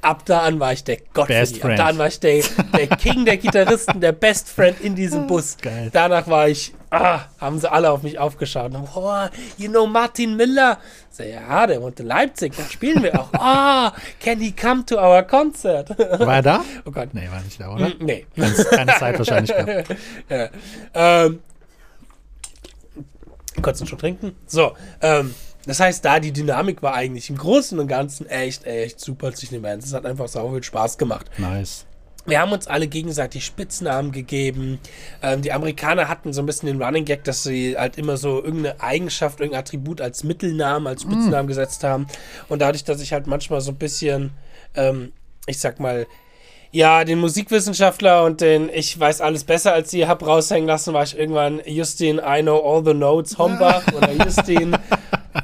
Ab 0.03 0.23
da 0.27 0.40
an 0.40 0.61
war 0.61 0.73
ich 0.73 0.85
der 0.85 0.99
Gott. 1.14 1.31
Ab 1.31 1.77
da 1.77 1.87
an 1.87 1.99
war 1.99 2.07
ich 2.07 2.21
der, 2.21 2.42
der 2.77 2.87
King 2.97 3.25
der 3.25 3.38
Gitarristen, 3.38 4.01
der 4.01 4.12
Best 4.12 4.49
Friend 4.49 4.79
in 4.81 4.95
diesem 4.95 5.27
Bus. 5.27 5.57
Geil. 5.61 5.90
Danach 5.92 6.29
war 6.29 6.49
ich, 6.49 6.73
ah, 6.90 7.20
haben 7.40 7.59
sie 7.59 7.70
alle 7.70 7.90
auf 7.90 8.03
mich 8.03 8.18
aufgeschaut. 8.18 8.72
Oh, 8.94 9.27
you 9.57 9.68
know 9.68 9.87
Martin 9.87 10.37
Miller? 10.37 10.79
So, 11.11 11.22
ja, 11.22 11.66
der 11.66 11.81
wohnt 11.81 11.99
in 12.01 12.07
Leipzig, 12.07 12.55
da 12.57 12.64
spielen 12.64 13.03
wir 13.03 13.18
auch. 13.18 13.33
Ah, 13.33 13.92
can 14.20 14.40
he 14.40 14.53
come 14.53 14.85
to 14.85 14.96
our 14.96 15.22
concert? 15.22 15.90
War 15.99 16.37
er 16.37 16.42
da? 16.42 16.64
oh 16.85 16.90
Gott. 16.90 17.09
Nee, 17.12 17.29
war 17.31 17.40
nicht 17.40 17.61
da, 17.61 17.72
oder? 17.72 17.92
Nee. 18.01 18.27
Keine, 18.35 18.55
keine 18.55 18.94
Zeit 18.94 19.18
wahrscheinlich 19.18 19.57
gehabt. 19.57 19.96
ja. 20.29 20.49
ähm, 20.94 21.40
kurz 23.62 23.81
einen 23.81 23.88
Schluck 23.88 24.01
trinken. 24.01 24.37
So, 24.46 24.77
ähm, 25.01 25.35
das 25.66 25.81
heißt, 25.81 26.05
da 26.05 26.20
die 26.20 26.33
Dynamik 26.33 26.83
war 26.83 26.94
eigentlich 26.94 27.29
im 27.29 27.37
Großen 27.37 27.79
und 27.79 27.88
Ganzen 27.88 28.29
echt, 28.29 28.64
echt 28.64 29.01
super 29.01 29.33
zwischen 29.33 29.55
den 29.55 29.62
Bands. 29.62 29.87
Es 29.87 29.92
hat 29.94 30.07
einfach 30.07 30.29
sau 30.29 30.53
viel 30.53 30.62
Spaß 30.62 30.96
gemacht. 30.96 31.27
Nice. 31.38 31.87
Wir 32.27 32.41
haben 32.41 32.53
uns 32.53 32.67
alle 32.67 32.89
gegenseitig 32.89 33.45
Spitznamen 33.45 34.12
gegeben. 34.12 34.79
Ähm, 35.23 35.43
die 35.43 35.53
Amerikaner 35.53 36.09
hatten 36.09 36.33
so 36.33 36.43
ein 36.43 36.47
bisschen 36.47 36.67
den 36.67 36.83
Running 36.83 37.05
Gag, 37.05 37.25
dass 37.25 37.45
sie 37.45 37.77
halt 37.79 37.99
immer 37.99 38.17
so 38.17 38.43
irgendeine 38.43 38.81
Eigenschaft, 38.81 39.41
irgendein 39.41 39.61
Attribut 39.61 40.01
als 40.01 40.25
Mittelnamen, 40.25 40.87
als 40.87 41.03
Spitznamen 41.03 41.47
gesetzt 41.47 41.85
haben. 41.85 42.07
Und 42.49 42.61
dadurch, 42.61 42.85
dass 42.85 43.01
ich 43.01 43.12
halt 43.12 43.27
manchmal 43.27 43.61
so 43.61 43.71
ein 43.71 43.77
bisschen, 43.77 44.33
ähm, 44.75 45.12
ich 45.47 45.61
sag 45.61 45.79
mal, 45.79 46.07
ja, 46.73 47.05
den 47.05 47.21
Musikwissenschaftler 47.21 48.25
und 48.25 48.41
den 48.41 48.69
Ich 48.69 48.99
weiß 48.99 49.21
alles 49.21 49.45
besser 49.45 49.73
als 49.73 49.91
Sie 49.91 50.07
hab 50.07 50.27
raushängen 50.27 50.67
lassen, 50.67 50.93
war 50.93 51.05
ich 51.05 51.17
irgendwann 51.17 51.61
Justin, 51.65 52.19
I 52.19 52.43
know 52.43 52.59
all 52.59 52.85
the 52.85 52.93
notes, 52.93 53.39
Hombach 53.39 53.83
oder 53.97 54.12
Justin, 54.12 54.77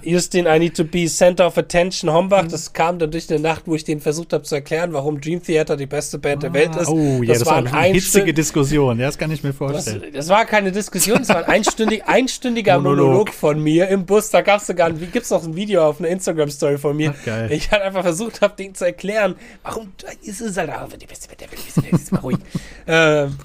Justin, 0.05 0.47
I 0.47 0.59
need 0.59 0.77
to 0.77 0.85
be 0.85 1.07
center 1.07 1.47
of 1.47 1.57
attention, 1.59 2.11
Hombach. 2.13 2.47
Das 2.49 2.73
kam 2.73 2.99
dann 2.99 3.11
durch 3.11 3.31
eine 3.31 3.39
Nacht, 3.41 3.63
wo 3.67 3.75
ich 3.75 3.85
denen 3.85 4.01
versucht 4.01 4.33
habe 4.33 4.43
zu 4.45 4.55
erklären, 4.55 4.93
warum 4.93 5.21
Dream 5.21 5.43
Theater 5.43 5.77
die 5.77 5.87
beste 5.87 6.19
Band 6.19 6.43
der 6.43 6.53
Welt 6.53 6.75
ist. 6.77 6.89
Oh, 6.89 7.23
ja, 7.23 7.35
das, 7.35 7.47
war 7.47 7.57
ein 7.57 7.67
eine 7.69 7.95
hitzige 7.95 8.25
einstün- 8.31 8.33
Diskussion. 8.35 8.99
Ja, 8.99 9.07
das 9.07 9.19
kann 9.19 9.31
ich 9.31 9.43
mir 9.43 9.51
das, 9.51 9.59
vorstellen. 9.59 10.03
das 10.13 10.29
war 10.29 10.45
keine 10.45 10.73
Diskussion, 10.73 11.23
es 11.23 11.29
war 11.29 11.39
ein 11.39 11.45
einstündig, 11.45 12.05
einstündiger 12.07 12.79
Monolog. 12.79 13.07
Monolog. 13.07 13.31
von 13.33 13.63
mir 13.63 13.89
im 13.89 14.05
Bus. 14.07 14.31
Da 14.31 14.41
gab 14.43 14.61
es 14.61 14.67
sogar, 14.67 15.01
wie 15.01 15.07
gibt's 15.07 15.31
noch 15.31 15.45
ein 15.45 15.55
Video 15.57 15.87
auf 15.87 15.99
einer 16.01 16.09
Instagram-Story 16.09 16.79
von 16.79 16.97
mir. 16.97 17.15
Ach, 17.19 17.25
geil. 17.25 17.53
Ich 17.53 17.71
halt 17.71 17.83
einfach 17.83 18.03
versucht 18.03 18.41
habe, 18.41 18.55
denen 18.57 18.75
zu 18.75 18.85
erklären, 18.85 19.37
warum 19.63 19.93
ist 20.23 20.41
es 20.41 20.57
halt 20.57 20.71
auch 20.71 20.89
die 20.89 21.07
beste 21.07 21.29
Band 21.29 21.41
der 21.41 21.51
Welt. 21.53 21.93
Ist 22.01 22.13
mal 22.13 22.19
ruhig. 22.23 22.39
ähm, 22.87 23.37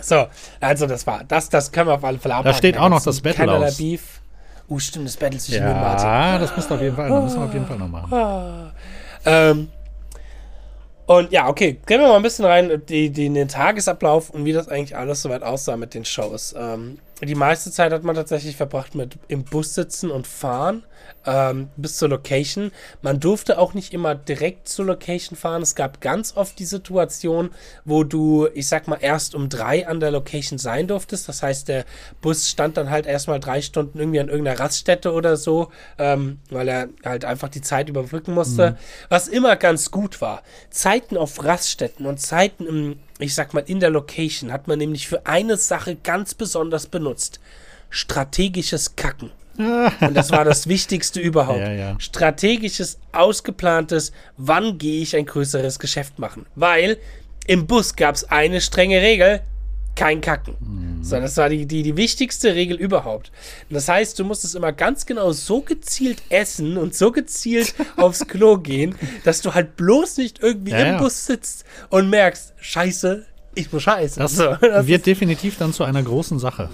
so, 0.00 0.26
also 0.60 0.86
das 0.86 1.06
war, 1.06 1.24
das, 1.26 1.48
das 1.48 1.72
können 1.72 1.88
wir 1.88 1.94
auf 1.94 2.04
alle 2.04 2.18
Fälle 2.18 2.36
abhaken. 2.36 2.56
steht 2.56 2.78
auch 2.78 2.88
noch 2.88 3.02
das 3.02 3.20
Battle 3.20 3.50
aus. 3.50 3.76
Beef. 3.78 4.17
Uh, 4.68 4.78
stimmt, 4.78 5.06
das 5.06 5.16
Battle 5.16 5.38
zwischen 5.38 5.66
und 5.66 5.80
Martin. 5.80 6.06
Ja, 6.06 6.38
das 6.38 6.54
müssen 6.54 6.70
wir 6.70 6.76
auf 6.76 6.82
jeden 6.82 6.96
Fall, 6.96 7.08
das 7.08 7.22
müssen 7.22 7.40
wir 7.40 7.46
auf 7.46 7.52
jeden 7.54 7.66
Fall 7.66 7.78
noch 7.78 7.88
machen. 7.88 8.72
Ähm, 9.24 9.68
und 11.06 11.32
ja, 11.32 11.48
okay, 11.48 11.80
gehen 11.86 12.00
wir 12.00 12.08
mal 12.08 12.16
ein 12.16 12.22
bisschen 12.22 12.44
rein, 12.44 12.82
die, 12.86 13.08
die, 13.08 13.26
in 13.26 13.34
den 13.34 13.48
Tagesablauf 13.48 14.28
und 14.28 14.44
wie 14.44 14.52
das 14.52 14.68
eigentlich 14.68 14.94
alles 14.94 15.22
soweit 15.22 15.42
aussah 15.42 15.78
mit 15.78 15.94
den 15.94 16.04
Shows. 16.04 16.54
Ähm, 16.56 16.98
die 17.22 17.34
meiste 17.34 17.70
Zeit 17.70 17.92
hat 17.92 18.04
man 18.04 18.14
tatsächlich 18.14 18.56
verbracht 18.56 18.94
mit 18.94 19.18
im 19.28 19.44
Bus 19.44 19.74
sitzen 19.74 20.10
und 20.10 20.26
fahren 20.26 20.84
ähm, 21.26 21.68
bis 21.76 21.96
zur 21.96 22.08
Location. 22.08 22.72
Man 23.02 23.20
durfte 23.20 23.58
auch 23.58 23.74
nicht 23.74 23.92
immer 23.92 24.14
direkt 24.14 24.68
zur 24.68 24.86
Location 24.86 25.36
fahren. 25.36 25.62
Es 25.62 25.74
gab 25.74 26.00
ganz 26.00 26.36
oft 26.36 26.58
die 26.58 26.64
Situation, 26.64 27.50
wo 27.84 28.04
du, 28.04 28.48
ich 28.54 28.66
sag 28.68 28.88
mal, 28.88 28.98
erst 29.00 29.34
um 29.34 29.48
drei 29.48 29.86
an 29.86 30.00
der 30.00 30.10
Location 30.10 30.58
sein 30.58 30.86
durftest. 30.86 31.28
Das 31.28 31.42
heißt, 31.42 31.68
der 31.68 31.84
Bus 32.20 32.48
stand 32.48 32.76
dann 32.76 32.90
halt 32.90 33.06
erstmal 33.06 33.40
drei 33.40 33.60
Stunden 33.60 33.98
irgendwie 33.98 34.20
an 34.20 34.28
irgendeiner 34.28 34.58
Raststätte 34.58 35.12
oder 35.12 35.36
so, 35.36 35.70
ähm, 35.98 36.38
weil 36.50 36.68
er 36.68 36.88
halt 37.04 37.24
einfach 37.24 37.48
die 37.48 37.60
Zeit 37.60 37.88
überbrücken 37.88 38.34
musste. 38.34 38.78
Was 39.08 39.28
immer 39.28 39.56
ganz 39.56 39.90
gut 39.90 40.20
war. 40.20 40.42
Zeiten 40.70 41.16
auf 41.16 41.44
Raststätten 41.44 42.06
und 42.06 42.20
Zeiten 42.20 42.66
im, 42.66 42.98
ich 43.18 43.34
sag 43.34 43.52
mal, 43.52 43.64
in 43.66 43.80
der 43.80 43.90
Location 43.90 44.52
hat 44.52 44.68
man 44.68 44.78
nämlich 44.78 45.08
für 45.08 45.26
eine 45.26 45.56
Sache 45.56 45.96
ganz 45.96 46.34
besonders 46.34 46.86
benutzt. 46.86 47.40
Strategisches 47.90 48.96
Kacken. 48.96 49.30
Und 49.58 50.14
das 50.14 50.30
war 50.30 50.44
das 50.44 50.68
Wichtigste 50.68 51.20
überhaupt. 51.20 51.58
Ja, 51.58 51.72
ja. 51.72 51.96
Strategisches, 51.98 52.98
ausgeplantes, 53.12 54.12
wann 54.36 54.78
gehe 54.78 55.02
ich 55.02 55.16
ein 55.16 55.26
größeres 55.26 55.78
Geschäft 55.78 56.18
machen. 56.18 56.46
Weil 56.54 56.98
im 57.46 57.66
Bus 57.66 57.96
gab 57.96 58.14
es 58.14 58.24
eine 58.24 58.60
strenge 58.60 59.00
Regel, 59.00 59.40
kein 59.96 60.20
Kacken. 60.20 60.54
Mhm. 60.60 61.02
So, 61.02 61.16
das 61.16 61.36
war 61.36 61.48
die, 61.48 61.66
die, 61.66 61.82
die 61.82 61.96
wichtigste 61.96 62.54
Regel 62.54 62.76
überhaupt. 62.76 63.32
Und 63.68 63.74
das 63.74 63.88
heißt, 63.88 64.16
du 64.18 64.24
musstest 64.24 64.54
immer 64.54 64.72
ganz 64.72 65.06
genau 65.06 65.32
so 65.32 65.60
gezielt 65.60 66.22
essen 66.28 66.78
und 66.78 66.94
so 66.94 67.10
gezielt 67.10 67.74
aufs 67.96 68.26
Klo 68.28 68.58
gehen, 68.58 68.94
dass 69.24 69.40
du 69.40 69.54
halt 69.54 69.76
bloß 69.76 70.18
nicht 70.18 70.40
irgendwie 70.40 70.70
Ja, 70.70 70.78
im 70.78 70.86
ja. 70.86 70.98
Bus 70.98 71.26
sitzt 71.26 71.64
und 71.90 72.08
merkst, 72.10 72.54
scheiße, 72.60 73.26
ich 73.56 73.72
muss 73.72 73.82
scheiße. 73.82 74.20
Das 74.20 74.36
so, 74.36 74.54
das 74.60 74.86
wird 74.86 75.04
definitiv 75.04 75.58
dann 75.58 75.72
zu 75.72 75.82
einer 75.82 76.02
großen 76.02 76.38
Sache. 76.38 76.68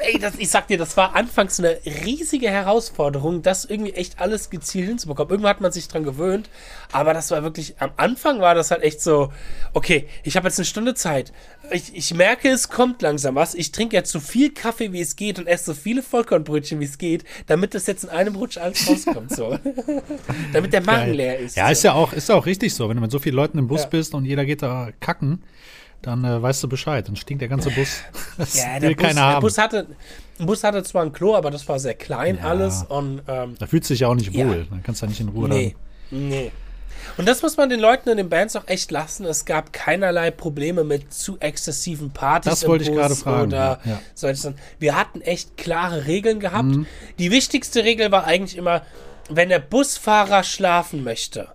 Ey, 0.00 0.18
das, 0.18 0.34
ich 0.38 0.48
sag 0.50 0.68
dir, 0.68 0.78
das 0.78 0.96
war 0.96 1.14
anfangs 1.16 1.58
eine 1.58 1.78
riesige 2.04 2.50
Herausforderung, 2.50 3.42
das 3.42 3.64
irgendwie 3.64 3.92
echt 3.94 4.20
alles 4.20 4.50
gezielt 4.50 4.88
hinzubekommen. 4.88 5.30
Irgendwann 5.30 5.50
hat 5.50 5.60
man 5.60 5.72
sich 5.72 5.88
dran 5.88 6.04
gewöhnt, 6.04 6.48
aber 6.92 7.14
das 7.14 7.30
war 7.30 7.42
wirklich, 7.42 7.74
am 7.80 7.90
Anfang 7.96 8.40
war 8.40 8.54
das 8.54 8.70
halt 8.70 8.82
echt 8.82 9.00
so, 9.00 9.32
okay, 9.74 10.08
ich 10.22 10.36
habe 10.36 10.48
jetzt 10.48 10.58
eine 10.58 10.66
Stunde 10.66 10.94
Zeit. 10.94 11.32
Ich, 11.70 11.94
ich 11.94 12.14
merke, 12.14 12.48
es 12.48 12.68
kommt 12.68 13.02
langsam 13.02 13.34
was. 13.34 13.54
Ich 13.54 13.72
trinke 13.72 13.96
jetzt 13.96 14.10
so 14.10 14.20
viel 14.20 14.52
Kaffee, 14.54 14.92
wie 14.92 15.00
es 15.00 15.16
geht 15.16 15.38
und 15.38 15.46
esse 15.46 15.66
so 15.66 15.74
viele 15.74 16.02
Vollkornbrötchen, 16.02 16.80
wie 16.80 16.84
es 16.84 16.98
geht, 16.98 17.24
damit 17.46 17.74
das 17.74 17.86
jetzt 17.86 18.04
in 18.04 18.10
einem 18.10 18.36
Rutsch 18.36 18.56
alles 18.58 18.88
rauskommt. 18.88 19.34
So. 19.34 19.58
damit 20.52 20.72
der 20.72 20.82
Magen 20.82 21.06
Geil. 21.08 21.14
leer 21.16 21.38
ist. 21.38 21.56
Ja, 21.56 21.66
so. 21.66 21.72
ist 21.72 21.82
ja 21.84 21.92
auch, 21.92 22.12
ist 22.12 22.28
ja 22.28 22.34
auch 22.36 22.46
richtig 22.46 22.74
so. 22.74 22.88
Wenn 22.88 22.96
du 22.96 23.02
mit 23.02 23.10
so 23.10 23.18
vielen 23.18 23.36
Leuten 23.36 23.58
im 23.58 23.68
Bus 23.68 23.82
Ja. 23.82 23.88
bist 23.88 24.14
und 24.14 24.24
jeder 24.24 24.44
geht 24.44 24.62
da 24.62 24.90
kacken, 25.00 25.42
dann 26.02 26.24
äh, 26.24 26.40
weißt 26.40 26.62
du 26.62 26.68
Bescheid. 26.68 27.06
Dann 27.08 27.16
stinkt 27.16 27.40
der 27.42 27.48
ganze 27.48 27.70
Bus. 27.70 28.02
Das 28.38 28.54
Ja, 28.56 28.78
der 28.78 28.90
will 28.90 28.96
Bus, 28.96 29.06
keiner 29.06 29.14
der 29.20 29.24
haben. 29.34 29.40
Bus 29.42 29.58
hatte, 29.58 29.86
Bus 30.38 30.64
hatte 30.64 30.82
zwar 30.84 31.02
ein 31.02 31.12
Klo, 31.12 31.34
aber 31.34 31.50
das 31.50 31.68
war 31.68 31.78
sehr 31.78 31.94
klein 31.94 32.38
Ja. 32.38 32.44
alles 32.48 32.84
und 32.88 33.22
ähm, 33.28 33.54
da 33.58 33.66
fühlt 33.66 33.84
sich 33.84 34.00
ja 34.00 34.08
auch 34.08 34.14
nicht 34.14 34.32
Ja. 34.34 34.46
wohl. 34.46 34.66
Dann 34.70 34.82
kannst 34.82 35.02
du 35.02 35.06
ja 35.06 35.10
nicht 35.10 35.20
in 35.20 35.28
Ruhe 35.28 35.48
Nee, 35.48 35.74
nee. 36.10 36.52
Und 37.16 37.26
das 37.26 37.42
muss 37.42 37.56
man 37.56 37.68
den 37.68 37.80
Leuten 37.80 38.08
in 38.10 38.16
den 38.16 38.28
Bands 38.28 38.54
auch 38.54 38.66
echt 38.66 38.90
lassen. 38.90 39.24
Es 39.24 39.44
gab 39.44 39.72
keinerlei 39.72 40.30
Probleme 40.30 40.84
mit 40.84 41.12
zu 41.12 41.38
exzessiven 41.40 42.10
Partys. 42.10 42.50
Das 42.50 42.62
im 42.64 42.68
wollte 42.68 42.84
ich 42.84 42.90
Bus 42.90 42.98
gerade 42.98 43.14
fragen, 43.16 43.46
Oder 43.48 43.80
ja, 43.84 44.00
solche. 44.14 44.54
Wir 44.78 44.94
hatten 44.96 45.20
echt 45.22 45.56
klare 45.56 46.06
Regeln 46.06 46.38
gehabt. 46.38 46.64
Mhm. 46.68 46.86
Die 47.18 47.30
wichtigste 47.30 47.82
Regel 47.84 48.12
war 48.12 48.24
eigentlich 48.24 48.56
immer, 48.58 48.82
wenn 49.30 49.48
der 49.48 49.58
Busfahrer 49.58 50.42
schlafen 50.42 51.02
möchte, 51.02 51.48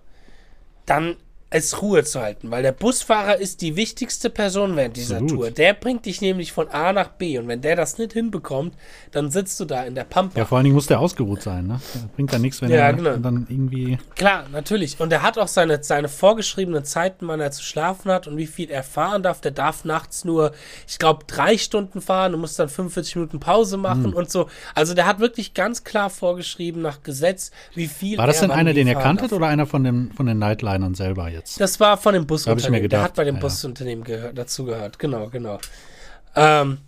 dann 0.86 1.16
es 1.50 1.80
Ruhe 1.82 2.02
zu 2.02 2.20
halten, 2.20 2.50
weil 2.50 2.64
der 2.64 2.72
Busfahrer 2.72 3.36
ist 3.38 3.60
die 3.60 3.76
wichtigste 3.76 4.28
Person 4.28 4.74
während 4.74 4.96
dieser 4.96 5.16
Absolut. 5.18 5.36
Tour. 5.36 5.50
Der 5.52 5.72
bringt 5.74 6.04
dich 6.04 6.20
nämlich 6.20 6.50
von 6.52 6.66
A 6.68 6.92
nach 6.92 7.10
B 7.10 7.38
und 7.38 7.46
wenn 7.46 7.60
der 7.60 7.76
das 7.76 7.96
nicht 7.96 8.12
hinbekommt, 8.12 8.74
dann 9.12 9.30
sitzt 9.30 9.60
du 9.60 9.64
da 9.64 9.84
in 9.84 9.94
der 9.94 10.02
Pampa. 10.02 10.36
Ja, 10.36 10.46
vor 10.46 10.56
allen 10.58 10.64
Dingen 10.64 10.74
muss 10.74 10.86
der 10.88 10.98
ausgeruht 10.98 11.42
sein. 11.42 11.68
Ne? 11.68 11.80
Bringt 12.16 12.32
ja 12.32 12.40
nichts, 12.40 12.60
wenn 12.60 12.70
Ja, 12.70 12.76
er 12.86 12.92
genau. 12.94 13.16
dann 13.18 13.46
irgendwie. 13.48 13.98
Klar, 14.16 14.46
natürlich. 14.50 14.98
Und 14.98 15.12
er 15.12 15.22
hat 15.22 15.38
auch 15.38 15.46
seine, 15.46 15.80
seine 15.84 16.08
vorgeschriebenen 16.08 16.84
Zeiten, 16.84 17.28
wann 17.28 17.38
er 17.38 17.52
zu 17.52 17.62
schlafen 17.62 18.10
hat 18.10 18.26
und 18.26 18.36
wie 18.36 18.46
viel 18.48 18.68
er 18.68 18.82
fahren 18.82 19.22
darf. 19.22 19.40
Der 19.40 19.52
darf 19.52 19.84
nachts 19.84 20.24
nur, 20.24 20.50
ich 20.88 20.98
glaube, 20.98 21.24
drei 21.28 21.56
Stunden 21.56 22.00
fahren 22.00 22.34
und 22.34 22.40
muss 22.40 22.56
dann 22.56 22.68
45 22.68 23.14
Minuten 23.14 23.38
Pause 23.38 23.76
machen 23.76 24.06
Hm. 24.06 24.14
und 24.14 24.28
so. 24.28 24.48
Also 24.74 24.94
der 24.94 25.06
hat 25.06 25.20
wirklich 25.20 25.54
ganz 25.54 25.84
klar 25.84 26.10
vorgeschrieben 26.10 26.82
nach 26.82 27.04
Gesetz, 27.04 27.52
wie 27.76 27.86
viel 27.86 28.18
War 28.18 28.26
das 28.26 28.40
denn 28.40 28.50
einer, 28.50 28.72
den 28.74 28.88
kanntet 28.98 29.30
darf. 29.30 29.36
oder 29.36 29.46
einer 29.46 29.66
von, 29.66 29.84
dem, 29.84 30.10
von 30.10 30.26
den 30.26 30.38
Nightlinern 30.40 30.94
selber 30.94 31.28
jetzt? 31.28 31.43
Das 31.58 31.78
war 31.80 31.96
von 31.96 32.14
dem 32.14 32.22
Hab 32.22 32.30
ich 32.30 32.30
mir 32.30 32.54
Busunternehmen. 32.54 32.72
Der 32.72 32.80
gedacht, 32.82 33.02
hat 33.02 33.14
bei 33.14 33.24
dem 33.24 33.36
ja. 33.36 33.40
Busunternehmen 33.40 34.04
gehör 34.04 34.32
dazugehört. 34.32 34.98
Genau, 34.98 35.28
genau. 35.28 35.58
Ähm, 36.36 36.78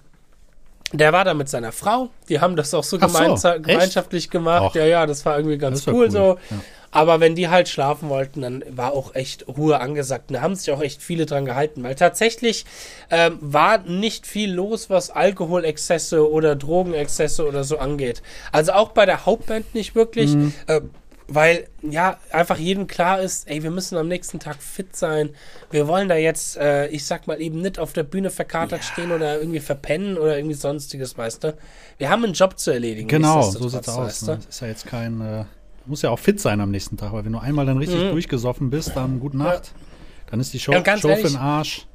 der 0.93 1.13
war 1.13 1.25
da 1.25 1.35
mit 1.35 1.49
seiner 1.49 1.73
Frau. 1.73 2.11
Die 2.29 2.41
haben 2.41 2.57
das 2.57 2.73
auch 2.73 2.85
so, 2.85 2.99
so, 2.99 3.07
gemeinsa- 3.07 3.57
echt? 3.57 3.65
gemeinschaftlich 3.65 4.31
gemacht. 4.31 4.63
Och. 4.63 4.75
Ja, 4.77 4.85
ja, 4.87 5.07
das 5.07 5.25
war 5.27 5.37
irgendwie 5.37 5.59
ganz 5.59 5.87
war 5.87 5.95
cool, 5.95 6.05
cool, 6.05 6.11
so. 6.11 6.39
ja. 6.51 6.57
Aber 6.93 7.21
wenn 7.21 7.35
die 7.35 7.49
halt 7.49 7.69
schlafen 7.69 8.09
wollten, 8.09 8.41
dann 8.41 8.65
war 8.71 8.93
auch 8.93 9.15
echt 9.15 9.47
Ruhe 9.49 9.81
angesagt. 9.81 10.31
Und 10.31 10.35
da 10.35 10.41
haben 10.41 10.55
sich 10.55 10.73
auch 10.73 10.81
echt 10.81 11.03
viele 11.03 11.27
dran 11.27 11.45
gehalten, 11.45 11.83
weil 11.83 11.95
tatsächlich 11.95 12.65
ähm, 13.11 13.39
war 13.43 13.79
nicht 13.79 14.27
viel 14.27 14.51
los, 14.53 14.89
was 14.89 15.11
Alkoholexzesse 15.11 16.31
oder 16.31 16.57
Drogenexzesse 16.57 17.47
oder 17.47 17.65
so 17.65 17.79
angeht. 17.79 18.23
Also 18.53 18.73
auch 18.73 18.91
bei 18.91 19.05
der 19.05 19.27
Hauptband 19.27 19.75
nicht 19.75 19.95
wirklich. 19.95 20.35
Mhm. 20.35 20.55
Äh, 20.69 20.81
weil 21.29 21.69
ja 21.83 22.19
einfach 22.31 22.59
jedem 22.59 22.87
klar 22.87 23.21
ist, 23.21 23.49
ey, 23.49 23.63
wir 23.63 23.71
müssen 23.71 23.97
am 23.97 24.07
nächsten 24.09 24.39
Tag 24.39 24.63
fit 24.63 24.95
sein. 24.95 25.31
Wir 25.71 25.89
wollen 25.89 26.09
da 26.09 26.15
jetzt, 26.15 26.57
äh, 26.57 26.87
ich 26.89 27.05
sag 27.05 27.27
mal 27.27 27.41
eben 27.41 27.61
nicht 27.61 27.79
auf 27.79 27.93
der 27.93 28.05
Bühne 28.05 28.31
verkatert 28.31 28.83
ja. 28.83 28.93
stehen 28.93 29.11
oder 29.11 29.39
irgendwie 29.39 29.61
verpennen 29.61 30.19
oder 30.19 30.37
irgendwie 30.37 30.55
sonstiges, 30.55 31.19
weißt 31.19 31.45
du. 31.45 31.57
Wir 31.99 32.11
haben 32.11 32.25
einen 32.25 32.33
Job 32.35 32.59
zu 32.59 32.71
erledigen. 32.71 33.09
Genau, 33.09 33.43
so 33.43 33.69
sieht's 33.69 33.89
aus. 33.89 33.99
Weißt 33.99 34.23
du? 34.23 34.31
ne? 34.33 34.37
Das 34.37 34.47
ist 34.47 34.61
ja 34.61 34.69
jetzt 34.69 34.87
kein, 34.87 35.21
äh, 35.21 35.45
muss 35.87 36.03
ja 36.03 36.11
auch 36.11 36.19
fit 36.19 36.41
sein 36.41 36.61
am 36.61 36.71
nächsten 36.71 36.97
Tag, 36.97 37.13
weil 37.13 37.25
wenn 37.25 37.33
du 37.33 37.39
einmal 37.39 37.67
dann 37.67 37.79
richtig 37.79 38.01
mhm. 38.01 38.11
durchgesoffen 38.11 38.71
bist, 38.71 38.93
dann 38.95 39.19
gute 39.19 39.37
Nacht, 39.37 39.67
ja. 39.67 40.31
dann 40.31 40.41
ist 40.41 40.53
die 40.53 40.61
Show, 40.61 40.73
ja, 40.73 40.97
Show 40.97 41.15
für 41.17 41.29
den 41.29 41.37
Arsch. 41.37 41.87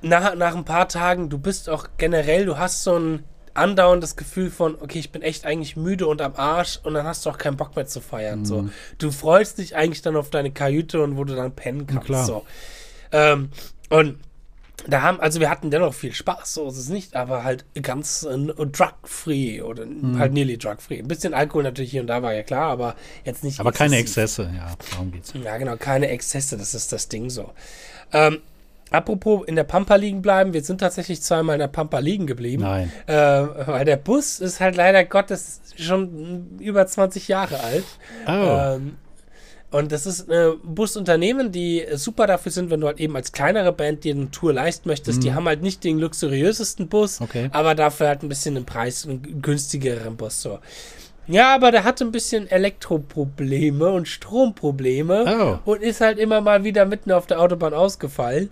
Nach, 0.00 0.34
nach 0.34 0.54
ein 0.54 0.64
paar 0.64 0.88
Tagen, 0.88 1.28
du 1.28 1.38
bist 1.38 1.68
auch 1.68 1.88
generell, 1.96 2.44
du 2.44 2.58
hast 2.58 2.84
so 2.84 2.98
ein 2.98 3.24
andauernd 3.58 4.02
das 4.02 4.16
Gefühl 4.16 4.50
von, 4.50 4.76
okay, 4.80 4.98
ich 4.98 5.12
bin 5.12 5.22
echt 5.22 5.44
eigentlich 5.44 5.76
müde 5.76 6.06
und 6.06 6.22
am 6.22 6.34
Arsch 6.36 6.80
und 6.82 6.94
dann 6.94 7.06
hast 7.06 7.26
du 7.26 7.30
auch 7.30 7.38
keinen 7.38 7.56
Bock 7.56 7.76
mehr 7.76 7.86
zu 7.86 8.00
feiern. 8.00 8.40
Mhm. 8.40 8.44
So. 8.44 8.68
Du 8.98 9.10
freust 9.10 9.58
dich 9.58 9.76
eigentlich 9.76 10.02
dann 10.02 10.16
auf 10.16 10.30
deine 10.30 10.50
Kajüte 10.50 11.02
und 11.02 11.16
wo 11.16 11.24
du 11.24 11.34
dann 11.34 11.52
pennen 11.52 11.86
kannst. 11.86 12.08
Ja, 12.08 12.24
so. 12.24 12.46
Ähm, 13.12 13.50
und 13.90 14.18
da 14.86 15.02
haben, 15.02 15.20
also 15.20 15.40
wir 15.40 15.50
hatten 15.50 15.70
dennoch 15.70 15.92
viel 15.92 16.14
Spaß, 16.14 16.54
so 16.54 16.68
ist 16.68 16.78
es 16.78 16.88
nicht, 16.88 17.16
aber 17.16 17.42
halt 17.42 17.64
ganz 17.82 18.22
äh, 18.22 18.36
drug-free 18.36 19.60
oder 19.62 19.84
mhm. 19.86 20.18
halt 20.18 20.32
nearly 20.32 20.56
drug-free. 20.56 21.00
Ein 21.00 21.08
bisschen 21.08 21.34
Alkohol 21.34 21.64
natürlich 21.64 21.90
hier 21.90 22.00
und 22.00 22.06
da 22.06 22.22
war 22.22 22.32
ja 22.32 22.42
klar, 22.42 22.70
aber 22.70 22.94
jetzt 23.24 23.44
nicht. 23.44 23.58
Aber 23.60 23.70
exzessiv. 23.70 23.90
keine 23.90 24.00
Exzesse, 24.00 24.50
ja, 24.54 24.74
darum 24.92 25.12
geht's. 25.12 25.32
Ja, 25.42 25.58
genau, 25.58 25.76
keine 25.76 26.08
Exzesse, 26.08 26.56
das 26.56 26.74
ist 26.74 26.92
das 26.92 27.08
Ding 27.08 27.28
so. 27.28 27.50
Ähm, 28.12 28.38
Apropos 28.90 29.46
in 29.46 29.56
der 29.56 29.64
Pampa 29.64 29.96
liegen 29.96 30.22
bleiben, 30.22 30.52
wir 30.52 30.62
sind 30.62 30.80
tatsächlich 30.80 31.22
zweimal 31.22 31.54
in 31.54 31.60
der 31.60 31.68
Pampa 31.68 31.98
liegen 31.98 32.26
geblieben. 32.26 32.62
Nein. 32.62 32.92
Äh, 33.06 33.14
weil 33.14 33.84
der 33.84 33.96
Bus 33.96 34.40
ist 34.40 34.60
halt 34.60 34.76
leider 34.76 35.04
Gottes 35.04 35.60
schon 35.76 36.58
über 36.58 36.86
20 36.86 37.28
Jahre 37.28 37.60
alt. 37.60 37.84
Oh. 38.26 38.30
Ähm, 38.30 38.96
und 39.70 39.92
das 39.92 40.06
ist 40.06 40.30
ein 40.30 40.54
Busunternehmen, 40.64 41.52
die 41.52 41.84
super 41.94 42.26
dafür 42.26 42.50
sind, 42.50 42.70
wenn 42.70 42.80
du 42.80 42.86
halt 42.86 43.00
eben 43.00 43.14
als 43.16 43.32
kleinere 43.32 43.72
Band 43.72 44.02
dir 44.04 44.14
eine 44.14 44.30
Tour 44.30 44.54
leisten 44.54 44.88
möchtest. 44.88 45.18
Mhm. 45.18 45.22
Die 45.22 45.34
haben 45.34 45.46
halt 45.46 45.60
nicht 45.60 45.84
den 45.84 45.98
luxuriösesten 45.98 46.88
Bus, 46.88 47.20
okay. 47.20 47.50
aber 47.52 47.74
dafür 47.74 48.08
halt 48.08 48.22
ein 48.22 48.30
bisschen 48.30 48.54
den 48.54 48.64
Preis, 48.64 49.04
einen 49.04 49.42
günstigeren 49.42 50.16
Bus. 50.16 50.40
So. 50.40 50.58
Ja, 51.28 51.54
aber 51.54 51.70
der 51.70 51.84
hatte 51.84 52.04
ein 52.04 52.12
bisschen 52.12 52.50
Elektroprobleme 52.50 53.90
und 53.90 54.08
Stromprobleme 54.08 55.60
oh. 55.66 55.70
und 55.70 55.82
ist 55.82 56.00
halt 56.00 56.18
immer 56.18 56.40
mal 56.40 56.64
wieder 56.64 56.86
mitten 56.86 57.12
auf 57.12 57.26
der 57.26 57.40
Autobahn 57.40 57.74
ausgefallen. 57.74 58.50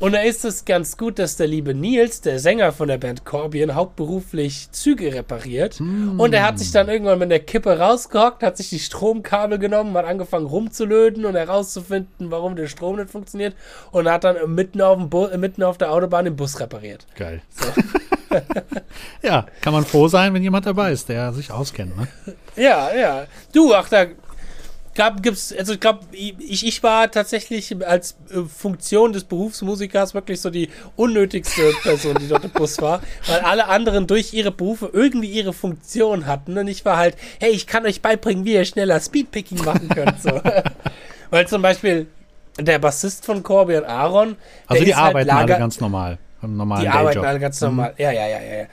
Und 0.00 0.12
da 0.12 0.20
ist 0.20 0.44
es 0.44 0.64
ganz 0.64 0.96
gut, 0.96 1.18
dass 1.18 1.36
der 1.36 1.48
liebe 1.48 1.74
Nils, 1.74 2.20
der 2.20 2.38
Sänger 2.38 2.70
von 2.70 2.86
der 2.86 2.98
Band 2.98 3.24
Corbien, 3.24 3.74
hauptberuflich 3.74 4.70
Züge 4.70 5.12
repariert. 5.12 5.80
Mm. 5.80 6.20
Und 6.20 6.32
er 6.32 6.46
hat 6.46 6.60
sich 6.60 6.70
dann 6.70 6.88
irgendwann 6.88 7.18
mit 7.18 7.32
der 7.32 7.40
Kippe 7.40 7.78
rausgehockt, 7.78 8.44
hat 8.44 8.56
sich 8.56 8.68
die 8.68 8.78
Stromkabel 8.78 9.58
genommen, 9.58 9.96
hat 9.96 10.04
angefangen 10.04 10.46
rumzulöten 10.46 11.26
und 11.26 11.34
herauszufinden, 11.34 12.30
warum 12.30 12.54
der 12.54 12.68
Strom 12.68 12.96
nicht 12.96 13.10
funktioniert. 13.10 13.56
Und 13.90 14.08
hat 14.08 14.22
dann 14.22 14.54
mitten 14.54 14.80
auf, 14.80 14.98
dem 14.98 15.40
mitten 15.40 15.64
auf 15.64 15.78
der 15.78 15.90
Autobahn 15.90 16.26
den 16.26 16.36
Bus 16.36 16.60
repariert. 16.60 17.06
Geil. 17.16 17.42
So. 17.50 17.66
ja, 19.22 19.46
kann 19.60 19.72
man 19.72 19.84
froh 19.84 20.08
sein, 20.08 20.34
wenn 20.34 20.42
jemand 20.42 20.66
dabei 20.66 20.92
ist, 20.92 21.08
der 21.08 21.32
sich 21.32 21.50
auskennt, 21.50 21.96
ne? 21.96 22.08
Ja, 22.56 22.94
ja. 22.94 23.26
Du, 23.52 23.74
ach, 23.74 23.88
da 23.88 24.06
gab, 24.98 25.22
gibt's, 25.22 25.54
also 25.56 25.74
ich 25.74 25.80
glaube, 25.80 26.00
ich, 26.10 26.66
ich 26.66 26.82
war 26.82 27.10
tatsächlich 27.10 27.74
als 27.86 28.16
äh, 28.30 28.42
Funktion 28.42 29.12
des 29.12 29.24
Berufsmusikers 29.24 30.12
wirklich 30.12 30.40
so 30.40 30.50
die 30.50 30.68
unnötigste 30.96 31.72
Person, 31.82 32.16
die 32.20 32.26
dort 32.26 32.44
im 32.44 32.50
Bus 32.50 32.80
war, 32.82 33.00
weil 33.26 33.40
alle 33.40 33.68
anderen 33.68 34.06
durch 34.06 34.34
ihre 34.34 34.50
Berufe 34.50 34.90
irgendwie 34.92 35.30
ihre 35.30 35.52
Funktion 35.52 36.26
hatten 36.26 36.58
und 36.58 36.66
ich 36.66 36.84
war 36.84 36.96
halt, 36.96 37.16
hey, 37.38 37.50
ich 37.50 37.66
kann 37.66 37.86
euch 37.86 38.02
beibringen, 38.02 38.44
wie 38.44 38.54
ihr 38.54 38.64
schneller 38.64 39.00
Speedpicking 39.00 39.64
machen 39.64 39.88
könnt, 39.88 40.20
so. 40.20 40.40
weil 41.30 41.46
zum 41.46 41.62
Beispiel 41.62 42.08
der 42.58 42.80
Bassist 42.80 43.24
von 43.24 43.44
Corby 43.44 43.76
und 43.76 43.84
Aaron, 43.84 44.36
also 44.66 44.84
die 44.84 44.96
halt 44.96 45.06
arbeiten 45.10 45.32
halt 45.32 45.50
alle 45.50 45.58
ganz 45.60 45.80
normal. 45.80 46.18
Im 46.42 46.56
normalen 46.56 46.82
Die 46.82 46.86
Dayjob. 46.86 47.00
arbeiten 47.00 47.24
alle 47.24 47.40
ganz 47.40 47.60
normal. 47.60 47.90
Mhm. 47.92 48.02
Ja, 48.02 48.12
ja, 48.12 48.26
ja, 48.26 48.40
ja. 48.40 48.56
ja. 48.58 48.66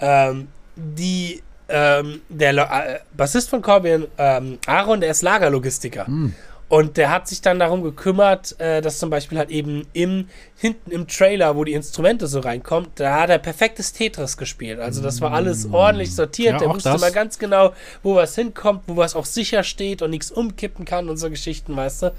Ähm, 0.00 0.48
die, 0.76 1.42
ähm, 1.68 2.20
der 2.28 2.56
äh, 2.56 3.00
Bassist 3.16 3.50
von 3.50 3.62
Corbin, 3.62 4.06
ähm, 4.16 4.58
Aaron, 4.66 5.00
der 5.00 5.10
ist 5.10 5.22
Lagerlogistiker. 5.22 6.08
Mhm. 6.08 6.34
Und 6.68 6.98
der 6.98 7.10
hat 7.10 7.26
sich 7.26 7.40
dann 7.40 7.58
darum 7.58 7.82
gekümmert, 7.82 8.60
äh, 8.60 8.82
dass 8.82 8.98
zum 8.98 9.08
Beispiel 9.08 9.38
halt 9.38 9.48
eben 9.48 9.86
im, 9.94 10.28
hinten 10.54 10.90
im 10.90 11.08
Trailer, 11.08 11.56
wo 11.56 11.64
die 11.64 11.72
Instrumente 11.72 12.26
so 12.26 12.40
reinkommen, 12.40 12.90
da 12.96 13.22
hat 13.22 13.30
er 13.30 13.38
perfektes 13.38 13.94
Tetris 13.94 14.36
gespielt. 14.36 14.78
Also 14.78 15.02
das 15.02 15.22
war 15.22 15.32
alles 15.32 15.66
mhm. 15.66 15.74
ordentlich 15.74 16.14
sortiert. 16.14 16.52
Ja, 16.52 16.58
der 16.58 16.68
wusste 16.68 16.90
das. 16.90 17.00
mal 17.00 17.10
ganz 17.10 17.38
genau, 17.38 17.72
wo 18.02 18.16
was 18.16 18.34
hinkommt, 18.34 18.82
wo 18.86 18.96
was 18.96 19.16
auch 19.16 19.24
sicher 19.24 19.62
steht 19.62 20.02
und 20.02 20.10
nichts 20.10 20.30
umkippen 20.30 20.84
kann 20.84 21.08
und 21.08 21.16
so 21.16 21.30
Geschichten, 21.30 21.74
weißt 21.74 22.02
du. 22.02 22.12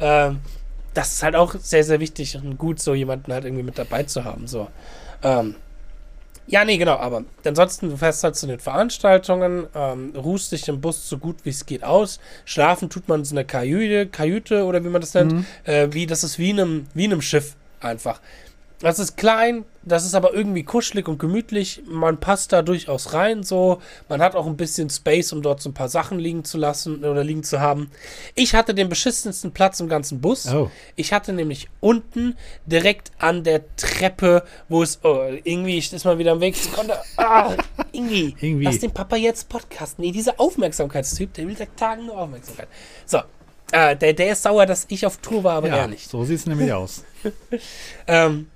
Ähm, 0.00 0.40
das 0.94 1.12
ist 1.12 1.22
halt 1.22 1.36
auch 1.36 1.54
sehr, 1.58 1.84
sehr 1.84 2.00
wichtig 2.00 2.36
und 2.36 2.58
gut, 2.58 2.80
so 2.80 2.94
jemanden 2.94 3.32
halt 3.32 3.44
irgendwie 3.44 3.62
mit 3.62 3.78
dabei 3.78 4.02
zu 4.02 4.24
haben. 4.24 4.46
So. 4.46 4.68
Ähm, 5.22 5.56
ja, 6.46 6.64
nee, 6.64 6.76
genau, 6.76 6.96
aber 6.96 7.24
ansonsten, 7.44 7.90
du 7.90 7.96
fährst 7.96 8.24
halt 8.24 8.36
zu 8.36 8.46
den 8.46 8.58
Veranstaltungen, 8.58 9.66
ähm, 9.74 10.12
ruhst 10.16 10.52
dich 10.52 10.68
im 10.68 10.80
Bus 10.80 11.08
so 11.08 11.18
gut 11.18 11.36
wie 11.44 11.50
es 11.50 11.66
geht 11.66 11.84
aus. 11.84 12.18
Schlafen 12.44 12.90
tut 12.90 13.08
man 13.08 13.20
in 13.20 13.24
so 13.24 13.34
einer 13.34 13.44
Kajüte, 13.44 14.06
Kajüte 14.08 14.64
oder 14.64 14.84
wie 14.84 14.88
man 14.88 15.00
das 15.00 15.14
nennt, 15.14 15.32
mhm. 15.32 15.46
äh, 15.64 15.92
wie, 15.92 16.06
das 16.06 16.24
ist 16.24 16.38
wie 16.38 16.50
in 16.50 16.60
einem, 16.60 16.86
wie 16.94 17.04
in 17.04 17.12
einem 17.12 17.22
Schiff 17.22 17.54
einfach. 17.80 18.20
Das 18.82 18.98
ist 18.98 19.16
klein, 19.16 19.64
das 19.84 20.04
ist 20.04 20.16
aber 20.16 20.34
irgendwie 20.34 20.64
kuschelig 20.64 21.06
und 21.06 21.18
gemütlich. 21.18 21.82
Man 21.86 22.18
passt 22.18 22.52
da 22.52 22.62
durchaus 22.62 23.12
rein, 23.12 23.44
so. 23.44 23.80
Man 24.08 24.20
hat 24.20 24.34
auch 24.34 24.46
ein 24.46 24.56
bisschen 24.56 24.90
Space, 24.90 25.32
um 25.32 25.40
dort 25.40 25.62
so 25.62 25.70
ein 25.70 25.74
paar 25.74 25.88
Sachen 25.88 26.18
liegen 26.18 26.44
zu 26.44 26.58
lassen 26.58 27.04
oder 27.04 27.22
liegen 27.22 27.44
zu 27.44 27.60
haben. 27.60 27.92
Ich 28.34 28.56
hatte 28.56 28.74
den 28.74 28.88
beschissensten 28.88 29.52
Platz 29.52 29.78
im 29.78 29.88
ganzen 29.88 30.20
Bus. 30.20 30.52
Oh. 30.52 30.68
Ich 30.96 31.12
hatte 31.12 31.32
nämlich 31.32 31.68
unten 31.78 32.36
direkt 32.66 33.12
an 33.18 33.44
der 33.44 33.62
Treppe, 33.76 34.42
wo 34.68 34.82
es, 34.82 34.98
oh, 35.04 35.26
irgendwie 35.44 35.78
ist 35.78 36.04
mal 36.04 36.18
wieder 36.18 36.32
am 36.32 36.40
Weg. 36.40 36.56
Konnte, 36.74 36.98
ah, 37.18 37.54
irgendwie, 37.92 38.34
irgendwie. 38.40 38.64
Lass 38.64 38.80
den 38.80 38.90
Papa 38.90 39.14
jetzt 39.14 39.48
podcasten. 39.48 40.04
Nee, 40.04 40.10
dieser 40.10 40.40
Aufmerksamkeitstyp, 40.40 41.32
der 41.34 41.46
will 41.46 41.56
seit 41.56 41.76
Tagen 41.76 42.06
nur 42.06 42.18
Aufmerksamkeit. 42.18 42.66
So. 43.06 43.18
Äh, 43.70 43.96
der, 43.96 44.12
der 44.12 44.32
ist 44.32 44.42
sauer, 44.42 44.66
dass 44.66 44.86
ich 44.88 45.06
auf 45.06 45.18
Tour 45.18 45.44
war, 45.44 45.54
aber 45.54 45.68
ja, 45.68 45.76
er 45.76 45.86
nicht. 45.86 46.10
So 46.10 46.24
sieht 46.24 46.40
es 46.40 46.46
nämlich 46.46 46.72
aus. 46.72 47.04
ähm, 48.06 48.48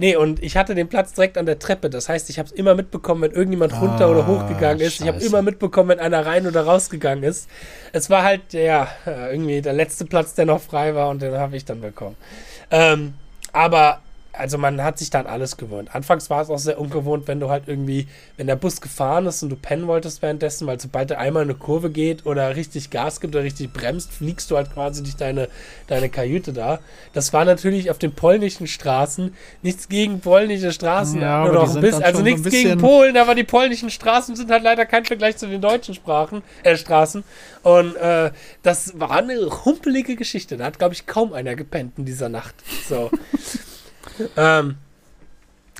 Nee, 0.00 0.16
und 0.16 0.42
ich 0.42 0.56
hatte 0.56 0.74
den 0.74 0.88
Platz 0.88 1.12
direkt 1.12 1.36
an 1.36 1.44
der 1.44 1.58
Treppe. 1.58 1.90
Das 1.90 2.08
heißt, 2.08 2.30
ich 2.30 2.38
habe 2.38 2.48
es 2.48 2.52
immer 2.52 2.74
mitbekommen, 2.74 3.20
wenn 3.20 3.32
irgendjemand 3.32 3.78
runter 3.78 4.06
ah, 4.06 4.10
oder 4.10 4.26
hochgegangen 4.26 4.80
ist. 4.80 4.94
Scheiße. 4.94 5.04
Ich 5.04 5.08
habe 5.08 5.22
immer 5.22 5.42
mitbekommen, 5.42 5.90
wenn 5.90 6.00
einer 6.00 6.24
rein 6.24 6.46
oder 6.46 6.62
rausgegangen 6.62 7.22
ist. 7.22 7.50
Es 7.92 8.08
war 8.08 8.22
halt, 8.22 8.54
ja, 8.54 8.88
irgendwie 9.04 9.60
der 9.60 9.74
letzte 9.74 10.06
Platz, 10.06 10.32
der 10.32 10.46
noch 10.46 10.62
frei 10.62 10.94
war 10.94 11.10
und 11.10 11.20
den 11.20 11.36
habe 11.36 11.54
ich 11.54 11.66
dann 11.66 11.82
bekommen. 11.82 12.16
Ähm, 12.70 13.12
aber 13.52 14.00
also 14.32 14.58
man 14.58 14.82
hat 14.82 14.98
sich 14.98 15.10
dann 15.10 15.26
alles 15.26 15.56
gewöhnt. 15.56 15.94
Anfangs 15.94 16.30
war 16.30 16.42
es 16.42 16.50
auch 16.50 16.58
sehr 16.58 16.80
ungewohnt, 16.80 17.26
wenn 17.26 17.40
du 17.40 17.50
halt 17.50 17.64
irgendwie, 17.66 18.06
wenn 18.36 18.46
der 18.46 18.56
Bus 18.56 18.80
gefahren 18.80 19.26
ist 19.26 19.42
und 19.42 19.50
du 19.50 19.56
pennen 19.56 19.86
wolltest 19.86 20.22
währenddessen, 20.22 20.66
weil 20.66 20.80
sobald 20.80 21.10
er 21.10 21.18
einmal 21.18 21.42
eine 21.42 21.54
Kurve 21.54 21.90
geht 21.90 22.26
oder 22.26 22.54
richtig 22.54 22.90
Gas 22.90 23.20
gibt 23.20 23.34
oder 23.34 23.44
richtig 23.44 23.72
bremst, 23.72 24.12
fliegst 24.12 24.50
du 24.50 24.56
halt 24.56 24.72
quasi 24.72 25.02
durch 25.02 25.16
deine, 25.16 25.48
deine 25.88 26.08
Kajüte 26.08 26.52
da. 26.52 26.78
Das 27.12 27.32
war 27.32 27.44
natürlich 27.44 27.90
auf 27.90 27.98
den 27.98 28.12
polnischen 28.12 28.66
Straßen 28.66 29.34
nichts 29.62 29.88
gegen 29.88 30.20
polnische 30.20 30.72
Straßen 30.72 31.20
ja, 31.20 31.44
oder 31.44 31.62
auch 31.62 31.74
ein 31.74 31.80
bisschen, 31.80 32.02
also 32.02 32.22
nichts 32.22 32.44
so 32.44 32.50
gegen 32.50 32.78
Polen, 32.78 33.16
aber 33.16 33.34
die 33.34 33.44
polnischen 33.44 33.90
Straßen 33.90 34.36
sind 34.36 34.50
halt 34.50 34.62
leider 34.62 34.86
kein 34.86 35.04
Vergleich 35.04 35.36
zu 35.36 35.46
den 35.46 35.60
deutschen 35.60 35.94
Sprachen, 35.94 36.42
äh, 36.62 36.76
Straßen. 36.76 37.24
Und 37.62 37.96
äh, 37.96 38.30
das 38.62 38.98
war 38.98 39.10
eine 39.10 39.64
humpelige 39.64 40.16
Geschichte. 40.16 40.56
Da 40.56 40.66
hat, 40.66 40.78
glaube 40.78 40.94
ich, 40.94 41.06
kaum 41.06 41.32
einer 41.32 41.56
gepennt 41.56 41.98
in 41.98 42.04
dieser 42.04 42.28
Nacht. 42.28 42.54
So. 42.88 43.10
ähm, 44.36 44.76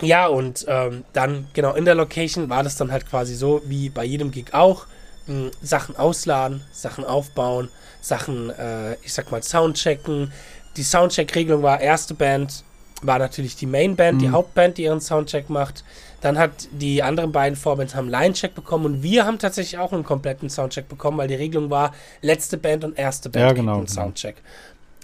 ja, 0.01 0.27
und 0.27 0.65
ähm, 0.69 1.05
dann, 1.13 1.49
genau, 1.53 1.75
in 1.75 1.85
der 1.85 1.95
Location 1.95 2.49
war 2.49 2.63
das 2.63 2.77
dann 2.77 2.91
halt 2.91 3.09
quasi 3.09 3.35
so, 3.35 3.63
wie 3.67 3.91
bei 3.91 4.05
jedem 4.05 4.31
Gig 4.31 4.53
auch. 4.53 4.87
Mh, 5.27 5.51
Sachen 5.63 5.97
ausladen, 5.97 6.63
Sachen 6.73 7.05
aufbauen, 7.05 7.69
Sachen, 8.01 8.51
äh, 8.51 8.95
ich 9.03 9.13
sag 9.13 9.31
mal, 9.31 9.43
Soundchecken. 9.43 10.33
Die 10.77 10.83
Soundcheck-Regelung 10.83 11.63
war, 11.63 11.81
erste 11.81 12.15
Band 12.15 12.65
war 13.03 13.19
natürlich 13.19 13.57
die 13.57 13.67
Mainband, 13.67 14.17
mhm. 14.17 14.19
die 14.21 14.31
Hauptband, 14.31 14.79
die 14.79 14.85
ihren 14.85 15.01
Soundcheck 15.01 15.51
macht. 15.51 15.85
Dann 16.21 16.39
hat 16.39 16.69
die 16.71 17.03
anderen 17.03 17.33
beiden 17.33 17.57
Vorbands 17.57 17.95
haben 17.95 18.09
Line-Check 18.09 18.55
bekommen 18.55 18.85
und 18.85 19.03
wir 19.03 19.25
haben 19.25 19.39
tatsächlich 19.39 19.79
auch 19.79 19.93
einen 19.93 20.05
kompletten 20.05 20.51
Soundcheck 20.51 20.87
bekommen, 20.87 21.17
weil 21.17 21.29
die 21.29 21.35
Regelung 21.35 21.71
war, 21.71 21.95
letzte 22.21 22.59
Band 22.59 22.85
und 22.85 22.99
erste 22.99 23.31
Band 23.31 23.47
ja, 23.47 23.53
genau, 23.53 23.79
einen 23.79 23.87
genau. 23.87 24.13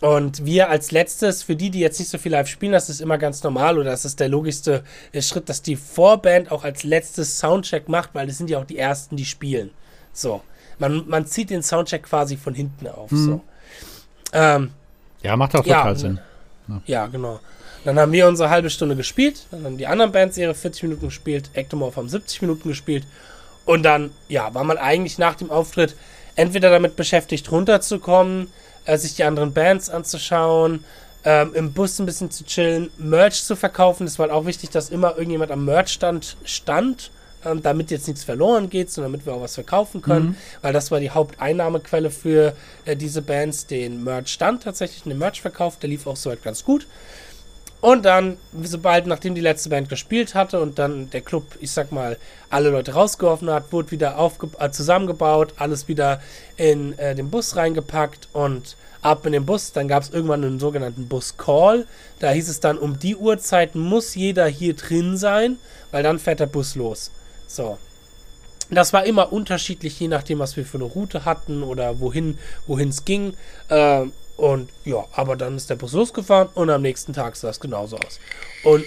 Und 0.03 0.45
wir 0.45 0.69
als 0.69 0.91
letztes, 0.91 1.43
für 1.43 1.57
die, 1.57 1.71
die 1.71 1.81
jetzt 1.81 1.99
nicht 1.99 2.11
so 2.11 2.19
viel 2.19 2.33
live 2.33 2.49
spielen, 2.49 2.73
das 2.73 2.91
ist 2.91 3.01
immer 3.01 3.17
ganz 3.17 3.43
normal 3.43 3.79
oder 3.79 3.91
das 3.91 4.05
ist 4.05 4.21
der 4.21 4.29
logischste 4.29 4.85
Schritt, 5.21 5.49
dass 5.49 5.63
die 5.63 5.77
Vorband 5.77 6.53
auch 6.53 6.65
als 6.65 6.85
letztes 6.85 7.39
Soundcheck 7.39 7.89
macht, 7.89 8.11
weil 8.13 8.27
das 8.27 8.37
sind 8.37 8.51
ja 8.51 8.59
auch 8.59 8.67
die 8.67 8.79
ersten, 8.79 9.17
die 9.17 9.25
spielen. 9.25 9.71
So. 10.13 10.43
Man, 10.79 11.09
man 11.09 11.27
zieht 11.27 11.49
den 11.49 11.63
Soundcheck 11.63 12.03
quasi 12.03 12.37
von 12.37 12.55
hinten 12.55 12.89
auf. 12.89 13.11
Mhm. 13.11 13.25
So. 13.25 13.41
Ähm, 14.35 14.71
ja, 15.23 15.35
macht 15.37 15.55
auch 15.55 15.65
total 15.65 15.93
ja, 15.93 15.99
Sinn. 15.99 16.21
Ja. 16.69 16.83
ja, 16.85 17.07
genau. 17.07 17.41
Dann 17.85 17.99
haben 17.99 18.13
wir 18.13 18.27
unsere 18.27 18.51
halbe 18.51 18.69
Stunde 18.69 18.97
gespielt, 18.97 19.47
dann 19.51 19.65
haben 19.65 19.79
die 19.79 19.87
anderen 19.87 20.13
Bands 20.13 20.37
ihre 20.37 20.55
40 20.55 20.83
Minuten 20.83 21.07
gespielt, 21.07 21.51
Ectomorph 21.55 21.97
haben 21.97 22.09
70 22.09 22.43
Minuten 22.43 22.69
gespielt 22.69 23.07
und 23.65 23.85
dann, 23.85 24.11
ja, 24.29 24.53
war 24.55 24.65
man 24.65 24.77
eigentlich 24.77 25.19
nach 25.19 25.37
dem 25.37 25.51
Auftritt 25.51 25.95
entweder 26.35 26.71
damit 26.71 26.97
beschäftigt, 26.97 27.51
runterzukommen, 27.51 28.49
äh, 28.87 28.97
sich 28.97 29.15
die 29.15 29.25
anderen 29.25 29.53
Bands 29.53 29.91
anzuschauen, 29.91 30.85
ähm, 31.25 31.53
im 31.55 31.73
Bus 31.73 31.99
ein 31.99 32.07
bisschen 32.07 32.31
zu 32.31 32.45
chillen, 32.45 32.91
Merch 32.99 33.45
zu 33.45 33.57
verkaufen. 33.57 34.07
Es 34.07 34.19
war 34.19 34.33
auch 34.33 34.47
wichtig, 34.47 34.71
dass 34.71 34.91
immer 34.91 35.17
irgendjemand 35.17 35.51
am 35.51 35.65
Merchstand 35.65 36.37
stand, 36.45 37.11
ähm, 37.45 37.63
damit 37.63 37.91
jetzt 37.91 38.07
nichts 38.07 38.25
verloren 38.25 38.71
geht, 38.71 38.91
sondern 38.91 39.13
damit 39.13 39.27
wir 39.27 39.35
auch 39.35 39.41
was 39.41 39.55
verkaufen 39.55 40.03
können, 40.03 40.27
mhm. 40.27 40.37
weil 40.63 40.73
das 40.73 40.91
war 40.91 41.01
die 41.01 41.11
Haupteinnahmequelle 41.11 42.11
für 42.11 42.55
äh, 42.85 42.97
diese 42.97 43.23
Bands, 43.23 43.67
den 43.67 44.05
Merch 44.05 44.29
stand 44.29 44.63
tatsächlich, 44.63 45.03
den 45.03 45.19
Merch-Verkauf, 45.19 45.79
der 45.79 45.91
lief 45.91 46.07
auch 46.07 46.17
soweit 46.17 46.43
ganz 46.43 46.65
gut. 46.65 46.87
Und 47.81 48.05
dann, 48.05 48.39
sobald, 48.63 49.07
nachdem 49.07 49.35
die 49.35 49.41
letzte 49.41 49.69
Band 49.69 49.89
gespielt 49.89 50.35
hatte 50.35 50.61
und 50.61 50.79
dann 50.79 51.11
der 51.11 51.21
Club, 51.21 51.45
ich 51.61 51.71
sag 51.71 51.93
mal, 51.93 52.17
alle 52.51 52.71
Leute 52.71 52.95
rausgeworfen 52.95 53.51
hat, 53.51 53.73
wurde 53.73 53.91
wieder 53.91 54.17
äh, 54.59 54.71
zusammengebaut, 54.71 55.55
alles 55.57 55.87
wieder 55.87 56.21
in 56.57 56.99
äh, 56.99 57.15
den 57.15 57.31
Bus 57.31 57.55
reingepackt 57.55 58.29
und 58.33 58.77
ab 59.03 59.27
in 59.27 59.33
den 59.33 59.47
Bus. 59.47 59.73
Dann 59.73 59.89
gab 59.89 60.03
es 60.03 60.11
irgendwann 60.11 60.45
einen 60.45 60.59
sogenannten 60.59 61.07
Bus-Call. 61.07 61.87
Da 62.19 62.31
hieß 62.31 62.49
es 62.49 62.61
dann, 62.61 62.79
um 62.79 62.99
die 62.99 63.15
Uhrzeit 63.15 63.75
muss 63.75 64.15
jeder 64.15 64.47
hier 64.47 64.75
drin 64.75 65.17
sein, 65.17 65.59
weil 65.91 66.03
dann 66.03 66.19
fährt 66.19 66.41
der 66.41 66.47
Bus 66.47 66.75
los. 66.75 67.11
So. 67.47 67.79
Das 68.69 68.93
war 68.93 69.07
immer 69.07 69.33
unterschiedlich, 69.33 70.01
je 70.01 70.09
nachdem, 70.09 70.41
was 70.41 70.57
wir 70.57 70.67
für 70.67 70.79
eine 70.79 70.87
Route 70.87 71.25
hatten 71.25 71.63
oder 71.63 72.01
wohin 72.01 72.37
es 72.67 73.05
ging. 73.05 73.35
Äh, 73.69 74.07
und 74.37 74.69
ja, 74.85 75.05
aber 75.13 75.37
dann 75.37 75.57
ist 75.57 75.71
der 75.71 75.77
Bus 75.77 75.93
losgefahren 75.93 76.49
und 76.55 76.71
am 76.71 76.83
nächsten 76.83 77.13
Tag 77.13 77.37
sah 77.37 77.49
es 77.49 77.61
genauso 77.61 77.97
aus. 77.97 78.21
Und 78.65 78.85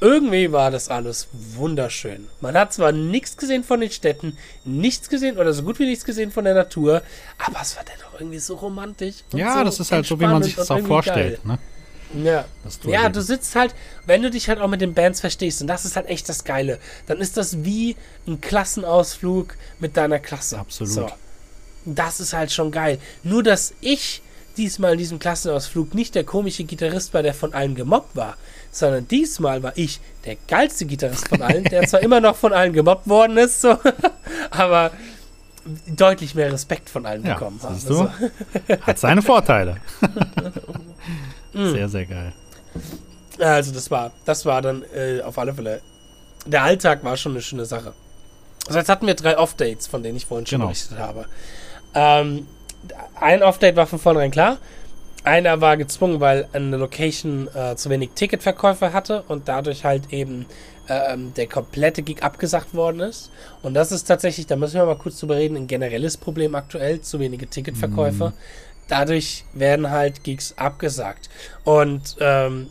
irgendwie 0.00 0.50
war 0.50 0.70
das 0.70 0.88
alles 0.88 1.28
wunderschön. 1.32 2.28
Man 2.40 2.56
hat 2.56 2.72
zwar 2.72 2.90
nichts 2.90 3.36
gesehen 3.36 3.62
von 3.62 3.80
den 3.80 3.90
Städten, 3.90 4.36
nichts 4.64 5.08
gesehen 5.08 5.38
oder 5.38 5.52
so 5.52 5.62
gut 5.62 5.78
wie 5.78 5.86
nichts 5.86 6.04
gesehen 6.04 6.32
von 6.32 6.44
der 6.44 6.54
Natur, 6.54 7.02
aber 7.38 7.60
es 7.62 7.76
war 7.76 7.84
dennoch 7.84 8.14
irgendwie 8.18 8.40
so 8.40 8.56
romantisch. 8.56 9.16
Ja, 9.32 9.58
so 9.58 9.64
das 9.64 9.80
ist 9.80 9.92
halt 9.92 10.06
so, 10.06 10.18
wie 10.18 10.26
man 10.26 10.42
sich 10.42 10.56
das 10.56 10.70
auch 10.70 10.80
vorstellt. 10.80 11.44
Ne? 11.44 11.58
Ja, 12.14 12.44
du, 12.82 12.90
ja 12.90 13.08
du 13.08 13.22
sitzt 13.22 13.54
halt, 13.54 13.74
wenn 14.04 14.22
du 14.22 14.30
dich 14.30 14.48
halt 14.48 14.60
auch 14.60 14.68
mit 14.68 14.80
den 14.80 14.92
Bands 14.92 15.20
verstehst, 15.20 15.62
und 15.62 15.68
das 15.68 15.84
ist 15.84 15.96
halt 15.96 16.08
echt 16.08 16.28
das 16.28 16.44
Geile, 16.44 16.78
dann 17.06 17.18
ist 17.18 17.36
das 17.36 17.64
wie 17.64 17.96
ein 18.26 18.40
Klassenausflug 18.40 19.54
mit 19.78 19.96
deiner 19.96 20.18
Klasse. 20.18 20.58
Absolut. 20.58 20.92
So. 20.92 21.08
Das 21.84 22.20
ist 22.20 22.32
halt 22.32 22.52
schon 22.52 22.70
geil. 22.70 22.98
Nur, 23.22 23.42
dass 23.42 23.74
ich 23.80 24.22
diesmal 24.56 24.92
in 24.92 24.98
diesem 24.98 25.18
Klassenausflug 25.18 25.94
nicht 25.94 26.14
der 26.14 26.24
komische 26.24 26.64
Gitarrist 26.64 27.14
war, 27.14 27.22
der 27.22 27.34
von 27.34 27.54
allen 27.54 27.74
gemobbt 27.74 28.16
war, 28.16 28.36
sondern 28.70 29.06
diesmal 29.08 29.62
war 29.62 29.72
ich 29.76 30.00
der 30.24 30.36
geilste 30.48 30.86
Gitarrist 30.86 31.28
von 31.28 31.42
allen, 31.42 31.64
der 31.64 31.86
zwar 31.86 32.00
immer 32.00 32.20
noch 32.20 32.36
von 32.36 32.52
allen 32.52 32.72
gemobbt 32.72 33.08
worden 33.08 33.36
ist, 33.36 33.60
so, 33.60 33.78
aber 34.50 34.90
deutlich 35.86 36.34
mehr 36.34 36.52
Respekt 36.52 36.90
von 36.90 37.06
allen 37.06 37.24
ja, 37.24 37.34
bekommen 37.34 37.60
hat. 37.62 37.70
Also. 37.70 38.10
Hat 38.80 38.98
seine 38.98 39.22
Vorteile. 39.22 39.76
sehr, 41.52 41.88
sehr 41.88 42.06
geil. 42.06 42.32
Also 43.38 43.72
das 43.72 43.90
war, 43.90 44.12
das 44.24 44.44
war 44.44 44.62
dann 44.62 44.84
äh, 44.94 45.20
auf 45.22 45.38
alle 45.38 45.54
Fälle. 45.54 45.80
Der 46.46 46.62
Alltag 46.62 47.04
war 47.04 47.16
schon 47.16 47.32
eine 47.32 47.42
schöne 47.42 47.64
Sache. 47.64 47.92
Also 48.66 48.78
jetzt 48.78 48.88
hatten 48.88 49.06
wir 49.06 49.14
drei 49.14 49.38
Off-Dates, 49.38 49.86
von 49.86 50.02
denen 50.02 50.16
ich 50.16 50.26
vorhin 50.26 50.46
schon 50.46 50.58
genau. 50.58 50.68
berichtet 50.68 50.98
habe. 50.98 51.26
Ähm, 51.94 52.46
ein 53.20 53.42
Off-Date 53.42 53.76
war 53.76 53.86
von 53.86 53.98
vornherein 53.98 54.30
klar. 54.30 54.58
Einer 55.24 55.60
war 55.60 55.76
gezwungen, 55.76 56.20
weil 56.20 56.48
eine 56.52 56.76
Location 56.76 57.48
äh, 57.54 57.76
zu 57.76 57.90
wenig 57.90 58.10
Ticketverkäufe 58.14 58.92
hatte 58.92 59.22
und 59.28 59.46
dadurch 59.46 59.84
halt 59.84 60.12
eben 60.12 60.46
ähm, 60.88 61.32
der 61.34 61.46
komplette 61.46 62.02
Gig 62.02 62.22
abgesagt 62.22 62.74
worden 62.74 63.00
ist. 63.00 63.30
Und 63.62 63.74
das 63.74 63.92
ist 63.92 64.04
tatsächlich, 64.04 64.46
da 64.46 64.56
müssen 64.56 64.74
wir 64.74 64.84
mal 64.84 64.96
kurz 64.96 65.20
drüber 65.20 65.36
reden, 65.36 65.56
ein 65.56 65.66
generelles 65.68 66.16
Problem 66.16 66.54
aktuell, 66.56 67.00
zu 67.00 67.20
wenige 67.20 67.46
Ticketverkäufe. 67.46 68.30
Mm. 68.30 68.32
Dadurch 68.88 69.44
werden 69.52 69.90
halt 69.90 70.24
Gigs 70.24 70.54
abgesagt. 70.58 71.30
Und 71.62 72.16
ähm, 72.18 72.70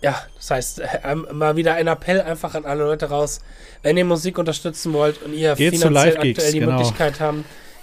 ja, 0.00 0.14
das 0.36 0.50
heißt, 0.50 0.80
äh, 0.80 1.14
mal 1.32 1.56
wieder 1.56 1.74
ein 1.74 1.86
Appell 1.86 2.20
einfach 2.20 2.54
an 2.54 2.66
alle 2.66 2.84
Leute 2.84 3.08
raus, 3.08 3.40
wenn 3.82 3.96
ihr 3.96 4.04
Musik 4.04 4.38
unterstützen 4.38 4.92
wollt 4.92 5.22
und 5.22 5.34
ihr 5.34 5.54
Geht 5.56 5.76
finanziell 5.76 6.18
aktuell 6.18 6.52
die 6.52 6.60
genau. 6.60 6.72
Möglichkeit 6.72 7.20
habt, 7.20 7.38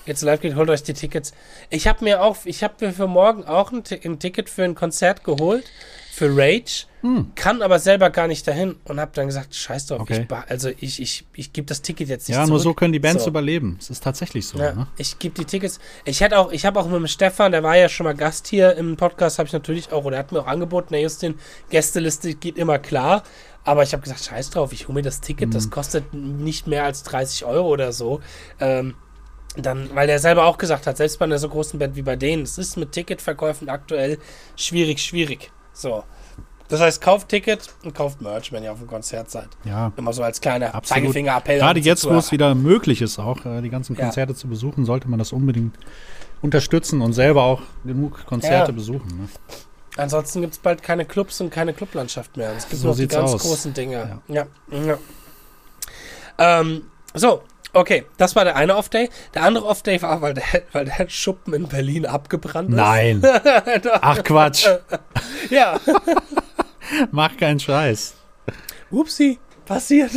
jetzt 0.05 0.21
live 0.21 0.41
geht, 0.41 0.55
holt 0.55 0.69
euch 0.69 0.83
die 0.83 0.93
Tickets. 0.93 1.33
Ich 1.69 1.87
habe 1.87 2.03
mir 2.03 2.21
auch, 2.21 2.37
ich 2.45 2.63
habe 2.63 2.73
mir 2.79 2.93
für 2.93 3.07
morgen 3.07 3.43
auch 3.45 3.71
ein, 3.71 3.83
ein, 4.03 4.19
Ticket 4.19 4.49
für 4.49 4.63
ein 4.63 4.75
Konzert 4.75 5.23
geholt, 5.23 5.65
für 6.11 6.29
Rage, 6.35 6.85
hm. 7.01 7.31
kann 7.35 7.61
aber 7.61 7.79
selber 7.79 8.09
gar 8.09 8.27
nicht 8.27 8.47
dahin 8.47 8.75
und 8.85 8.99
habe 8.99 9.11
dann 9.13 9.27
gesagt, 9.27 9.55
scheiß 9.55 9.87
drauf, 9.87 10.01
okay. 10.01 10.27
ich, 10.29 10.35
also 10.49 10.69
ich, 10.79 11.01
ich, 11.01 11.25
ich 11.33 11.53
gebe 11.53 11.65
das 11.65 11.81
Ticket 11.81 12.09
jetzt 12.09 12.27
nicht 12.27 12.37
Ja, 12.37 12.43
zurück. 12.43 12.49
nur 12.49 12.59
so 12.59 12.73
können 12.73 12.93
die 12.93 12.99
Bands 12.99 13.23
so. 13.23 13.29
überleben. 13.29 13.77
Es 13.79 13.89
ist 13.89 14.03
tatsächlich 14.03 14.47
so. 14.47 14.59
Ja, 14.59 14.73
ne? 14.73 14.87
Ich 14.97 15.17
gebe 15.19 15.35
die 15.35 15.45
Tickets. 15.45 15.79
Ich 16.05 16.21
hätte 16.21 16.37
auch, 16.37 16.51
ich 16.51 16.65
habe 16.65 16.79
auch 16.79 16.85
mit 16.85 16.95
dem 16.95 17.07
Stefan, 17.07 17.51
der 17.51 17.63
war 17.63 17.77
ja 17.77 17.89
schon 17.89 18.05
mal 18.05 18.15
Gast 18.15 18.47
hier 18.47 18.75
im 18.75 18.97
Podcast, 18.97 19.39
habe 19.39 19.47
ich 19.47 19.53
natürlich 19.53 19.91
auch, 19.91 20.03
oder 20.03 20.17
er 20.17 20.19
hat 20.19 20.31
mir 20.31 20.39
auch 20.39 20.47
angeboten, 20.47 20.93
der 20.93 21.01
Justin, 21.01 21.35
Gästeliste 21.69 22.35
geht 22.35 22.57
immer 22.57 22.79
klar. 22.79 23.23
Aber 23.63 23.83
ich 23.83 23.93
habe 23.93 24.01
gesagt, 24.01 24.23
scheiß 24.23 24.49
drauf, 24.49 24.73
ich 24.73 24.87
hole 24.87 24.95
mir 24.95 25.01
das 25.03 25.21
Ticket, 25.21 25.45
hm. 25.45 25.51
das 25.51 25.69
kostet 25.69 26.13
nicht 26.13 26.65
mehr 26.65 26.83
als 26.83 27.03
30 27.03 27.45
Euro 27.45 27.67
oder 27.69 27.93
so. 27.93 28.19
Ähm, 28.59 28.95
dann, 29.57 29.89
weil 29.93 30.07
der 30.07 30.19
selber 30.19 30.45
auch 30.45 30.57
gesagt 30.57 30.87
hat, 30.87 30.97
selbst 30.97 31.19
bei 31.19 31.25
einer 31.25 31.37
so 31.37 31.49
großen 31.49 31.77
Band 31.77 31.95
wie 31.95 32.01
bei 32.01 32.15
denen, 32.15 32.43
es 32.43 32.57
ist 32.57 32.77
mit 32.77 32.91
Ticketverkäufen 32.93 33.69
aktuell 33.69 34.17
schwierig, 34.55 35.01
schwierig. 35.01 35.51
So. 35.73 36.03
Das 36.69 36.79
heißt, 36.79 37.01
kauft 37.01 37.27
Ticket 37.27 37.67
und 37.83 37.93
kauft 37.93 38.21
Merch, 38.21 38.53
wenn 38.53 38.63
ihr 38.63 38.71
auf 38.71 38.77
dem 38.79 38.87
Konzert 38.87 39.29
seid. 39.29 39.49
Ja. 39.65 39.91
Immer 39.97 40.13
so 40.13 40.23
als 40.23 40.39
kleiner 40.39 40.81
Zeigefinger-Appell. 40.81 41.59
Gerade 41.59 41.81
jetzt, 41.81 42.09
wo 42.09 42.13
es 42.13 42.31
wieder 42.31 42.55
möglich 42.55 43.01
ist, 43.01 43.19
auch 43.19 43.45
äh, 43.45 43.61
die 43.61 43.69
ganzen 43.69 43.97
Konzerte 43.97 44.31
ja. 44.31 44.37
zu 44.37 44.47
besuchen, 44.47 44.85
sollte 44.85 45.09
man 45.09 45.19
das 45.19 45.33
unbedingt 45.33 45.75
unterstützen 46.41 47.01
und 47.01 47.11
selber 47.11 47.43
auch 47.43 47.61
genug 47.83 48.25
Konzerte 48.25 48.71
ja. 48.71 48.75
besuchen. 48.75 49.07
Ne? 49.07 49.27
Ansonsten 49.97 50.39
gibt 50.39 50.53
es 50.53 50.59
bald 50.59 50.81
keine 50.81 51.03
Clubs 51.03 51.41
und 51.41 51.49
keine 51.49 51.73
Clublandschaft 51.73 52.37
mehr. 52.37 52.53
Es 52.55 52.69
gibt 52.69 52.81
so 52.81 52.87
nur 52.87 52.95
die 52.95 53.07
ganz 53.07 53.33
aus. 53.33 53.41
großen 53.41 53.73
Dinge. 53.73 54.21
Ja. 54.29 54.47
ja. 54.69 54.97
Ähm, 56.37 56.83
so, 57.13 57.43
Okay, 57.73 58.05
das 58.17 58.35
war 58.35 58.43
der 58.43 58.55
eine 58.57 58.75
Off-Day. 58.75 59.09
Der 59.33 59.43
andere 59.43 59.65
Off-Day 59.65 60.01
war, 60.01 60.21
weil 60.21 60.33
der, 60.33 60.43
weil 60.73 60.85
der 60.85 61.07
Schuppen 61.09 61.53
in 61.53 61.67
Berlin 61.67 62.05
abgebrannt 62.05 62.69
ist. 62.69 62.75
Nein. 62.75 63.21
Ach 64.01 64.21
Quatsch. 64.23 64.67
ja. 65.49 65.79
Mach 67.11 67.37
keinen 67.37 67.59
Scheiß. 67.59 68.15
Upsi, 68.89 69.39
passiert. 69.65 70.11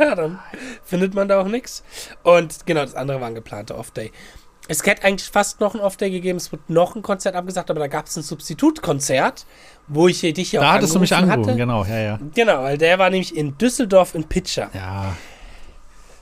ja, 0.00 0.14
dann 0.16 0.40
findet 0.84 1.14
man 1.14 1.28
da 1.28 1.40
auch 1.40 1.46
nichts. 1.46 1.84
Und 2.24 2.66
genau, 2.66 2.80
das 2.80 2.96
andere 2.96 3.20
war 3.20 3.28
ein 3.28 3.36
geplanter 3.36 3.78
Off-Day. 3.78 4.10
Es 4.68 4.84
hätte 4.84 5.04
eigentlich 5.04 5.30
fast 5.30 5.60
noch 5.60 5.76
ein 5.76 5.80
Off-Day 5.80 6.10
gegeben. 6.10 6.38
Es 6.38 6.50
wird 6.50 6.68
noch 6.68 6.96
ein 6.96 7.02
Konzert 7.02 7.36
abgesagt, 7.36 7.70
aber 7.70 7.78
da 7.78 7.86
gab 7.86 8.06
es 8.06 8.16
ein 8.16 8.24
Substitutkonzert, 8.24 9.46
wo 9.86 10.08
ich 10.08 10.22
dich 10.22 10.50
ja 10.50 10.60
auch 10.60 10.64
Da 10.64 10.72
hattest 10.72 10.92
du 10.92 10.98
mich 10.98 11.14
angerufen, 11.14 11.50
hatte. 11.50 11.56
genau, 11.56 11.84
ja, 11.84 11.98
ja. 12.00 12.18
Genau, 12.34 12.64
weil 12.64 12.76
der 12.76 12.98
war 12.98 13.10
nämlich 13.10 13.36
in 13.36 13.56
Düsseldorf 13.58 14.16
in 14.16 14.24
Pitcher. 14.24 14.70
Ja. 14.74 15.14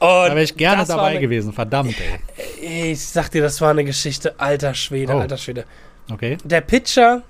Da 0.04 0.28
wäre 0.28 0.42
ich 0.42 0.56
gerne 0.56 0.84
dabei 0.84 1.10
eine, 1.10 1.20
gewesen, 1.20 1.52
verdammt, 1.52 1.94
ey. 2.60 2.92
Ich 2.92 3.06
sag 3.06 3.30
dir, 3.30 3.42
das 3.42 3.60
war 3.60 3.70
eine 3.70 3.84
Geschichte, 3.84 4.34
alter 4.38 4.74
Schwede, 4.74 5.14
oh. 5.14 5.18
alter 5.18 5.36
Schwede. 5.36 5.64
Okay. 6.10 6.38
Der 6.44 6.60
Pitcher, 6.60 7.22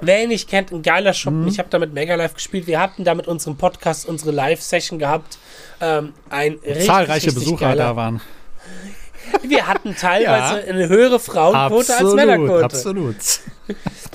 wer 0.00 0.22
ihn 0.22 0.28
nicht 0.28 0.48
kennt, 0.48 0.72
ein 0.72 0.82
geiler 0.82 1.12
Schuppen. 1.12 1.42
Mhm. 1.42 1.48
Ich 1.48 1.58
habe 1.58 1.68
da 1.68 1.78
mit 1.78 1.92
Mega 1.92 2.14
Live 2.14 2.34
gespielt. 2.34 2.66
Wir 2.66 2.80
hatten 2.80 3.04
da 3.04 3.14
mit 3.14 3.28
unserem 3.28 3.56
Podcast 3.56 4.08
unsere 4.08 4.30
Live-Session 4.30 4.98
gehabt. 4.98 5.38
Ähm, 5.80 6.14
ein 6.30 6.58
richtig, 6.64 6.86
Zahlreiche 6.86 7.26
richtig 7.26 7.34
Besucher 7.34 7.66
geiler. 7.66 7.84
da 7.84 7.96
waren. 7.96 8.20
Wir 9.42 9.66
hatten 9.66 9.94
teilweise 9.94 10.60
ja. 10.60 10.72
eine 10.72 10.88
höhere 10.88 11.20
Frauenquote 11.20 11.92
absolut, 11.92 12.18
als 12.18 12.26
Männerquote. 12.26 12.64
Absolut. 12.64 13.16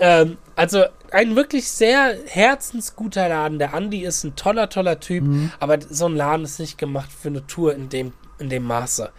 ähm, 0.00 0.38
also 0.56 0.84
ein 1.10 1.36
wirklich 1.36 1.68
sehr 1.68 2.16
herzensguter 2.26 3.28
Laden. 3.28 3.58
Der 3.58 3.74
Andi 3.74 4.04
ist 4.04 4.24
ein 4.24 4.36
toller, 4.36 4.68
toller 4.68 5.00
Typ, 5.00 5.24
mhm. 5.24 5.52
aber 5.60 5.78
so 5.80 6.06
ein 6.06 6.16
Laden 6.16 6.44
ist 6.44 6.58
nicht 6.58 6.78
gemacht 6.78 7.10
für 7.12 7.28
eine 7.28 7.46
Tour 7.46 7.74
in 7.74 7.88
dem, 7.88 8.12
in 8.38 8.48
dem 8.48 8.64
Maße. 8.64 9.10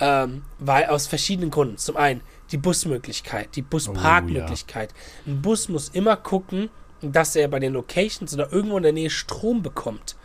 Ähm, 0.00 0.42
weil 0.58 0.86
aus 0.86 1.06
verschiedenen 1.06 1.50
Gründen. 1.50 1.78
Zum 1.78 1.96
einen 1.96 2.20
die 2.50 2.56
Busmöglichkeit, 2.56 3.54
die 3.56 3.62
Busparkmöglichkeit. 3.62 4.90
Oh, 4.92 4.98
ja. 5.26 5.32
Ein 5.32 5.42
Bus 5.42 5.68
muss 5.68 5.88
immer 5.88 6.16
gucken, 6.16 6.70
dass 7.00 7.36
er 7.36 7.48
bei 7.48 7.58
den 7.58 7.72
Locations 7.72 8.32
oder 8.34 8.52
irgendwo 8.52 8.76
in 8.76 8.82
der 8.82 8.92
Nähe 8.92 9.10
Strom 9.10 9.62
bekommt. 9.62 10.16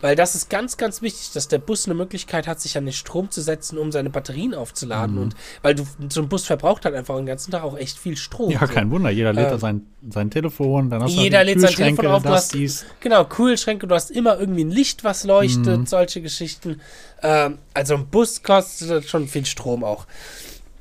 Weil 0.00 0.14
das 0.14 0.34
ist 0.34 0.48
ganz, 0.48 0.76
ganz 0.76 1.02
wichtig, 1.02 1.32
dass 1.32 1.48
der 1.48 1.58
Bus 1.58 1.86
eine 1.86 1.94
Möglichkeit 1.94 2.46
hat, 2.46 2.60
sich 2.60 2.76
an 2.76 2.84
den 2.84 2.92
Strom 2.92 3.30
zu 3.30 3.40
setzen, 3.40 3.78
um 3.78 3.90
seine 3.90 4.10
Batterien 4.10 4.54
aufzuladen. 4.54 5.16
Mhm. 5.16 5.22
Und 5.22 5.36
weil 5.62 5.74
du 5.74 5.84
so 6.08 6.22
ein 6.22 6.28
Bus 6.28 6.46
verbraucht 6.46 6.84
halt 6.84 6.94
einfach 6.94 7.16
den 7.16 7.26
ganzen 7.26 7.50
Tag 7.50 7.62
auch 7.62 7.76
echt 7.76 7.98
viel 7.98 8.16
Strom. 8.16 8.50
Ja, 8.50 8.66
kein 8.66 8.90
Wunder. 8.90 9.10
Jeder 9.10 9.32
lädt 9.32 9.50
äh, 9.50 9.58
sein, 9.58 9.86
sein 10.08 10.30
Telefon, 10.30 10.90
dann 10.90 11.02
hast 11.02 11.16
du 11.16 11.20
Jeder 11.20 11.42
lädt 11.42 11.60
sein 11.60 11.74
Telefon 11.74 12.06
auf, 12.06 12.22
du 12.22 12.28
hast, 12.28 12.54
genau, 13.00 13.24
Kühlschränke, 13.24 13.86
du 13.86 13.94
hast 13.94 14.10
immer 14.10 14.38
irgendwie 14.38 14.64
ein 14.64 14.70
Licht, 14.70 15.02
was 15.04 15.24
leuchtet, 15.24 15.80
mhm. 15.80 15.86
solche 15.86 16.22
Geschichten. 16.22 16.80
Ähm, 17.22 17.58
also 17.74 17.94
ein 17.94 18.06
Bus 18.06 18.42
kostet 18.42 19.08
schon 19.08 19.26
viel 19.26 19.46
Strom 19.46 19.82
auch. 19.82 20.06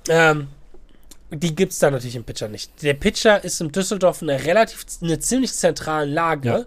Ähm, 0.09 0.47
die 1.29 1.55
gibt 1.55 1.73
es 1.73 1.79
da 1.79 1.91
natürlich 1.91 2.15
im 2.15 2.23
Pitcher 2.23 2.47
nicht. 2.47 2.71
Der 2.81 2.93
Pitcher 2.93 3.43
ist 3.43 3.59
in 3.59 3.71
Düsseldorf 3.71 4.21
in 4.21 4.29
einer 4.29 4.43
relativ, 4.43 4.85
eine 5.01 5.19
ziemlich 5.19 5.53
zentralen 5.53 6.13
Lage. 6.13 6.65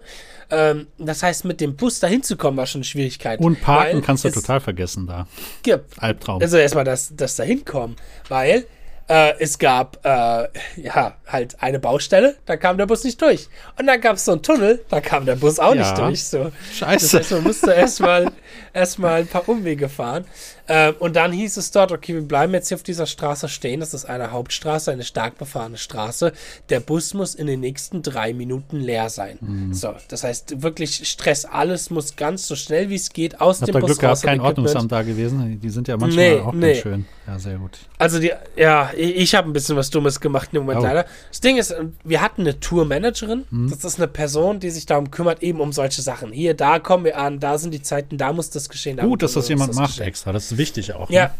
Ja. 0.51 0.71
Ähm, 0.71 0.87
das 0.97 1.23
heißt, 1.23 1.45
mit 1.45 1.61
dem 1.61 1.75
Bus 1.75 1.99
dahin 1.99 2.21
zu 2.23 2.37
kommen, 2.37 2.57
war 2.57 2.67
schon 2.67 2.79
eine 2.79 2.85
Schwierigkeit. 2.85 3.39
Und 3.39 3.61
parken 3.61 4.01
kannst 4.01 4.25
du 4.25 4.29
total 4.29 4.59
vergessen 4.59 5.07
da. 5.07 5.27
Gibt. 5.63 6.01
Albtraum. 6.01 6.41
Also 6.41 6.57
erstmal 6.57 6.83
das, 6.83 7.13
das 7.15 7.35
da 7.35 7.43
hinkommen, 7.43 7.95
weil 8.27 8.65
äh, 9.11 9.33
es 9.39 9.57
gab 9.57 10.05
äh, 10.05 10.47
ja 10.77 11.17
halt 11.27 11.61
eine 11.61 11.79
Baustelle, 11.79 12.37
da 12.45 12.55
kam 12.55 12.77
der 12.77 12.85
Bus 12.85 13.03
nicht 13.03 13.21
durch. 13.21 13.49
Und 13.77 13.87
dann 13.87 13.99
gab 13.99 14.15
es 14.15 14.25
so 14.25 14.33
einen 14.33 14.43
Tunnel, 14.43 14.85
da 14.89 15.01
kam 15.01 15.25
der 15.25 15.35
Bus 15.35 15.59
auch 15.59 15.75
ja. 15.75 15.81
nicht 15.81 15.97
durch. 15.97 16.23
So. 16.23 16.51
Scheiße. 16.73 17.05
Das 17.05 17.13
heißt, 17.13 17.31
man 17.31 17.43
musste 17.43 17.73
erstmal 17.73 18.31
erstmal 18.73 19.21
ein 19.21 19.27
paar 19.27 19.49
Umwege 19.49 19.89
fahren. 19.89 20.25
Äh, 20.71 20.93
und 20.99 21.17
dann 21.17 21.33
hieß 21.33 21.57
es 21.57 21.71
dort, 21.71 21.91
okay, 21.91 22.13
wir 22.13 22.21
bleiben 22.21 22.53
jetzt 22.53 22.69
hier 22.69 22.75
auf 22.75 22.83
dieser 22.83 23.05
Straße 23.05 23.49
stehen. 23.49 23.81
Das 23.81 23.93
ist 23.93 24.05
eine 24.05 24.31
Hauptstraße, 24.31 24.89
eine 24.89 25.03
stark 25.03 25.37
befahrene 25.37 25.77
Straße. 25.77 26.31
Der 26.69 26.79
Bus 26.79 27.13
muss 27.13 27.35
in 27.35 27.45
den 27.47 27.59
nächsten 27.59 28.01
drei 28.03 28.33
Minuten 28.33 28.77
leer 28.77 29.09
sein. 29.09 29.37
Mhm. 29.41 29.73
So, 29.73 29.93
das 30.07 30.23
heißt 30.23 30.61
wirklich 30.61 31.09
Stress. 31.09 31.43
Alles 31.43 31.89
muss 31.89 32.15
ganz 32.15 32.47
so 32.47 32.55
schnell 32.55 32.89
wie 32.89 32.95
es 32.95 33.09
geht 33.09 33.41
aus 33.41 33.59
dem 33.59 33.73
Bus 33.73 33.83
Glück 33.83 33.99
gehabt, 33.99 34.23
kein 34.23 34.39
Ordnungsamt 34.39 34.89
da 34.93 35.01
gewesen. 35.01 35.59
Die 35.59 35.69
sind 35.69 35.89
ja 35.89 35.97
manchmal 35.97 36.35
nee, 36.35 36.39
auch 36.39 36.53
nee. 36.53 36.67
ganz 36.67 36.77
schön. 36.83 37.05
Ja, 37.27 37.37
sehr 37.37 37.57
gut. 37.57 37.77
Also 37.97 38.19
die, 38.19 38.31
ja, 38.55 38.91
ich, 38.95 39.15
ich 39.17 39.35
habe 39.35 39.49
ein 39.49 39.53
bisschen 39.53 39.75
was 39.75 39.89
Dummes 39.89 40.21
gemacht 40.21 40.49
im 40.53 40.61
Moment 40.61 40.79
oh. 40.79 40.83
leider. 40.83 41.05
Das 41.29 41.41
Ding 41.41 41.57
ist, 41.57 41.75
wir 42.05 42.21
hatten 42.21 42.41
eine 42.41 42.61
Tourmanagerin. 42.61 43.43
Mhm. 43.49 43.69
Das 43.69 43.83
ist 43.83 43.99
eine 43.99 44.07
Person, 44.07 44.61
die 44.61 44.69
sich 44.69 44.85
darum 44.85 45.11
kümmert, 45.11 45.43
eben 45.43 45.59
um 45.59 45.73
solche 45.73 46.01
Sachen. 46.01 46.31
Hier, 46.31 46.53
da 46.53 46.79
kommen 46.79 47.03
wir 47.03 47.17
an, 47.17 47.41
da 47.41 47.57
sind 47.57 47.73
die 47.73 47.81
Zeiten, 47.81 48.17
da 48.17 48.31
muss 48.31 48.49
das 48.51 48.69
geschehen. 48.69 48.97
Gut, 48.97 49.21
dass 49.21 49.33
das 49.33 49.49
jemand 49.49 49.71
das 49.71 49.75
macht 49.75 49.89
geschehen. 49.89 50.07
extra. 50.07 50.31
Das 50.31 50.51
ist 50.51 50.57
wichtig 50.61 50.93
auch. 50.93 51.09
Ja. 51.09 51.25
Ne? 51.25 51.31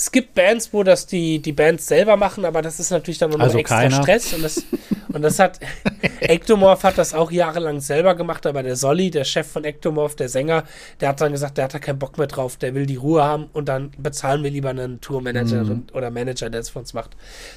Es 0.00 0.10
gibt 0.10 0.34
Bands, 0.34 0.72
wo 0.72 0.82
das 0.82 1.06
die, 1.06 1.40
die 1.40 1.52
Bands 1.52 1.86
selber 1.86 2.16
machen, 2.16 2.46
aber 2.46 2.62
das 2.62 2.80
ist 2.80 2.90
natürlich 2.90 3.18
dann 3.18 3.30
noch 3.30 3.40
also 3.40 3.58
extra 3.58 3.82
keiner. 3.82 4.02
Stress. 4.02 4.32
Und 4.32 4.42
das, 4.42 4.64
und 5.12 5.20
das 5.20 5.38
hat, 5.38 5.60
Ectomorph 6.20 6.84
hat 6.84 6.96
das 6.96 7.12
auch 7.12 7.30
jahrelang 7.30 7.80
selber 7.80 8.14
gemacht, 8.14 8.46
aber 8.46 8.62
der 8.62 8.76
Solly, 8.76 9.10
der 9.10 9.24
Chef 9.24 9.46
von 9.46 9.64
Ectomorph, 9.64 10.16
der 10.16 10.30
Sänger, 10.30 10.64
der 11.00 11.10
hat 11.10 11.20
dann 11.20 11.32
gesagt, 11.32 11.58
der 11.58 11.64
hat 11.64 11.74
da 11.74 11.78
keinen 11.78 11.98
Bock 11.98 12.16
mehr 12.16 12.28
drauf, 12.28 12.56
der 12.56 12.74
will 12.74 12.86
die 12.86 12.96
Ruhe 12.96 13.22
haben 13.22 13.50
und 13.52 13.68
dann 13.68 13.90
bezahlen 13.98 14.42
wir 14.42 14.50
lieber 14.50 14.70
einen 14.70 15.02
Tourmanager 15.02 15.64
mhm. 15.64 15.84
oder 15.92 16.10
Manager, 16.10 16.48
der 16.48 16.62
es 16.62 16.70
für 16.70 16.78
uns 16.78 16.94
macht. 16.94 17.10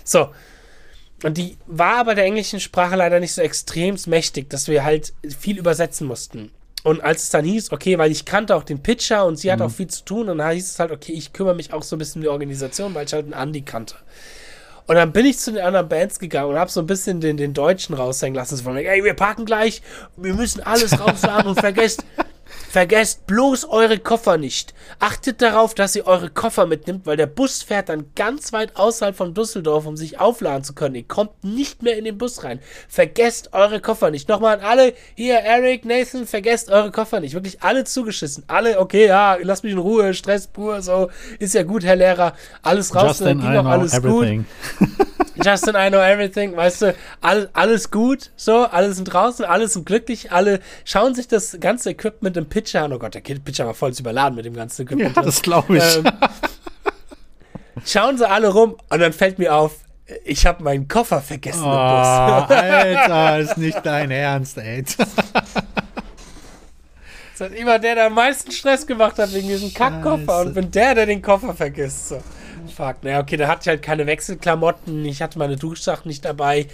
So. 0.03 0.29
Und 1.23 1.37
die 1.37 1.55
war 1.67 1.99
aber 1.99 2.15
der 2.15 2.25
englischen 2.25 2.59
Sprache 2.59 2.97
leider 2.97 3.21
nicht 3.21 3.33
so 3.33 3.41
extrem 3.41 3.95
mächtig, 4.07 4.49
dass 4.49 4.67
wir 4.67 4.83
halt 4.83 5.13
viel 5.39 5.57
übersetzen 5.57 6.07
mussten. 6.07 6.51
Und 6.83 7.01
als 7.01 7.23
es 7.23 7.29
dann 7.29 7.45
hieß, 7.45 7.71
okay, 7.71 7.97
weil 7.97 8.11
ich 8.11 8.25
kannte 8.25 8.55
auch 8.55 8.63
den 8.63 8.83
Pitcher 8.83 9.25
und 9.25 9.37
sie 9.37 9.51
hat 9.51 9.59
mhm. 9.59 9.65
auch 9.65 9.71
viel 9.71 9.87
zu 9.87 10.03
tun, 10.03 10.29
und 10.29 10.39
dann 10.39 10.51
hieß 10.51 10.71
es 10.71 10.79
halt, 10.79 10.91
okay, 10.91 11.13
ich 11.13 11.31
kümmere 11.31 11.55
mich 11.55 11.71
auch 11.71 11.83
so 11.83 11.95
ein 11.95 11.99
bisschen 11.99 12.19
um 12.19 12.23
die 12.23 12.29
Organisation, 12.29 12.93
weil 12.93 13.05
ich 13.05 13.13
halt 13.13 13.25
einen 13.25 13.33
Andi 13.33 13.61
kannte. 13.61 13.95
Und 14.85 14.95
dann 14.95 15.13
bin 15.13 15.25
ich 15.25 15.37
zu 15.39 15.53
den 15.53 15.63
anderen 15.63 15.87
Bands 15.87 16.19
gegangen 16.19 16.49
und 16.49 16.59
habe 16.59 16.69
so 16.69 16.81
ein 16.81 16.85
bisschen 16.85 17.21
den, 17.21 17.37
den 17.37 17.53
Deutschen 17.53 17.95
raushängen 17.95 18.35
lassen. 18.35 18.57
So 18.57 18.63
von, 18.63 18.75
ey, 18.75 19.03
wir 19.03 19.13
parken 19.13 19.45
gleich, 19.45 19.81
wir 20.17 20.33
müssen 20.33 20.61
alles 20.61 20.99
rausladen 20.99 21.47
und 21.47 21.59
vergesst, 21.59 22.03
Vergesst 22.73 23.27
bloß 23.27 23.65
eure 23.65 23.99
Koffer 23.99 24.39
nicht. 24.39 24.73
Achtet 24.97 25.43
darauf, 25.43 25.75
dass 25.75 25.95
ihr 25.95 26.07
eure 26.07 26.31
Koffer 26.31 26.65
mitnimmt, 26.65 27.05
weil 27.05 27.17
der 27.17 27.27
Bus 27.27 27.61
fährt 27.61 27.87
dann 27.87 28.07
ganz 28.15 28.51
weit 28.51 28.77
außerhalb 28.77 29.15
von 29.15 29.35
Düsseldorf, 29.35 29.85
um 29.85 29.95
sich 29.95 30.19
aufladen 30.19 30.63
zu 30.63 30.73
können. 30.73 30.95
Ihr 30.95 31.03
kommt 31.03 31.43
nicht 31.43 31.83
mehr 31.83 31.95
in 31.99 32.03
den 32.03 32.17
Bus 32.17 32.43
rein. 32.43 32.59
Vergesst 32.89 33.53
eure 33.53 33.79
Koffer 33.79 34.09
nicht. 34.09 34.27
Nochmal 34.27 34.57
an 34.57 34.65
alle, 34.65 34.93
hier, 35.13 35.35
Eric, 35.35 35.85
Nathan, 35.85 36.25
vergesst 36.25 36.71
eure 36.71 36.89
Koffer 36.89 37.19
nicht. 37.19 37.35
Wirklich 37.35 37.61
alle 37.61 37.83
zugeschissen. 37.83 38.43
Alle, 38.47 38.79
okay, 38.79 39.05
ja, 39.05 39.37
lasst 39.39 39.63
mich 39.63 39.73
in 39.73 39.77
Ruhe, 39.77 40.15
Stress 40.15 40.47
pur, 40.47 40.81
so. 40.81 41.11
Ist 41.37 41.53
ja 41.53 41.61
gut, 41.61 41.83
Herr 41.83 41.95
Lehrer. 41.95 42.33
Alles 42.63 42.95
raus, 42.95 43.19
Justin, 43.19 43.39
dann 43.39 43.51
ging 43.51 43.57
auch 43.59 43.65
alles 43.65 43.93
everything. 43.93 44.45
gut. 44.79 44.89
Justin, 45.43 45.75
I 45.75 45.89
know 45.89 45.99
everything. 45.99 46.55
Weißt 46.55 46.83
du, 46.83 46.95
all, 47.21 47.49
alles 47.53 47.89
gut, 47.91 48.31
so, 48.35 48.65
alle 48.65 48.93
sind 48.93 49.05
draußen, 49.05 49.45
alle 49.45 49.67
sind 49.67 49.85
glücklich, 49.85 50.31
alle 50.31 50.59
schauen 50.85 51.15
sich 51.15 51.27
das 51.27 51.57
ganze 51.59 51.91
Equipment 51.91 52.37
im 52.37 52.45
Pitch 52.47 52.62
Pitcher 52.63 52.83
an. 52.83 52.93
Oh 52.93 52.99
Gott, 52.99 53.13
der 53.13 53.21
Pitcher 53.21 53.65
war 53.65 53.73
voll 53.73 53.91
überladen 53.97 54.35
mit 54.35 54.45
dem 54.45 54.53
ganzen 54.53 54.83
Equipment. 54.83 55.15
Ja, 55.15 55.21
das 55.21 55.41
glaube 55.41 55.77
ich. 55.77 55.97
Ähm, 55.97 56.05
schauen 57.85 58.17
sie 58.17 58.27
alle 58.27 58.47
rum 58.49 58.77
und 58.89 58.99
dann 58.99 59.13
fällt 59.13 59.37
mir 59.37 59.53
auf, 59.53 59.75
ich 60.25 60.45
habe 60.45 60.63
meinen 60.63 60.87
Koffer 60.87 61.21
vergessen 61.21 61.63
oh, 61.63 61.71
im 61.71 61.71
Bus. 61.71 62.07
Alter, 62.49 63.39
ist 63.39 63.57
nicht 63.57 63.79
dein 63.83 64.11
Ernst, 64.11 64.57
ey. 64.57 64.83
Das 67.37 67.49
ist 67.49 67.55
immer 67.55 67.79
der, 67.79 67.95
der 67.95 68.05
am 68.07 68.13
meisten 68.13 68.51
Stress 68.51 68.85
gemacht 68.87 69.17
hat 69.17 69.33
wegen 69.33 69.47
diesem 69.47 69.73
Kackkoffer 69.73 70.41
und 70.41 70.53
bin 70.53 70.71
der, 70.71 70.95
der 70.95 71.05
den 71.05 71.21
Koffer 71.21 71.53
vergisst. 71.53 72.09
So. 72.09 72.21
Fuck, 72.75 73.03
naja, 73.03 73.19
okay, 73.19 73.37
da 73.37 73.47
hatte 73.47 73.61
ich 73.63 73.67
halt 73.67 73.81
keine 73.81 74.07
Wechselklamotten, 74.07 75.05
ich 75.05 75.21
hatte 75.21 75.37
meine 75.37 75.57
Duschsachen 75.57 76.07
nicht 76.07 76.25
dabei 76.25 76.67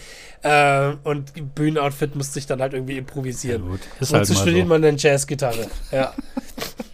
äh, 0.43 0.93
und 1.03 1.55
Bühnenoutfit 1.55 2.15
musste 2.15 2.39
ich 2.39 2.45
dann 2.45 2.61
halt 2.61 2.73
irgendwie 2.73 2.97
improvisieren. 2.97 3.63
Ja, 3.63 3.69
gut. 3.71 3.81
Ist 3.99 4.11
und 4.11 4.17
halt 4.17 4.27
so 4.27 4.35
studiert 4.35 4.65
so. 4.65 4.69
man 4.69 4.81
dann 4.81 4.97
Jazzgitarre. 4.97 5.67
Ja. 5.91 6.13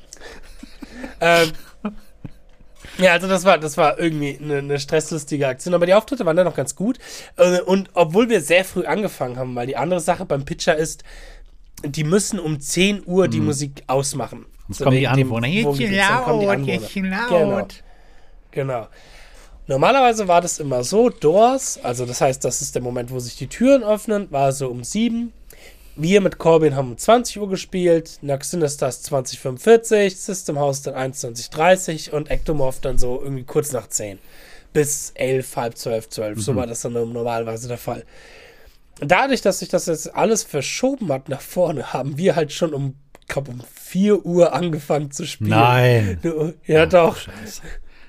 ähm, 1.22 1.52
ja, 2.98 3.12
also 3.12 3.28
das 3.28 3.44
war, 3.44 3.58
das 3.58 3.78
war 3.78 4.00
irgendwie 4.00 4.40
eine, 4.42 4.60
eine, 4.60 4.80
stresslustige 4.80 5.48
Aktion, 5.48 5.74
aber 5.74 5.86
die 5.86 5.94
Auftritte 5.94 6.26
waren 6.26 6.38
dann 6.38 6.46
noch 6.46 6.56
ganz 6.56 6.76
gut. 6.76 6.98
Äh, 7.36 7.62
und 7.62 7.90
obwohl 7.94 8.30
wir 8.30 8.42
sehr 8.42 8.64
früh 8.64 8.86
angefangen 8.86 9.38
haben, 9.38 9.54
weil 9.56 9.68
die 9.68 9.78
andere 9.78 10.00
Sache 10.00 10.26
beim 10.26 10.46
Pitcher 10.46 10.76
ist, 10.76 11.04
die 11.84 12.06
müssen 12.06 12.40
um 12.40 12.60
10 12.60 13.04
Uhr 13.06 13.28
die 13.28 13.40
mhm. 13.40 13.48
Musik 13.48 13.84
ausmachen. 13.88 14.46
Jetzt 14.70 14.82
kommen 14.82 14.98
die 14.98 15.08
Anwohner. 15.08 15.48
Jetzt 15.48 15.66
laut, 15.66 15.80
jetzt 15.80 16.96
laut. 16.96 17.30
Genau. 17.30 17.68
Genau. 18.56 18.88
Normalerweise 19.68 20.28
war 20.28 20.42
das 20.42 20.60
immer 20.60 20.84
so, 20.84 21.10
Doors, 21.10 21.80
also 21.84 22.06
das 22.06 22.22
heißt, 22.22 22.44
das 22.44 22.62
ist 22.62 22.76
der 22.76 22.82
Moment, 22.82 23.12
wo 23.12 23.20
sich 23.20 23.36
die 23.36 23.48
Türen 23.48 23.84
öffnen, 23.84 24.32
war 24.32 24.52
so 24.52 24.70
um 24.70 24.84
7. 24.84 25.34
Wir 25.96 26.22
mit 26.22 26.38
Corbin 26.38 26.76
haben 26.76 26.92
um 26.92 26.98
20 26.98 27.40
Uhr 27.40 27.50
gespielt, 27.50 28.20
Nox 28.22 28.52
Sinisters 28.52 29.02
2045, 29.04 30.16
System 30.18 30.60
House 30.60 30.82
dann 30.82 31.14
21.30 31.14 32.12
und 32.12 32.30
Ectomorph 32.30 32.80
dann 32.82 32.98
so 32.98 33.20
irgendwie 33.22 33.44
kurz 33.44 33.72
nach 33.72 33.88
10. 33.88 34.20
Bis 34.74 35.12
11, 35.16 35.56
halb 35.56 35.78
12, 35.78 36.10
12. 36.10 36.38
Mhm. 36.38 36.42
So 36.42 36.56
war 36.56 36.68
das 36.68 36.82
dann 36.82 36.94
normalerweise 36.94 37.68
der 37.68 37.78
Fall. 37.78 38.04
Dadurch, 39.00 39.42
dass 39.42 39.60
sich 39.60 39.70
das 39.70 39.88
jetzt 39.88 40.14
alles 40.16 40.44
verschoben 40.44 41.12
hat 41.12 41.28
nach 41.28 41.42
vorne, 41.42 41.92
haben 41.92 42.18
wir 42.18 42.36
halt 42.36 42.52
schon 42.52 42.74
um, 42.74 42.96
glaube 43.28 43.52
um 43.52 43.62
4 43.74 44.26
Uhr 44.26 44.54
angefangen 44.54 45.12
zu 45.12 45.26
spielen. 45.26 45.52
Nein. 45.52 46.20
Ja, 46.68 46.84
oh, 46.84 46.88
doch. 46.88 47.18
Scheiße. 47.18 47.62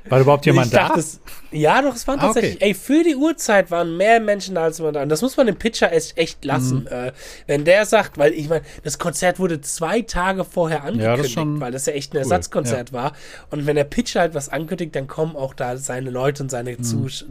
War 0.09 0.20
überhaupt 0.20 0.46
jemand 0.46 0.72
da? 0.72 0.88
Dachte, 0.88 1.00
es, 1.00 1.20
ja, 1.50 1.82
doch, 1.82 1.94
es 1.94 2.07
waren 2.07 2.18
ah, 2.18 2.26
tatsächlich, 2.26 2.57
okay. 2.57 2.64
ey, 2.64 2.74
für 2.74 3.02
die 3.02 3.16
Uhrzeit 3.16 3.70
waren 3.70 3.96
mehr 3.96 4.20
Menschen 4.20 4.54
da 4.54 4.64
als 4.64 4.78
man 4.80 4.94
da. 4.94 5.02
Und 5.02 5.09
das 5.09 5.22
muss 5.22 5.36
man 5.36 5.46
dem 5.46 5.57
Pitcher 5.57 5.92
echt, 5.92 6.16
echt 6.16 6.44
lassen. 6.44 6.80
Mhm. 6.80 6.86
Äh, 6.88 7.12
wenn 7.46 7.64
der 7.64 7.86
sagt, 7.86 8.18
weil 8.18 8.32
ich 8.32 8.48
meine, 8.48 8.64
das 8.84 8.98
Konzert 8.98 9.38
wurde 9.38 9.61
zwei 9.61 10.02
Tage 10.02 10.44
vorher 10.44 10.84
angekündigt, 10.84 11.36
ja, 11.36 11.44
das 11.44 11.61
weil 11.61 11.72
das 11.72 11.86
ja 11.86 11.92
echt 11.94 12.12
ein 12.12 12.18
cool. 12.18 12.22
Ersatzkonzert 12.22 12.90
ja. 12.90 12.94
war. 12.94 13.12
Und 13.50 13.66
wenn 13.66 13.76
der 13.76 13.84
Pitcher 13.84 14.20
halt 14.20 14.34
was 14.34 14.48
ankündigt, 14.48 14.94
dann 14.94 15.07
kommen 15.09 15.36
auch 15.36 15.54
da 15.54 15.76
seine 15.76 16.11
Leute 16.11 16.42
und 16.42 16.50
seine 16.50 16.72
mhm. 16.72 16.82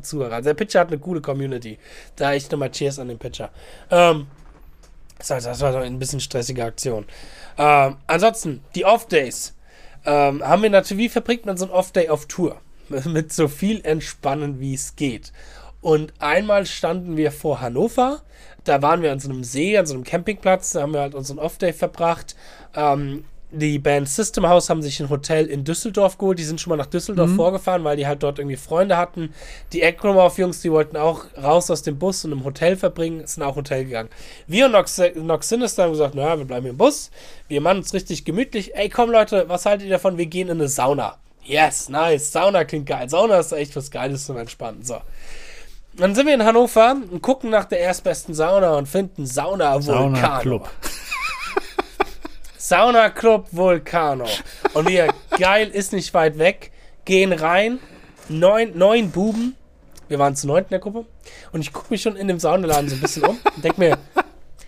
Zuhörer. 0.01 0.33
Also 0.33 0.49
der 0.49 0.55
Pitcher 0.55 0.81
hat 0.81 0.87
eine 0.87 0.99
coole 0.99 1.21
Community. 1.21 1.77
Da 2.15 2.33
echt 2.33 2.51
nochmal 2.51 2.71
Cheers 2.71 2.99
an 2.99 3.07
den 3.07 3.17
Pitcher. 3.17 3.49
Ähm, 3.89 4.27
das 5.17 5.29
war, 5.29 5.41
das 5.41 5.61
war 5.61 5.71
doch 5.71 5.81
ein 5.81 5.99
bisschen 5.99 6.19
stressige 6.19 6.63
Aktion. 6.63 7.05
Ähm, 7.57 7.97
ansonsten, 8.07 8.63
die 8.75 8.85
Off-Days. 8.85 9.53
Ähm, 10.05 10.43
haben 10.43 10.61
wir 10.61 10.69
natürlich, 10.69 11.05
wie 11.05 11.09
verbringt 11.09 11.45
man 11.45 11.57
so 11.57 11.65
ein 11.65 11.71
Off-Day 11.71 12.09
auf 12.09 12.27
Tour? 12.27 12.61
mit 13.05 13.33
so 13.33 13.47
viel 13.47 13.81
Entspannen, 13.83 14.59
wie 14.59 14.73
es 14.73 14.95
geht. 14.95 15.31
Und 15.81 16.13
einmal 16.19 16.65
standen 16.65 17.15
wir 17.15 17.31
vor 17.31 17.61
Hannover, 17.61 18.21
da 18.63 18.81
waren 18.81 19.01
wir 19.01 19.11
an 19.11 19.19
so 19.19 19.29
einem 19.29 19.43
See, 19.43 19.77
an 19.77 19.85
so 19.85 19.93
einem 19.93 20.03
Campingplatz, 20.03 20.71
da 20.71 20.81
haben 20.81 20.93
wir 20.93 21.01
halt 21.01 21.13
unseren 21.13 21.37
Off-Day 21.37 21.73
verbracht. 21.73 22.35
Ähm, 22.75 23.25
die 23.51 23.79
Band 23.79 24.09
System 24.09 24.47
House 24.47 24.69
haben 24.69 24.81
sich 24.81 24.99
ein 24.99 25.09
Hotel 25.09 25.45
in 25.45 25.63
Düsseldorf 25.63 26.17
geholt. 26.17 26.39
Die 26.39 26.43
sind 26.43 26.59
schon 26.59 26.71
mal 26.71 26.77
nach 26.77 26.87
Düsseldorf 26.87 27.29
mhm. 27.29 27.35
vorgefahren, 27.35 27.83
weil 27.83 27.95
die 27.95 28.07
halt 28.07 28.23
dort 28.23 28.39
irgendwie 28.39 28.57
Freunde 28.57 28.97
hatten. 28.97 29.33
Die 29.71 29.81
Ekromorph-Jungs, 29.81 30.61
die 30.61 30.71
wollten 30.71 30.97
auch 30.97 31.25
raus 31.41 31.71
aus 31.71 31.83
dem 31.83 31.97
Bus 31.97 32.25
und 32.25 32.31
im 32.31 32.43
Hotel 32.43 32.75
verbringen, 32.75 33.25
sind 33.25 33.43
auch 33.43 33.55
Hotel 33.55 33.85
gegangen. 33.85 34.09
Wir 34.47 34.65
und 34.65 34.73
Nox, 34.73 35.01
Nox 35.15 35.47
Sinister 35.47 35.83
haben 35.83 35.91
gesagt, 35.91 36.15
naja, 36.15 36.37
wir 36.37 36.45
bleiben 36.45 36.65
im 36.65 36.77
Bus. 36.77 37.11
Wir 37.47 37.61
machen 37.61 37.77
uns 37.77 37.93
richtig 37.93 38.25
gemütlich. 38.25 38.75
Ey, 38.75 38.89
komm 38.89 39.09
Leute, 39.09 39.45
was 39.47 39.65
haltet 39.65 39.87
ihr 39.87 39.93
davon? 39.93 40.17
Wir 40.17 40.25
gehen 40.25 40.49
in 40.49 40.57
eine 40.57 40.67
Sauna. 40.67 41.17
Yes, 41.45 41.89
nice. 41.89 42.31
Sauna 42.31 42.65
klingt 42.65 42.87
geil. 42.87 43.07
Sauna 43.09 43.39
ist 43.39 43.51
echt 43.51 43.75
was 43.75 43.91
Geiles 43.91 44.25
zum 44.25 44.37
Entspannen. 44.37 44.83
So. 44.83 44.99
Dann 45.93 46.13
sind 46.15 46.25
wir 46.25 46.33
in 46.33 46.43
Hannover 46.43 46.97
und 47.09 47.21
gucken 47.21 47.51
nach 47.51 47.65
der 47.65 47.79
erstbesten 47.79 48.33
Sauna 48.33 48.73
und 48.75 48.87
finden 48.87 49.25
Sauna 49.25 49.75
Vulcano. 49.75 50.15
Sauna 50.15 50.39
Club. 50.39 50.69
Sauna 52.57 53.09
Club 53.11 53.47
Vulcano. 53.51 54.25
Und 54.73 54.89
wir, 54.89 55.13
geil, 55.37 55.69
ist 55.69 55.93
nicht 55.93 56.13
weit 56.13 56.37
weg, 56.37 56.71
gehen 57.05 57.31
rein. 57.31 57.79
Neun, 58.27 58.75
neun 58.75 59.11
Buben. 59.11 59.55
Wir 60.07 60.19
waren 60.19 60.35
zu 60.35 60.47
neun 60.47 60.63
in 60.63 60.69
der 60.69 60.79
Gruppe. 60.79 61.05
Und 61.51 61.61
ich 61.61 61.71
gucke 61.71 61.87
mich 61.91 62.01
schon 62.01 62.15
in 62.15 62.27
dem 62.27 62.39
Saunaladen 62.39 62.89
so 62.89 62.95
ein 62.95 63.01
bisschen 63.01 63.23
um 63.23 63.39
und 63.55 63.63
denke 63.63 63.79
mir, 63.79 63.97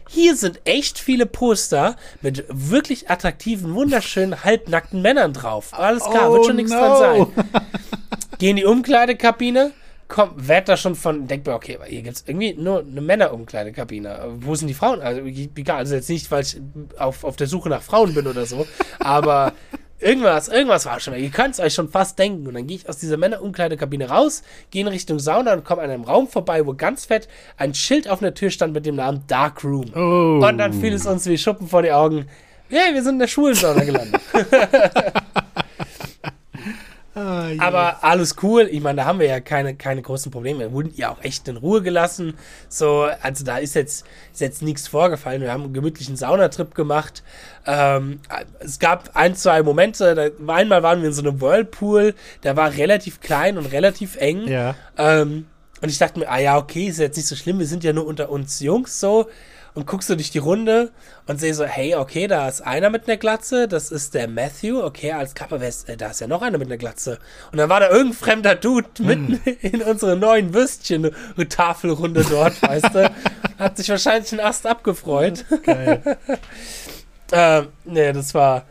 hier 0.09 0.35
sind 0.35 0.61
echt 0.65 0.99
viele 0.99 1.25
Poster 1.25 1.95
mit 2.21 2.45
wirklich 2.49 3.09
attraktiven, 3.09 3.73
wunderschönen, 3.73 4.43
halbnackten 4.43 5.01
Männern 5.01 5.33
drauf. 5.33 5.69
Alles 5.71 6.03
klar, 6.03 6.29
oh, 6.29 6.33
wird 6.33 6.45
schon 6.45 6.55
nichts 6.55 6.71
no. 6.71 6.77
dran 6.77 6.97
sein. 6.97 7.27
Geh 8.39 8.51
in 8.51 8.55
die 8.55 8.65
Umkleidekabine, 8.65 9.71
komm, 10.07 10.31
werd 10.35 10.69
da 10.69 10.77
schon 10.77 10.95
von, 10.95 11.27
denk 11.27 11.45
mir, 11.45 11.53
okay, 11.53 11.77
hier 11.87 12.01
gibt 12.01 12.17
es 12.17 12.23
irgendwie 12.27 12.53
nur 12.53 12.79
eine 12.79 13.01
Männerumkleidekabine. 13.01 14.35
Wo 14.39 14.55
sind 14.55 14.67
die 14.67 14.73
Frauen? 14.73 15.01
Also, 15.01 15.21
egal, 15.21 15.77
also 15.77 15.95
jetzt 15.95 16.09
nicht, 16.09 16.29
weil 16.31 16.43
ich 16.43 16.59
auf, 16.97 17.23
auf 17.23 17.35
der 17.35 17.47
Suche 17.47 17.69
nach 17.69 17.81
Frauen 17.81 18.13
bin 18.13 18.27
oder 18.27 18.45
so, 18.45 18.67
aber 18.99 19.53
irgendwas, 19.99 20.47
irgendwas 20.47 20.85
war 20.85 20.99
schon. 20.99 21.15
Ihr 21.15 21.29
könnt 21.29 21.53
es 21.53 21.59
euch 21.59 21.73
schon 21.73 21.89
fast 21.89 22.17
denken. 22.19 22.47
Und 22.47 22.53
dann 22.53 22.67
gehe 22.67 22.77
ich 22.77 22.89
aus 22.89 22.97
dieser 22.97 23.17
Männerumkleidekabine 23.17 24.09
raus, 24.09 24.43
gehe 24.71 24.81
in 24.81 24.87
Richtung 24.87 25.19
Sauna 25.19 25.53
und 25.53 25.63
komme 25.63 25.81
an 25.81 25.89
einem 25.89 26.03
Raum 26.03 26.27
vorbei, 26.27 26.65
wo 26.65 26.73
ganz 26.73 27.05
fett 27.05 27.27
ein 27.57 27.73
Schild 27.73 28.07
auf 28.09 28.19
der 28.19 28.33
Tür 28.33 28.49
stand 28.49 28.73
mit 28.73 28.85
dem 28.85 28.95
Namen 28.95 29.23
Dark 29.27 29.63
Room. 29.63 29.91
Oh. 29.95 30.45
Und 30.45 30.57
dann 30.57 30.73
fiel 30.73 30.93
es 30.93 31.05
uns 31.05 31.25
wie 31.25 31.37
Schuppen 31.37 31.67
vor 31.67 31.81
die 31.81 31.91
Augen. 31.91 32.27
Ja, 32.69 32.81
wir 32.93 33.01
sind 33.01 33.13
in 33.13 33.19
der 33.19 33.27
Schwulensauna 33.27 33.83
gelandet. 33.83 34.21
Ah. 37.17 37.49
Aber 37.57 38.03
alles 38.03 38.35
cool. 38.43 38.69
Ich 38.71 38.79
meine, 38.79 38.97
da 38.97 39.05
haben 39.05 39.17
wir 39.19 39.25
ja 39.25 39.39
keine, 39.39 39.75
keine 39.75 40.03
großen 40.03 40.31
Probleme. 40.31 40.59
Wir 40.59 40.71
wurden 40.71 40.93
ja 40.95 41.09
auch 41.09 41.23
echt 41.23 41.47
in 41.47 41.57
Ruhe 41.57 41.81
gelassen. 41.81 42.35
So, 42.69 43.07
also 43.23 43.43
da 43.43 43.57
ist 43.57 43.73
jetzt, 43.73 44.05
ist 44.31 44.41
jetzt 44.41 44.61
nichts 44.61 44.87
vorgefallen. 44.87 45.41
Wir 45.41 45.51
haben 45.51 45.63
einen 45.63 45.73
gemütlichen 45.73 46.15
Saunatrip 46.15 46.75
gemacht. 46.75 47.23
Ähm, 47.65 48.19
es 48.59 48.77
gab 48.77 49.15
ein, 49.15 49.35
zwei 49.35 49.63
Momente. 49.63 50.13
Da, 50.13 50.53
einmal 50.53 50.83
waren 50.83 51.01
wir 51.01 51.07
in 51.07 51.13
so 51.13 51.23
einem 51.23 51.41
Whirlpool. 51.41 52.13
Der 52.43 52.55
war 52.55 52.73
relativ 52.73 53.19
klein 53.19 53.57
und 53.57 53.65
relativ 53.65 54.17
eng. 54.17 54.47
Ja. 54.47 54.75
Ähm, 54.95 55.47
und 55.81 55.89
ich 55.89 55.97
dachte 55.97 56.19
mir, 56.19 56.29
ah 56.29 56.39
ja, 56.39 56.57
okay, 56.57 56.85
ist 56.85 56.99
jetzt 56.99 57.17
nicht 57.17 57.27
so 57.27 57.35
schlimm. 57.35 57.57
Wir 57.57 57.67
sind 57.67 57.83
ja 57.83 57.93
nur 57.93 58.05
unter 58.05 58.29
uns 58.29 58.59
Jungs 58.59 58.99
so 58.99 59.27
und 59.77 59.85
guckst 59.85 60.09
du 60.09 60.15
durch 60.15 60.31
die 60.31 60.39
Runde 60.39 60.89
und 61.27 61.39
sehe 61.39 61.53
so, 61.53 61.63
hey, 61.63 61.93
okay, 61.93 62.25
da 62.25 62.47
ist 62.47 62.61
einer 62.61 62.89
mit 62.89 63.07
einer 63.07 63.17
Glatze, 63.17 63.67
das 63.67 63.91
ist 63.91 64.15
der 64.15 64.27
Matthew, 64.27 64.81
okay, 64.81 65.11
als 65.11 65.35
Kapperwest, 65.35 65.87
äh, 65.87 65.95
da 65.95 66.07
ist 66.07 66.19
ja 66.19 66.25
noch 66.25 66.41
einer 66.41 66.57
mit 66.57 66.67
einer 66.67 66.77
Glatze. 66.77 67.19
Und 67.51 67.59
dann 67.59 67.69
war 67.69 67.79
da 67.79 67.89
irgendein 67.91 68.17
fremder 68.17 68.55
Dude 68.55 68.87
hm. 68.97 69.05
mitten 69.05 69.39
in 69.61 69.83
unserer 69.83 70.15
neuen 70.15 70.55
Würstchen-Tafelrunde 70.55 72.25
dort, 72.27 72.59
weißt 72.67 72.95
du. 72.95 73.11
Hat 73.59 73.77
sich 73.77 73.87
wahrscheinlich 73.89 74.31
einen 74.31 74.41
Ast 74.41 74.65
abgefreut. 74.65 75.45
Geil. 75.61 76.17
ähm, 77.31 77.67
nee, 77.85 78.11
das 78.13 78.33
war 78.33 78.65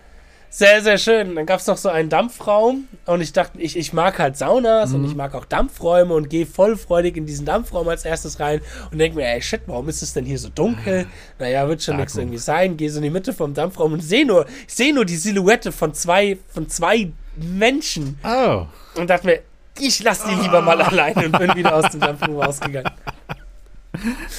sehr, 0.48 0.82
sehr 0.82 0.98
schön. 0.98 1.34
Dann 1.34 1.46
gab 1.46 1.60
es 1.60 1.66
noch 1.66 1.76
so 1.76 1.88
einen 1.88 2.08
Dampfraum 2.08 2.88
und 3.04 3.20
ich 3.20 3.32
dachte, 3.32 3.60
ich, 3.60 3.76
ich 3.76 3.92
mag 3.92 4.18
halt 4.18 4.36
Saunas 4.36 4.90
mhm. 4.90 4.96
und 4.96 5.04
ich 5.06 5.14
mag 5.14 5.34
auch 5.34 5.44
Dampfräume 5.44 6.14
und 6.14 6.30
gehe 6.30 6.46
vollfreudig 6.46 7.16
in 7.16 7.26
diesen 7.26 7.44
Dampfraum 7.44 7.88
als 7.88 8.04
erstes 8.04 8.40
rein 8.40 8.60
und 8.90 8.98
denke 8.98 9.16
mir, 9.16 9.26
ey, 9.26 9.42
shit, 9.42 9.62
warum 9.66 9.88
ist 9.88 10.02
es 10.02 10.12
denn 10.12 10.24
hier 10.24 10.38
so 10.38 10.48
dunkel? 10.48 11.06
Naja, 11.38 11.68
wird 11.68 11.82
schon 11.82 11.96
nichts 11.96 12.16
irgendwie 12.16 12.38
sein. 12.38 12.76
Gehe 12.76 12.90
so 12.90 12.98
in 12.98 13.04
die 13.04 13.10
Mitte 13.10 13.32
vom 13.32 13.54
Dampfraum 13.54 13.92
und 13.92 14.00
sehe 14.00 14.26
nur, 14.26 14.46
ich 14.66 14.74
sehe 14.74 14.94
nur 14.94 15.04
die 15.04 15.16
Silhouette 15.16 15.72
von 15.72 15.92
zwei, 15.94 16.38
von 16.48 16.68
zwei 16.68 17.12
Menschen. 17.36 18.18
Oh. 18.24 18.66
Und 18.94 19.10
dachte 19.10 19.26
mir, 19.26 19.40
ich 19.78 20.02
lasse 20.02 20.28
die 20.28 20.42
lieber 20.42 20.62
mal 20.62 20.80
alleine 20.80 21.26
und 21.26 21.38
bin 21.38 21.54
wieder 21.54 21.74
aus 21.74 21.90
dem 21.90 22.00
Dampfraum 22.00 22.40
rausgegangen. 22.40 22.90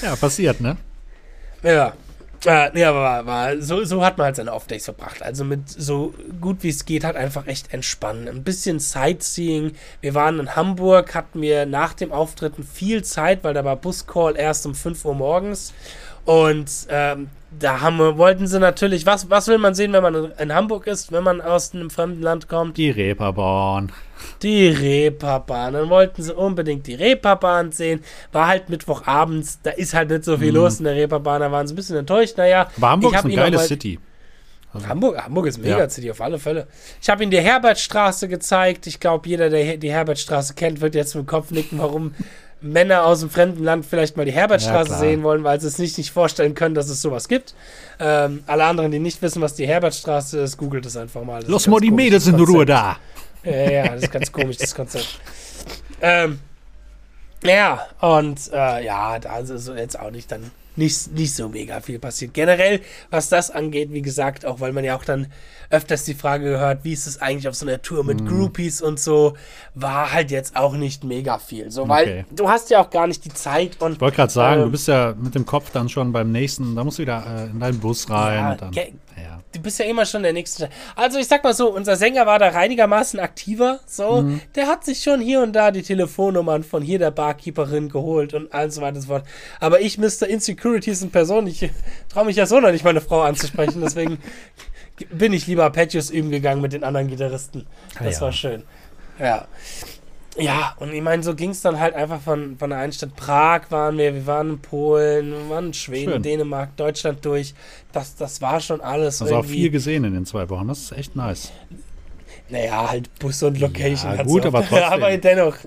Ja, 0.01 0.15
passiert, 0.15 0.61
ne? 0.61 0.77
Ja. 1.63 1.93
Äh, 2.47 2.71
nee, 2.73 2.85
aber 2.85 3.25
war, 3.25 3.61
so, 3.61 3.83
so 3.83 4.05
hat 4.05 4.17
man 4.17 4.23
halt 4.25 4.37
seine 4.37 4.53
Off-Days 4.53 4.85
verbracht. 4.85 5.21
Also 5.21 5.43
mit 5.43 5.67
so 5.67 6.13
gut 6.39 6.63
wie 6.63 6.69
es 6.69 6.85
geht, 6.85 7.03
halt 7.03 7.17
einfach 7.17 7.45
echt 7.45 7.73
entspannen. 7.73 8.29
Ein 8.29 8.45
bisschen 8.45 8.79
Sightseeing. 8.79 9.73
Wir 9.99 10.13
waren 10.13 10.39
in 10.39 10.55
Hamburg, 10.55 11.13
hatten 11.13 11.41
wir 11.41 11.65
nach 11.65 11.93
dem 11.93 12.13
Auftritten 12.13 12.63
viel 12.63 13.03
Zeit, 13.03 13.43
weil 13.43 13.53
da 13.53 13.65
war 13.65 13.75
Buscall 13.75 14.37
erst 14.37 14.65
um 14.65 14.75
5 14.75 15.03
Uhr 15.03 15.15
morgens. 15.15 15.73
Und 16.23 16.71
ähm, 16.89 17.29
da 17.59 17.81
haben, 17.81 17.99
wollten 18.17 18.47
sie 18.47 18.59
natürlich, 18.59 19.05
was, 19.05 19.29
was 19.29 19.47
will 19.47 19.57
man 19.57 19.73
sehen, 19.73 19.93
wenn 19.93 20.03
man 20.03 20.31
in 20.37 20.53
Hamburg 20.53 20.87
ist, 20.87 21.11
wenn 21.11 21.23
man 21.23 21.41
aus 21.41 21.73
einem 21.73 21.89
fremden 21.89 22.21
Land 22.21 22.47
kommt? 22.47 22.77
Die 22.77 22.89
Reeperbahn. 22.89 23.91
Die 24.41 24.67
Reeperbahn. 24.67 25.73
Dann 25.73 25.89
wollten 25.89 26.21
sie 26.21 26.33
unbedingt 26.33 26.87
die 26.87 26.95
Reeperbahn 26.95 27.71
sehen. 27.71 28.03
War 28.31 28.47
halt 28.47 28.69
Mittwochabends, 28.69 29.59
da 29.63 29.71
ist 29.71 29.93
halt 29.93 30.09
nicht 30.09 30.23
so 30.23 30.37
viel 30.37 30.51
mhm. 30.51 30.57
los 30.57 30.79
in 30.79 30.85
der 30.85 30.95
Reeperbahn, 30.95 31.41
da 31.41 31.51
waren 31.51 31.67
sie 31.67 31.73
ein 31.73 31.77
bisschen 31.77 31.97
enttäuscht. 31.97 32.37
Naja, 32.37 32.69
aber 32.77 32.89
Hamburg 32.89 33.15
ist 33.15 33.25
eine 33.25 33.35
geile 33.35 33.59
City. 33.59 33.99
Also, 34.73 34.87
Hamburg, 34.87 35.17
Hamburg 35.17 35.47
ist 35.47 35.57
mega 35.57 35.79
ja. 35.79 35.89
City 35.89 36.11
auf 36.11 36.21
alle 36.21 36.39
Fälle. 36.39 36.67
Ich 37.01 37.09
habe 37.09 37.23
ihnen 37.23 37.31
die 37.31 37.39
Herbertstraße 37.39 38.27
gezeigt. 38.27 38.85
Ich 38.85 38.99
glaube, 38.99 39.27
jeder, 39.27 39.49
der 39.49 39.77
die 39.77 39.91
Herbertstraße 39.91 40.53
kennt, 40.55 40.81
wird 40.81 40.93
jetzt 40.93 41.15
mit 41.15 41.25
dem 41.25 41.27
Kopf 41.27 41.51
nicken, 41.51 41.79
warum 41.79 42.13
Männer 42.61 43.05
aus 43.05 43.19
dem 43.19 43.29
fremden 43.29 43.63
Land 43.63 43.85
vielleicht 43.85 44.17
mal 44.17 44.25
die 44.25 44.31
Herbertstraße 44.31 44.91
ja, 44.91 44.97
sehen 44.97 45.23
wollen, 45.23 45.43
weil 45.43 45.61
sie 45.61 45.67
es 45.67 45.77
nicht, 45.77 45.97
nicht 45.97 46.11
vorstellen 46.11 46.55
können, 46.55 46.75
dass 46.75 46.89
es 46.89 47.01
sowas 47.01 47.27
gibt. 47.27 47.53
Ähm, 47.99 48.43
alle 48.47 48.65
anderen, 48.65 48.91
die 48.91 48.99
nicht 48.99 49.21
wissen, 49.21 49.41
was 49.41 49.53
die 49.53 49.67
Herbertstraße 49.67 50.39
ist, 50.39 50.57
googelt 50.57 50.85
es 50.85 50.97
einfach 50.97 51.23
mal. 51.23 51.41
Das 51.41 51.49
Lass 51.49 51.67
mal 51.67 51.79
die 51.79 51.91
Mädels 51.91 52.27
in 52.27 52.35
Ruhe 52.35 52.65
da. 52.65 52.97
Ja, 53.43 53.71
ja, 53.71 53.87
das 53.89 54.03
ist 54.03 54.11
ganz 54.11 54.31
komisch, 54.31 54.57
das 54.57 54.73
Konzept. 54.73 55.19
Ähm, 56.01 56.39
ja, 57.43 57.87
und 58.01 58.39
äh, 58.51 58.85
ja, 58.85 59.19
da 59.19 59.37
ist 59.37 59.69
jetzt 59.75 59.99
auch 59.99 60.11
nicht 60.11 60.31
dann 60.31 60.51
nicht, 60.77 61.11
nicht 61.11 61.35
so 61.35 61.49
mega 61.49 61.81
viel 61.81 61.99
passiert. 61.99 62.33
Generell, 62.33 62.81
was 63.09 63.29
das 63.29 63.51
angeht, 63.51 63.91
wie 63.91 64.01
gesagt, 64.01 64.45
auch 64.45 64.59
weil 64.59 64.73
man 64.73 64.83
ja 64.83 64.95
auch 64.95 65.03
dann 65.03 65.27
öfters 65.69 66.03
die 66.05 66.13
Frage 66.13 66.45
gehört, 66.45 66.83
wie 66.83 66.93
ist 66.93 67.07
es 67.07 67.21
eigentlich 67.21 67.47
auf 67.47 67.55
so 67.55 67.65
einer 67.65 67.81
Tour 67.81 68.03
mit 68.03 68.21
mm. 68.21 68.27
Groupies 68.27 68.81
und 68.81 68.99
so, 68.99 69.35
war 69.75 70.13
halt 70.13 70.31
jetzt 70.31 70.55
auch 70.55 70.73
nicht 70.73 71.03
mega 71.03 71.39
viel. 71.39 71.71
So, 71.71 71.87
weil 71.87 72.03
okay. 72.03 72.25
du 72.31 72.49
hast 72.49 72.69
ja 72.69 72.81
auch 72.81 72.89
gar 72.89 73.07
nicht 73.07 73.25
die 73.25 73.33
Zeit 73.33 73.81
und. 73.81 73.93
Ich 73.93 74.01
wollte 74.01 74.17
gerade 74.17 74.31
sagen, 74.31 74.61
äh, 74.61 74.65
du 74.65 74.71
bist 74.71 74.87
ja 74.87 75.13
mit 75.19 75.35
dem 75.35 75.45
Kopf 75.45 75.71
dann 75.71 75.89
schon 75.89 76.11
beim 76.11 76.31
nächsten, 76.31 76.75
da 76.75 76.83
musst 76.83 76.99
du 76.99 77.03
wieder 77.03 77.23
äh, 77.25 77.49
in 77.49 77.59
deinen 77.59 77.79
Bus 77.79 78.09
rein. 78.09 78.37
Ja, 78.37 78.55
dann, 78.55 78.73
ja. 78.73 79.37
Du 79.53 79.61
bist 79.61 79.79
ja 79.79 79.85
immer 79.85 80.05
schon 80.05 80.23
der 80.23 80.33
nächste. 80.33 80.69
Also 80.95 81.17
ich 81.17 81.27
sag 81.27 81.43
mal 81.43 81.53
so, 81.53 81.73
unser 81.73 81.95
Sänger 81.95 82.25
war 82.25 82.37
da 82.37 82.49
reinigermaßen 82.49 83.19
aktiver. 83.19 83.79
So, 83.87 84.21
mhm. 84.21 84.41
der 84.55 84.67
hat 84.67 84.85
sich 84.85 85.01
schon 85.01 85.19
hier 85.21 85.41
und 85.41 85.53
da 85.53 85.71
die 85.71 85.81
Telefonnummern 85.81 86.63
von 86.63 86.83
hier 86.83 86.99
der 86.99 87.11
Barkeeperin 87.11 87.89
geholt 87.89 88.33
und 88.33 88.53
all 88.53 88.69
so 88.69 88.81
weiter 88.81 88.97
und 88.97 89.01
so 89.01 89.07
fort. 89.07 89.25
Aber 89.59 89.81
ich, 89.81 89.97
Mr. 89.97 90.27
Insecurities 90.27 91.01
in 91.01 91.11
Person, 91.11 91.47
ich 91.47 91.71
traue 92.09 92.25
mich 92.25 92.35
ja 92.35 92.45
so 92.45 92.59
noch 92.59 92.71
nicht, 92.71 92.83
meine 92.83 93.01
Frau 93.01 93.21
anzusprechen. 93.21 93.81
Deswegen 93.81 94.19
bin 95.11 95.33
ich 95.33 95.47
lieber 95.47 95.69
Patches 95.69 96.09
üben 96.09 96.31
gegangen 96.31 96.61
mit 96.61 96.73
den 96.73 96.83
anderen 96.83 97.07
Gitarristen. 97.07 97.65
Das 98.01 98.15
ja. 98.15 98.21
war 98.21 98.31
schön. 98.31 98.63
Ja. 99.19 99.47
Ja, 100.39 100.75
und 100.79 100.93
ich 100.93 101.01
meine, 101.01 101.23
so 101.23 101.33
ging 101.33 101.49
es 101.49 101.61
dann 101.61 101.79
halt 101.79 101.95
einfach 101.95 102.21
von, 102.21 102.57
von 102.57 102.69
der 102.69 102.77
einen 102.79 102.93
Stadt 102.93 103.15
Prag 103.15 103.71
waren 103.71 103.97
wir, 103.97 104.13
wir 104.13 104.27
waren 104.27 104.51
in 104.51 104.59
Polen, 104.59 105.31
wir 105.31 105.49
waren 105.49 105.67
in 105.67 105.73
Schweden, 105.73 106.13
Schön. 106.13 106.21
Dänemark, 106.21 106.75
Deutschland 106.77 107.25
durch. 107.25 107.55
Das, 107.91 108.15
das 108.15 108.39
war 108.39 108.59
schon 108.59 108.79
alles. 108.79 109.19
Also 109.21 109.35
auch 109.35 109.45
viel 109.45 109.71
gesehen 109.71 110.03
in 110.03 110.13
den 110.13 110.25
zwei 110.27 110.47
Wochen, 110.49 110.67
das 110.67 110.79
ist 110.79 110.91
echt 110.91 111.15
nice. 111.15 111.51
Naja, 112.49 112.89
halt 112.89 113.13
Bus 113.19 113.43
und 113.43 113.59
Location. 113.59 114.15
Ja, 114.15 114.23
gut, 114.23 114.45
aber 114.45 114.65
trotzdem. 114.65 114.83
aber 114.83 115.17
dennoch. 115.17 115.57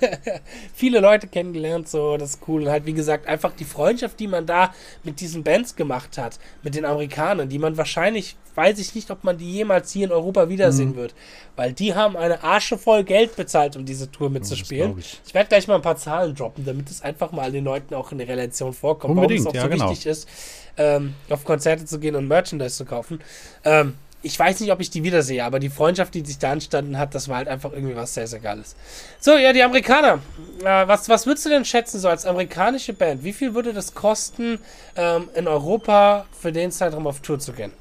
Viele 0.74 1.00
Leute 1.00 1.26
kennengelernt, 1.26 1.88
so, 1.88 2.16
das 2.16 2.34
ist 2.34 2.40
cool. 2.46 2.62
Und 2.62 2.70
halt, 2.70 2.86
wie 2.86 2.92
gesagt, 2.92 3.26
einfach 3.26 3.52
die 3.52 3.64
Freundschaft, 3.64 4.20
die 4.20 4.28
man 4.28 4.46
da 4.46 4.72
mit 5.02 5.20
diesen 5.20 5.42
Bands 5.42 5.74
gemacht 5.74 6.18
hat, 6.18 6.38
mit 6.62 6.76
den 6.76 6.84
Amerikanern, 6.84 7.48
die 7.48 7.58
man 7.58 7.76
wahrscheinlich, 7.76 8.36
weiß 8.54 8.78
ich 8.78 8.94
nicht, 8.94 9.10
ob 9.10 9.24
man 9.24 9.36
die 9.36 9.50
jemals 9.50 9.90
hier 9.90 10.06
in 10.06 10.12
Europa 10.12 10.48
wiedersehen 10.48 10.90
mhm. 10.90 10.96
wird. 10.96 11.14
Weil 11.56 11.72
die 11.72 11.94
haben 11.94 12.16
eine 12.16 12.44
Asche 12.44 12.78
voll 12.78 13.02
Geld 13.02 13.34
bezahlt, 13.34 13.76
um 13.76 13.84
diese 13.84 14.10
Tour 14.10 14.30
mitzuspielen. 14.30 14.96
ich 14.98 15.20
ich 15.26 15.34
werde 15.34 15.48
gleich 15.48 15.66
mal 15.66 15.74
ein 15.74 15.82
paar 15.82 15.96
Zahlen 15.96 16.36
droppen, 16.36 16.64
damit 16.64 16.88
es 16.88 17.02
einfach 17.02 17.32
mal 17.32 17.50
den 17.50 17.64
Leuten 17.64 17.94
auch 17.94 18.12
in 18.12 18.18
der 18.18 18.28
Relation 18.28 18.72
vorkommt, 18.72 19.16
Unbedingt, 19.16 19.44
warum 19.44 19.56
es 19.56 19.60
auch 19.60 19.64
ja, 19.64 19.70
so 19.70 19.76
genau. 19.76 19.90
wichtig 19.90 20.06
ist, 20.06 20.28
ähm, 20.76 21.14
auf 21.28 21.44
Konzerte 21.44 21.84
zu 21.84 21.98
gehen 21.98 22.14
und 22.14 22.28
Merchandise 22.28 22.76
zu 22.76 22.84
kaufen. 22.84 23.20
Ähm, 23.64 23.94
ich 24.22 24.38
weiß 24.38 24.60
nicht, 24.60 24.70
ob 24.72 24.80
ich 24.80 24.90
die 24.90 25.02
wiedersehe, 25.02 25.44
aber 25.44 25.58
die 25.58 25.68
Freundschaft, 25.68 26.14
die 26.14 26.24
sich 26.24 26.38
da 26.38 26.52
entstanden 26.52 26.96
hat, 26.96 27.14
das 27.14 27.28
war 27.28 27.36
halt 27.38 27.48
einfach 27.48 27.72
irgendwie 27.72 27.96
was 27.96 28.14
sehr, 28.14 28.26
sehr 28.26 28.38
Geiles. 28.38 28.76
So, 29.18 29.32
ja, 29.36 29.52
die 29.52 29.62
Amerikaner. 29.62 30.20
Äh, 30.60 30.86
was, 30.86 31.08
was 31.08 31.26
würdest 31.26 31.44
du 31.46 31.50
denn 31.50 31.64
schätzen, 31.64 31.98
so 31.98 32.08
als 32.08 32.24
amerikanische 32.24 32.92
Band? 32.92 33.24
Wie 33.24 33.32
viel 33.32 33.54
würde 33.54 33.72
das 33.72 33.94
kosten, 33.94 34.60
ähm, 34.94 35.28
in 35.34 35.48
Europa 35.48 36.26
für 36.40 36.52
den 36.52 36.70
Zeitraum 36.70 37.06
auf 37.06 37.20
Tour 37.20 37.40
zu 37.40 37.52
gehen? 37.52 37.72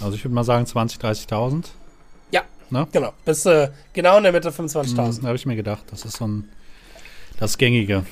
Also, 0.00 0.16
ich 0.16 0.24
würde 0.24 0.34
mal 0.34 0.44
sagen 0.44 0.64
20.000, 0.64 1.28
30.000. 1.28 1.64
Ja, 2.32 2.42
ne? 2.70 2.88
genau. 2.90 3.12
Bis 3.24 3.46
äh, 3.46 3.70
genau 3.92 4.16
in 4.16 4.24
der 4.24 4.32
Mitte 4.32 4.50
25.000. 4.50 5.20
Da 5.20 5.28
habe 5.28 5.36
ich 5.36 5.46
mir 5.46 5.56
gedacht, 5.56 5.84
das 5.90 6.04
ist 6.04 6.16
so 6.16 6.26
ein. 6.26 6.48
Das 7.38 7.58
Gängige. 7.58 8.04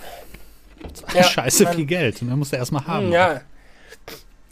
Ja, 1.15 1.23
Scheiße 1.23 1.69
viel 1.69 1.87
Geld. 1.87 2.23
Und 2.23 2.31
dann 2.31 2.39
musst 2.39 2.53
du 2.53 2.57
erstmal 2.57 2.87
haben. 2.87 3.13
Ja. 3.13 3.41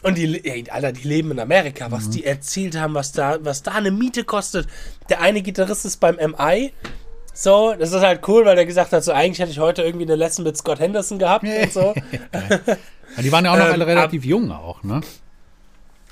Und 0.02 0.16
die, 0.16 0.44
ey, 0.44 0.64
Alter, 0.70 0.92
die 0.92 1.06
leben 1.06 1.30
in 1.30 1.40
Amerika, 1.40 1.90
was 1.90 2.06
mhm. 2.06 2.10
die 2.12 2.24
erzählt 2.24 2.78
haben, 2.78 2.94
was 2.94 3.12
da, 3.12 3.38
was 3.42 3.62
da 3.62 3.72
eine 3.72 3.90
Miete 3.90 4.24
kostet. 4.24 4.66
Der 5.08 5.20
eine 5.20 5.42
Gitarrist 5.42 5.84
ist 5.84 5.98
beim 5.98 6.16
MI. 6.16 6.72
So, 7.34 7.74
das 7.78 7.92
ist 7.92 8.02
halt 8.02 8.26
cool, 8.28 8.44
weil 8.44 8.56
der 8.56 8.66
gesagt 8.66 8.92
hat, 8.92 9.04
so 9.04 9.12
eigentlich 9.12 9.38
hätte 9.38 9.50
ich 9.50 9.58
heute 9.58 9.82
irgendwie 9.82 10.06
eine 10.06 10.16
Lesson 10.16 10.44
mit 10.44 10.56
Scott 10.56 10.80
Henderson 10.80 11.18
gehabt 11.18 11.44
und 11.44 11.72
so. 11.72 11.94
ja, 12.32 13.22
die 13.22 13.32
waren 13.32 13.44
ja 13.44 13.52
auch 13.52 13.58
noch 13.58 13.66
ähm, 13.66 13.72
alle 13.72 13.86
relativ 13.86 14.24
jung 14.24 14.50
auch, 14.50 14.82
ne? 14.82 15.00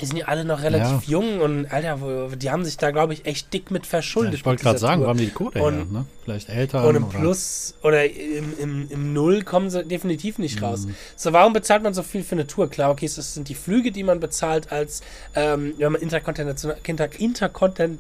Die 0.01 0.07
sind 0.07 0.17
ja 0.17 0.27
alle 0.27 0.45
noch 0.45 0.63
relativ 0.63 1.09
ja. 1.09 1.19
jung 1.19 1.41
und 1.41 1.67
Alter, 1.73 2.29
die 2.37 2.51
haben 2.51 2.65
sich 2.65 2.77
da, 2.77 2.91
glaube 2.91 3.15
ich, 3.15 3.27
echt 3.27 3.53
dick 3.53 3.71
mit 3.71 3.87
verschuldet. 3.87 4.35
Ja, 4.35 4.39
ich 4.39 4.47
wollte 4.47 4.63
gerade 4.63 4.79
sagen, 4.79 5.07
haben 5.07 5.19
die 5.19 5.31
Kohle 5.31 5.63
und, 5.63 5.77
her, 5.77 5.87
ne? 5.91 6.05
Vielleicht 6.25 6.49
älter. 6.49 6.87
Und 6.87 6.97
im 6.97 7.05
oder? 7.05 7.19
Plus 7.19 7.75
oder 7.83 8.05
im, 8.05 8.59
im, 8.59 8.91
im 8.91 9.13
Null 9.13 9.43
kommen 9.43 9.71
sie 9.71 9.85
definitiv 9.85 10.39
nicht 10.39 10.63
raus. 10.63 10.87
Mhm. 10.87 10.95
So, 11.17 11.33
warum 11.33 11.53
bezahlt 11.53 11.83
man 11.83 11.95
so 11.95 12.03
viel 12.03 12.23
für 12.23 12.37
eine 12.37 12.47
Tour? 12.47 12.71
Klar, 12.71 12.91
okay, 12.91 13.11
das 13.15 13.35
sind 13.35 13.49
die 13.49 13.55
Flüge, 13.55 13.91
die 13.91 14.05
man 14.05 14.21
bezahlt, 14.21 14.71
als 14.71 15.03
ähm, 15.35 15.75
wenn 15.79 15.93
man 15.93 16.01
interkontinental, 16.01 16.77
interkontinental 17.19 17.99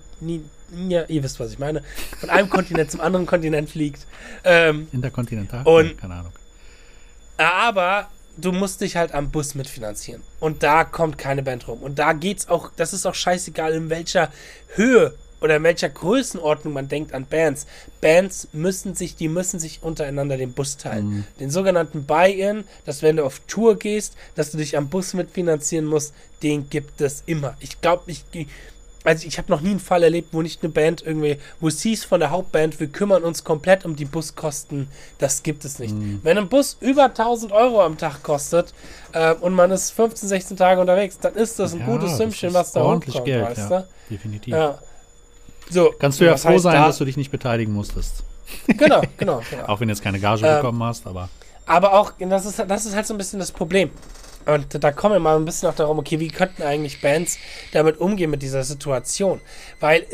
ja, 0.89 1.05
ihr 1.09 1.23
wisst, 1.23 1.41
was 1.41 1.53
ich 1.53 1.59
meine, 1.59 1.83
von 2.21 2.31
einem 2.31 2.51
Kontinent 2.51 2.91
zum 2.91 3.01
anderen 3.01 3.27
Kontinent 3.27 3.71
fliegt. 3.71 4.07
Ähm, 4.45 4.89
Interkontinental? 4.93 5.67
Und, 5.67 5.99
keine 5.99 6.15
Ahnung. 6.15 6.33
Aber 7.39 8.09
du 8.39 8.53
musst 8.53 8.81
dich 8.81 8.97
halt 8.97 9.13
am 9.13 9.31
Bus 9.31 9.55
mitfinanzieren. 9.55 10.23
Und 10.41 10.63
da 10.63 10.85
kommt 10.85 11.19
keine 11.19 11.43
Band 11.43 11.69
rum. 11.69 11.83
Und 11.83 11.99
da 11.99 12.13
geht's 12.13 12.49
auch, 12.49 12.71
das 12.77 12.93
ist 12.93 13.07
auch 13.07 13.15
scheißegal, 13.15 13.73
in 13.73 13.91
welcher 13.91 14.33
Höhe 14.75 15.15
oder 15.41 15.57
in 15.57 15.63
welcher 15.63 15.89
Größenordnung 15.89 16.73
man 16.73 16.89
denkt 16.89 17.15
an 17.15 17.27
Bands. 17.27 17.67
Bands 18.01 18.49
müssen 18.53 18.95
sich, 18.95 19.15
die 19.17 19.29
müssen 19.29 19.61
sich 19.61 19.83
untereinander 19.83 20.37
den 20.37 20.53
Bus 20.53 20.77
teilen. 20.77 21.09
Mhm. 21.09 21.25
Den 21.39 21.51
sogenannten 21.51 22.05
Buy-In, 22.07 22.65
dass 22.85 23.03
wenn 23.03 23.17
du 23.17 23.25
auf 23.25 23.41
Tour 23.47 23.79
gehst, 23.79 24.15
dass 24.35 24.51
du 24.51 24.59
dich 24.59 24.77
am 24.77 24.89
Bus 24.89 25.15
mitfinanzieren 25.15 25.85
musst, 25.85 26.15
den 26.43 26.69
gibt 26.71 27.01
es 27.01 27.23
immer. 27.27 27.57
Ich 27.61 27.81
glaube, 27.81 28.11
ich, 28.11 28.25
also 29.05 29.27
ich 29.27 29.39
habe 29.39 29.51
noch 29.51 29.61
nie 29.61 29.71
einen 29.71 29.81
Fall 29.81 30.03
erlebt, 30.03 30.29
wo 30.33 30.43
nicht 30.43 30.63
eine 30.63 30.71
Band 30.71 31.03
irgendwie, 31.05 31.39
wo 31.61 31.69
es 31.69 31.81
hieß 31.83 32.05
von 32.05 32.21
der 32.21 32.31
Hauptband, 32.31 32.81
wir 32.81 32.89
kümmern 32.89 33.23
uns 33.23 33.45
komplett 33.45 33.85
um 33.85 33.97
die 33.97 34.05
Buskosten. 34.05 34.89
Das 35.19 35.43
gibt 35.43 35.65
es 35.65 35.79
nicht. 35.79 35.95
Mhm. 35.95 36.21
Wenn 36.23 36.39
ein 36.39 36.49
Bus 36.49 36.77
über 36.81 37.05
1000 37.05 37.53
Euro 37.53 37.83
am 37.83 37.97
Tag 37.97 38.23
kostet 38.23 38.75
äh, 39.13 39.35
und 39.35 39.55
man 39.55 39.71
ist 39.71 39.91
15, 39.93 40.29
16 40.29 40.57
Tage 40.57 40.81
unterwegs, 40.81 41.19
dann 41.19 41.35
ist 41.35 41.59
das 41.59 41.75
ein 41.75 41.81
ja, 41.81 41.87
gutes 41.87 42.17
Sümmchen, 42.17 42.53
was 42.55 42.73
da 42.73 42.83
ordentlich 42.83 43.23
Geld, 43.25 43.45
weißt 43.45 43.71
ja, 43.71 43.81
du? 43.81 43.87
Definitiv. 44.11 44.55
Ja. 44.55 44.79
So, 45.71 45.95
Kannst 45.99 46.21
du 46.21 46.25
ja 46.25 46.37
froh 46.37 46.59
sein, 46.59 46.75
da 46.75 46.87
dass 46.87 46.99
du 46.99 47.05
dich 47.05 47.17
nicht 47.17 47.31
beteiligen 47.31 47.73
musstest. 47.73 48.25
Genau, 48.67 49.03
genau. 49.19 49.43
genau. 49.51 49.65
auch 49.67 49.79
wenn 49.81 49.89
du 49.89 49.93
jetzt 49.93 50.03
keine 50.03 50.19
Gage 50.19 50.47
ähm, 50.47 50.57
bekommen 50.57 50.83
hast, 50.83 51.07
aber. 51.07 51.29
Aber 51.67 51.93
auch, 51.93 52.13
das 52.19 52.47
ist, 52.47 52.59
das 52.67 52.87
ist 52.87 52.97
halt 52.97 53.07
so 53.07 53.13
ein 53.13 53.19
bisschen 53.19 53.39
das 53.39 53.53
Problem. 53.53 53.91
Und 54.47 54.83
da 54.83 54.93
kommen 54.93 55.15
wir 55.15 55.21
mal 55.21 55.37
ein 55.37 55.45
bisschen 55.45 55.69
auch 55.69 55.75
darum, 55.75 55.99
okay, 55.99 56.19
wie 56.21 56.29
könnten 56.29 56.63
eigentlich 56.63 57.01
Bands 57.01 57.39
damit 57.73 57.99
umgehen 57.99 58.31
mit 58.31 58.43
dieser 58.43 58.65
Situation? 58.65 59.41
Weil 59.81 60.07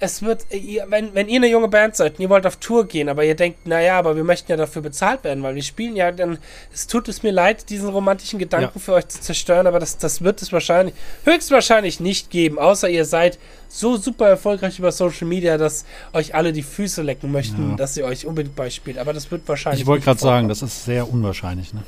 es 0.00 0.22
wird, 0.22 0.44
wenn, 0.88 1.14
wenn 1.14 1.28
ihr 1.28 1.36
eine 1.36 1.48
junge 1.48 1.68
Band 1.68 1.96
seid 1.96 2.14
und 2.14 2.20
ihr 2.20 2.28
wollt 2.28 2.46
auf 2.46 2.56
Tour 2.56 2.86
gehen, 2.86 3.08
aber 3.08 3.24
ihr 3.24 3.34
denkt, 3.34 3.66
naja, 3.66 3.98
aber 3.98 4.16
wir 4.16 4.24
möchten 4.24 4.50
ja 4.50 4.56
dafür 4.56 4.82
bezahlt 4.82 5.24
werden, 5.24 5.42
weil 5.42 5.54
wir 5.54 5.62
spielen 5.62 5.96
ja, 5.96 6.10
dann 6.12 6.38
es 6.72 6.86
tut 6.86 7.08
es 7.08 7.22
mir 7.22 7.32
leid, 7.32 7.70
diesen 7.70 7.88
romantischen 7.88 8.38
Gedanken 8.38 8.72
ja. 8.74 8.80
für 8.80 8.92
euch 8.94 9.08
zu 9.08 9.20
zerstören, 9.20 9.66
aber 9.66 9.78
das, 9.78 9.96
das 9.96 10.22
wird 10.22 10.42
es 10.42 10.52
wahrscheinlich, 10.52 10.94
höchstwahrscheinlich 11.24 12.00
nicht 12.00 12.30
geben, 12.30 12.58
außer 12.58 12.88
ihr 12.88 13.04
seid 13.04 13.38
so 13.68 13.96
super 13.96 14.28
erfolgreich 14.28 14.78
über 14.78 14.92
Social 14.92 15.26
Media, 15.26 15.58
dass 15.58 15.84
euch 16.12 16.34
alle 16.34 16.52
die 16.52 16.62
Füße 16.62 17.02
lecken 17.02 17.32
möchten, 17.32 17.70
ja. 17.70 17.76
dass 17.76 17.96
ihr 17.96 18.04
euch 18.04 18.26
unbedingt 18.26 18.56
beispielt. 18.56 18.98
Aber 18.98 19.12
das 19.12 19.30
wird 19.30 19.48
wahrscheinlich. 19.48 19.82
Ich 19.82 19.86
wollte 19.86 20.04
gerade 20.04 20.20
sagen, 20.20 20.48
das 20.48 20.62
ist 20.62 20.84
sehr 20.84 21.10
unwahrscheinlich, 21.10 21.72
ne? 21.72 21.82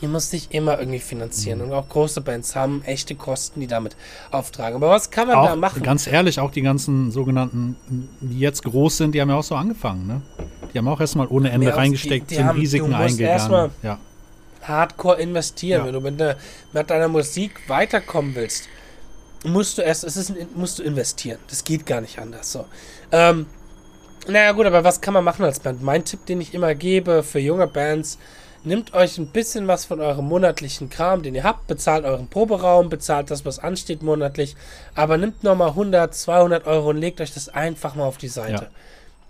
Ihr 0.00 0.08
müsst 0.08 0.32
dich 0.32 0.48
immer 0.50 0.78
irgendwie 0.78 0.98
finanzieren. 0.98 1.58
Mhm. 1.60 1.66
Und 1.66 1.72
auch 1.72 1.88
große 1.88 2.20
Bands 2.20 2.54
haben 2.54 2.82
echte 2.84 3.14
Kosten, 3.14 3.60
die 3.60 3.66
damit 3.66 3.96
auftragen. 4.30 4.76
Aber 4.76 4.90
was 4.90 5.10
kann 5.10 5.28
man 5.28 5.36
auch, 5.36 5.46
da 5.46 5.56
machen? 5.56 5.82
Ganz 5.82 6.06
ehrlich, 6.06 6.38
auch 6.38 6.50
die 6.50 6.62
ganzen 6.62 7.10
sogenannten, 7.10 7.76
die 8.20 8.40
jetzt 8.40 8.62
groß 8.62 8.98
sind, 8.98 9.14
die 9.14 9.20
haben 9.20 9.30
ja 9.30 9.36
auch 9.36 9.44
so 9.44 9.54
angefangen, 9.54 10.06
ne? 10.06 10.22
Die 10.72 10.78
haben 10.78 10.88
auch 10.88 11.00
erstmal 11.00 11.26
ohne 11.28 11.50
Ende 11.50 11.68
ja, 11.68 11.74
reingesteckt, 11.74 12.30
die, 12.30 12.34
die 12.34 12.36
sind 12.36 12.46
haben, 12.46 12.58
Risiken 12.58 12.94
eingegangen. 12.94 13.70
Ja. 13.82 13.98
Hardcore 14.62 15.20
investieren. 15.20 15.80
Ja. 15.80 15.86
Wenn 15.86 15.94
du 15.94 16.00
mit, 16.00 16.18
ne, 16.18 16.36
mit 16.72 16.90
deiner 16.90 17.08
Musik 17.08 17.68
weiterkommen 17.68 18.34
willst, 18.34 18.68
musst 19.44 19.78
du 19.78 19.82
erst, 19.82 20.04
es 20.04 20.16
ist, 20.16 20.34
musst 20.54 20.78
du 20.78 20.82
investieren. 20.82 21.38
Das 21.48 21.64
geht 21.64 21.86
gar 21.86 22.00
nicht 22.00 22.18
anders. 22.18 22.52
So. 22.52 22.66
Ähm, 23.12 23.46
naja, 24.28 24.52
gut, 24.52 24.66
aber 24.66 24.82
was 24.82 25.00
kann 25.00 25.14
man 25.14 25.24
machen 25.24 25.44
als 25.44 25.60
Band? 25.60 25.82
Mein 25.82 26.04
Tipp, 26.04 26.26
den 26.26 26.40
ich 26.40 26.52
immer 26.52 26.74
gebe 26.74 27.22
für 27.22 27.38
junge 27.38 27.66
Bands, 27.66 28.18
Nehmt 28.66 28.94
euch 28.94 29.16
ein 29.16 29.28
bisschen 29.28 29.68
was 29.68 29.84
von 29.84 30.00
eurem 30.00 30.26
monatlichen 30.26 30.90
Kram, 30.90 31.22
den 31.22 31.36
ihr 31.36 31.44
habt, 31.44 31.68
bezahlt 31.68 32.04
euren 32.04 32.26
Proberaum, 32.26 32.88
bezahlt 32.88 33.30
das, 33.30 33.44
was 33.44 33.60
ansteht 33.60 34.02
monatlich, 34.02 34.56
aber 34.96 35.18
nimmt 35.18 35.44
nochmal 35.44 35.68
100, 35.68 36.12
200 36.12 36.66
Euro 36.66 36.90
und 36.90 36.96
legt 36.96 37.20
euch 37.20 37.32
das 37.32 37.48
einfach 37.48 37.94
mal 37.94 38.06
auf 38.06 38.18
die 38.18 38.26
Seite. 38.26 38.70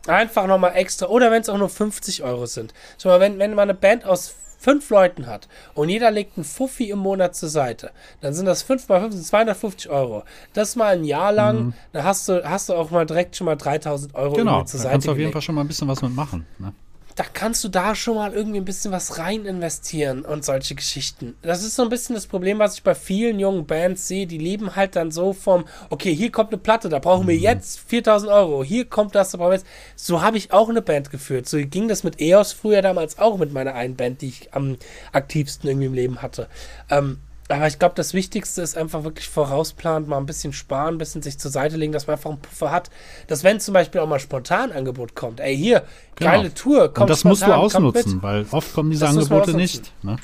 Ja. 0.07 0.15
Einfach 0.15 0.47
nochmal 0.47 0.75
extra, 0.77 1.09
oder 1.09 1.31
wenn 1.31 1.43
es 1.43 1.51
auch 1.51 1.59
nur 1.59 1.69
50 1.69 2.23
Euro 2.23 2.47
sind. 2.47 2.73
Schau 2.97 3.11
mal, 3.11 3.21
wenn, 3.21 3.39
wenn 3.39 3.51
man 3.51 3.69
eine 3.69 3.75
Band 3.75 4.07
aus 4.07 4.35
fünf 4.59 4.89
Leuten 4.89 5.27
hat 5.27 5.49
und 5.75 5.91
jeder 5.91 6.11
legt 6.11 6.39
einen 6.39 6.45
Fuffi 6.45 6.89
im 6.89 7.01
Monat 7.01 7.37
zur 7.37 7.51
Seite, 7.51 7.91
dann 8.23 8.33
sind 8.33 8.47
das 8.47 8.63
5 8.63 8.89
mal 8.89 9.03
5 9.03 9.23
250 9.23 9.91
Euro. 9.91 10.23
Das 10.55 10.77
mal 10.77 10.95
ein 10.95 11.05
Jahr 11.05 11.33
lang, 11.33 11.57
mhm. 11.59 11.75
dann 11.93 12.05
hast 12.05 12.27
du, 12.31 12.43
hast 12.43 12.71
du 12.71 12.75
auch 12.75 12.91
mal 12.91 13.05
direkt 13.05 13.37
schon 13.37 13.45
mal 13.45 13.57
3000 13.57 14.15
Euro 14.15 14.33
genau, 14.33 14.65
zur 14.65 14.81
Seite. 14.81 14.83
Genau, 14.83 14.93
kannst 14.93 15.07
du 15.09 15.13
auf 15.13 15.19
jeden 15.19 15.33
Fall 15.33 15.43
schon 15.43 15.57
mal 15.57 15.61
ein 15.61 15.69
bisschen 15.69 15.89
was 15.89 16.01
mitmachen. 16.01 16.47
Ne? 16.59 16.73
Da 17.17 17.25
kannst 17.25 17.65
du 17.65 17.69
da 17.69 17.95
schon 17.95 18.17
mal 18.17 18.35
irgendwie 18.35 18.59
ein 18.59 18.67
bisschen 18.67 18.93
was 18.93 19.19
rein 19.19 19.47
investieren 19.47 20.23
und 20.23 20.45
solche 20.45 20.75
Geschichten. 20.75 21.35
Das 21.41 21.65
ist 21.65 21.75
so 21.75 21.83
ein 21.83 21.89
bisschen 21.89 22.15
das 22.15 22.27
Problem, 22.27 22.59
was 22.59 22.75
ich 22.75 22.83
bei 22.83 22.95
vielen 22.95 23.41
jungen 23.41 23.67
Bands 23.67 24.07
sehe. 24.07 24.27
Die 24.27 24.37
leben 24.37 24.77
halt 24.77 24.97
dann 24.97 25.11
so 25.11 25.33
vom, 25.33 25.65
okay, 25.89 26.15
hier 26.15 26.31
kommt 26.31 26.51
eine 26.51 26.59
Platte, 26.59 26.91
da 26.91 26.99
brauchen 26.99 27.27
wir 27.27 27.35
mhm. 27.35 27.43
jetzt 27.43 27.81
4000 27.81 28.31
Euro. 28.31 28.63
Hier 28.63 28.85
kommt 28.85 29.15
das, 29.15 29.31
da 29.31 29.39
brauchen 29.39 29.53
wir 29.53 29.57
jetzt. 29.57 29.67
So 29.97 30.21
habe 30.21 30.37
ich 30.37 30.53
auch 30.53 30.69
eine 30.69 30.83
Band 30.83 31.11
geführt. 31.11 31.49
So 31.49 31.57
ging 31.57 31.89
das 31.89 32.05
mit 32.05 32.21
EOS 32.21 32.53
früher 32.53 32.83
damals 32.83 33.19
auch 33.19 33.39
mit 33.39 33.51
meiner 33.51 33.75
einen 33.75 33.97
Band, 33.97 34.21
die 34.21 34.29
ich 34.29 34.53
am 34.53 34.77
aktivsten 35.13 35.71
irgendwie 35.71 35.87
im 35.87 35.95
Leben 35.95 36.21
hatte. 36.21 36.49
Ähm, 36.91 37.19
aber 37.49 37.67
ich 37.67 37.79
glaube, 37.79 37.95
das 37.95 38.13
Wichtigste 38.13 38.63
ist 38.63 38.77
einfach 38.77 39.05
wirklich 39.05 39.29
vorausplanen, 39.29 40.09
mal 40.09 40.19
ein 40.19 40.27
bisschen 40.27 40.53
sparen, 40.53 40.97
ein 40.97 40.99
bisschen 40.99 41.23
sich 41.23 41.39
zur 41.39 41.51
Seite 41.51 41.77
legen, 41.77 41.93
dass 41.93 42.07
man 42.07 42.17
einfach 42.17 42.31
einen 42.31 42.41
Puffer 42.41 42.71
hat. 42.71 42.91
Dass 43.29 43.45
wenn 43.45 43.61
zum 43.61 43.75
Beispiel 43.75 44.01
auch 44.01 44.09
mal 44.09 44.19
spontan 44.19 44.73
Angebot 44.73 45.15
kommt, 45.15 45.41
ey, 45.41 45.57
hier, 45.57 45.85
genau. 46.17 46.31
geile 46.31 46.55
Tour, 46.55 46.93
kommt 46.93 47.03
Und 47.03 47.11
das 47.11 47.21
spontan, 47.21 47.31
musst 47.31 47.43
du 47.43 47.79
ausnutzen, 47.79 48.23
weil 48.23 48.47
oft 48.51 48.75
kommen 48.75 48.91
diese 48.91 49.05
das 49.05 49.11
Angebote 49.11 49.55
nicht. 49.55 49.93
Ne? 50.03 50.17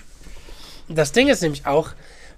Das 0.88 1.12
Ding 1.12 1.28
ist 1.28 1.42
nämlich 1.42 1.64
auch, 1.64 1.90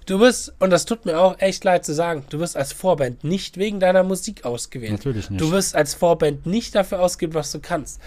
du 0.05 0.19
wirst, 0.19 0.53
und 0.59 0.69
das 0.69 0.85
tut 0.85 1.05
mir 1.05 1.19
auch 1.19 1.39
echt 1.39 1.63
leid 1.63 1.83
zu 1.83 1.93
sagen, 1.93 2.23
du 2.29 2.39
wirst 2.39 2.55
als 2.55 2.71
Vorband 2.71 3.23
nicht 3.23 3.57
wegen 3.57 3.79
deiner 3.79 4.03
Musik 4.03 4.45
ausgewählt. 4.45 4.91
Natürlich 4.91 5.31
nicht. 5.31 5.41
Du 5.41 5.51
wirst 5.51 5.75
als 5.75 5.95
Vorband 5.95 6.45
nicht 6.45 6.75
dafür 6.75 7.01
ausgeben, 7.01 7.33
was 7.33 7.51
du 7.51 7.59
kannst 7.59 7.99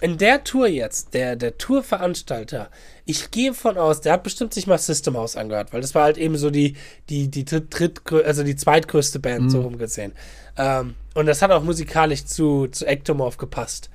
in 0.00 0.18
der 0.18 0.44
Tour 0.44 0.68
jetzt, 0.68 1.14
der, 1.14 1.36
der 1.36 1.58
Tourveranstalter, 1.58 2.70
ich 3.04 3.30
gehe 3.30 3.54
von 3.54 3.76
aus, 3.76 4.00
der 4.00 4.12
hat 4.12 4.22
bestimmt 4.22 4.54
sich 4.54 4.66
mal 4.66 4.78
System 4.78 5.16
House 5.16 5.36
angehört, 5.36 5.72
weil 5.72 5.80
das 5.80 5.94
war 5.94 6.04
halt 6.04 6.18
eben 6.18 6.36
so 6.36 6.50
die, 6.50 6.76
die, 7.08 7.28
die 7.28 7.44
dritt, 7.44 7.66
dritt 7.70 8.12
also 8.24 8.44
die 8.44 8.56
zweitgrößte 8.56 9.18
Band, 9.18 9.44
mhm. 9.44 9.50
so 9.50 9.60
rumgesehen. 9.62 10.12
Ähm, 10.56 10.94
und 11.14 11.26
das 11.26 11.42
hat 11.42 11.50
auch 11.50 11.62
musikalisch 11.62 12.24
zu, 12.24 12.68
zu 12.68 12.86
Ectomorph 12.86 13.36
gepasst. 13.36 13.90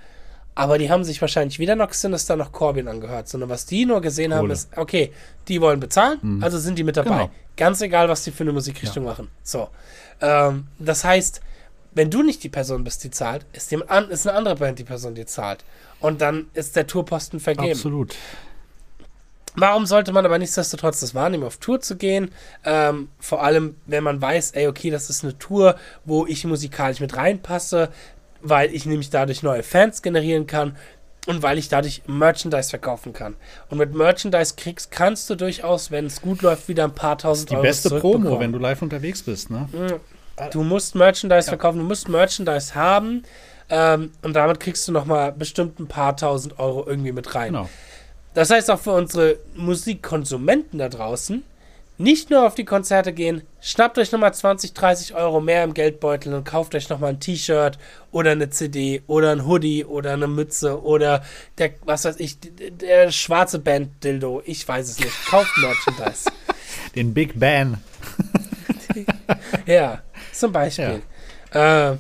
Aber 0.56 0.78
die 0.78 0.92
haben 0.92 1.04
sich 1.04 1.20
wahrscheinlich 1.20 1.58
weder 1.58 1.76
noch 1.76 1.94
Sinister 1.94 2.36
noch 2.36 2.52
Corbin 2.52 2.88
angehört, 2.88 3.28
sondern 3.28 3.50
was 3.50 3.66
die 3.66 3.86
nur 3.86 4.02
gesehen 4.02 4.32
Kohle. 4.32 4.38
haben, 4.38 4.52
ist, 4.52 4.70
okay, 4.78 5.12
die 5.48 5.62
wollen 5.62 5.80
bezahlen, 5.80 6.20
mhm. 6.22 6.44
also 6.44 6.60
sind 6.60 6.78
die 6.78 6.84
mit 6.84 6.98
dabei. 6.98 7.10
Genau. 7.10 7.32
Ganz 7.56 7.82
egal, 7.82 8.10
was 8.10 8.24
die 8.24 8.32
für 8.32 8.44
eine 8.44 8.52
Musikrichtung 8.52 9.04
ja. 9.04 9.12
machen. 9.12 9.30
So. 9.42 9.70
Ähm, 10.22 10.68
das 10.80 11.04
heißt, 11.04 11.42
wenn 11.96 12.10
du 12.10 12.24
nicht 12.24 12.44
die 12.44 12.50
Person 12.50 12.84
bist, 12.84 13.04
die 13.04 13.12
zahlt, 13.12 13.46
ist, 13.54 13.72
jemand 13.72 13.92
an, 13.92 14.10
ist 14.10 14.28
eine 14.28 14.38
andere 14.38 14.56
Band 14.56 14.80
die 14.80 14.84
Person, 14.84 15.16
die 15.16 15.26
zahlt. 15.26 15.64
Und 16.00 16.22
dann 16.22 16.48
ist 16.54 16.76
der 16.76 16.88
Tourposten 16.88 17.40
vergeben. 17.40 17.72
Absolut. 17.72 18.16
Warum 19.56 19.86
sollte 19.86 20.12
man 20.12 20.26
aber 20.26 20.40
nichtsdestotrotz 20.40 21.00
das 21.00 21.14
wahrnehmen, 21.14 21.44
auf 21.44 21.58
Tour 21.58 21.80
zu 21.80 21.96
gehen? 21.96 22.32
Ähm, 22.66 23.10
vor 23.20 23.44
allem, 23.44 23.76
wenn 23.86 24.04
man 24.04 24.20
weiß, 24.20 24.52
ey, 24.52 24.68
okay, 24.68 24.90
das 24.90 25.10
ist 25.10 25.24
eine 25.24 25.38
Tour, 25.38 25.76
wo 26.06 26.26
ich 26.26 26.44
musikalisch 26.46 27.00
mit 27.00 27.16
reinpasse, 27.16 27.90
weil 28.42 28.74
ich 28.74 28.86
nämlich 28.86 29.12
dadurch 29.12 29.44
neue 29.44 29.62
Fans 29.62 30.02
generieren 30.02 30.48
kann 30.48 30.76
und 31.28 31.44
weil 31.44 31.58
ich 31.60 31.70
dadurch 31.70 32.02
Merchandise 32.08 32.70
verkaufen 32.70 33.14
kann. 33.14 33.36
Und 33.70 33.78
mit 33.78 33.94
Merchandise 33.94 34.56
kriegst, 34.58 34.90
kannst 34.90 35.30
du 35.30 35.36
durchaus, 35.36 35.92
wenn 35.92 36.08
es 36.08 36.22
gut 36.22 36.42
läuft, 36.42 36.68
wieder 36.68 36.84
ein 36.84 36.96
paar 36.96 37.18
tausend 37.20 37.52
Euro. 37.52 37.62
Die 37.62 37.68
beste 37.68 38.00
Promo, 38.00 38.40
wenn 38.40 38.52
du 38.52 38.58
live 38.58 38.82
unterwegs 38.82 39.22
bist, 39.22 39.52
ne? 39.52 39.70
Mhm. 39.72 40.00
Du 40.52 40.64
musst 40.64 40.96
Merchandise 40.96 41.46
ja. 41.46 41.52
verkaufen, 41.52 41.80
du 41.80 41.86
musst 41.86 42.10
Merchandise 42.10 42.74
haben 42.74 43.24
ähm, 43.70 44.12
und 44.22 44.34
damit 44.34 44.60
kriegst 44.60 44.88
du 44.88 44.92
nochmal 44.92 45.32
bestimmt 45.32 45.80
ein 45.80 45.88
paar 45.88 46.18
tausend 46.18 46.60
Euro 46.60 46.86
irgendwie 46.88 47.12
mit 47.12 47.36
rein. 47.36 47.54
Genau. 47.54 47.70
Das 48.34 48.50
heißt 48.50 48.72
auch 48.72 48.80
für 48.80 48.94
unsere 48.94 49.38
Musikkonsumenten 49.56 50.80
da 50.80 50.90
draußen, 50.90 51.44
nicht 52.00 52.32
nur 52.32 52.48
auf 52.48 52.56
die 52.56 52.66
Konzerte 52.66 53.14
gehen, 53.14 53.44
schnappt 53.62 54.00
euch 54.00 54.12
nochmal 54.12 54.34
20, 54.34 54.74
30 54.74 55.14
Euro 55.14 55.40
mehr 55.40 55.64
im 55.64 55.76
Geldbeutel 55.76 56.34
und 56.34 56.44
kauft 56.44 56.74
euch 56.74 56.90
nochmal 56.90 57.12
ein 57.12 57.20
T-Shirt 57.20 57.78
oder 58.12 58.32
eine 58.32 58.50
CD 58.50 59.04
oder 59.06 59.32
ein 59.32 59.46
Hoodie 59.46 59.86
oder 59.86 60.14
eine 60.14 60.28
Mütze 60.28 60.82
oder 60.82 61.24
der, 61.60 61.72
was 61.86 62.06
weiß 62.06 62.20
ich, 62.20 62.40
der 62.42 63.12
schwarze 63.12 63.60
Band-Dildo. 63.60 64.42
Ich 64.46 64.68
weiß 64.68 64.90
es 64.90 65.00
nicht. 65.00 65.26
Kauft 65.28 65.56
Merchandise. 65.60 66.32
Den 66.96 67.14
Big 67.14 67.40
Ben. 67.40 67.78
ja. 69.68 70.02
Zum 70.34 70.52
Beispiel. 70.52 71.02
Ja. 71.54 71.92
Äh, 71.92 71.98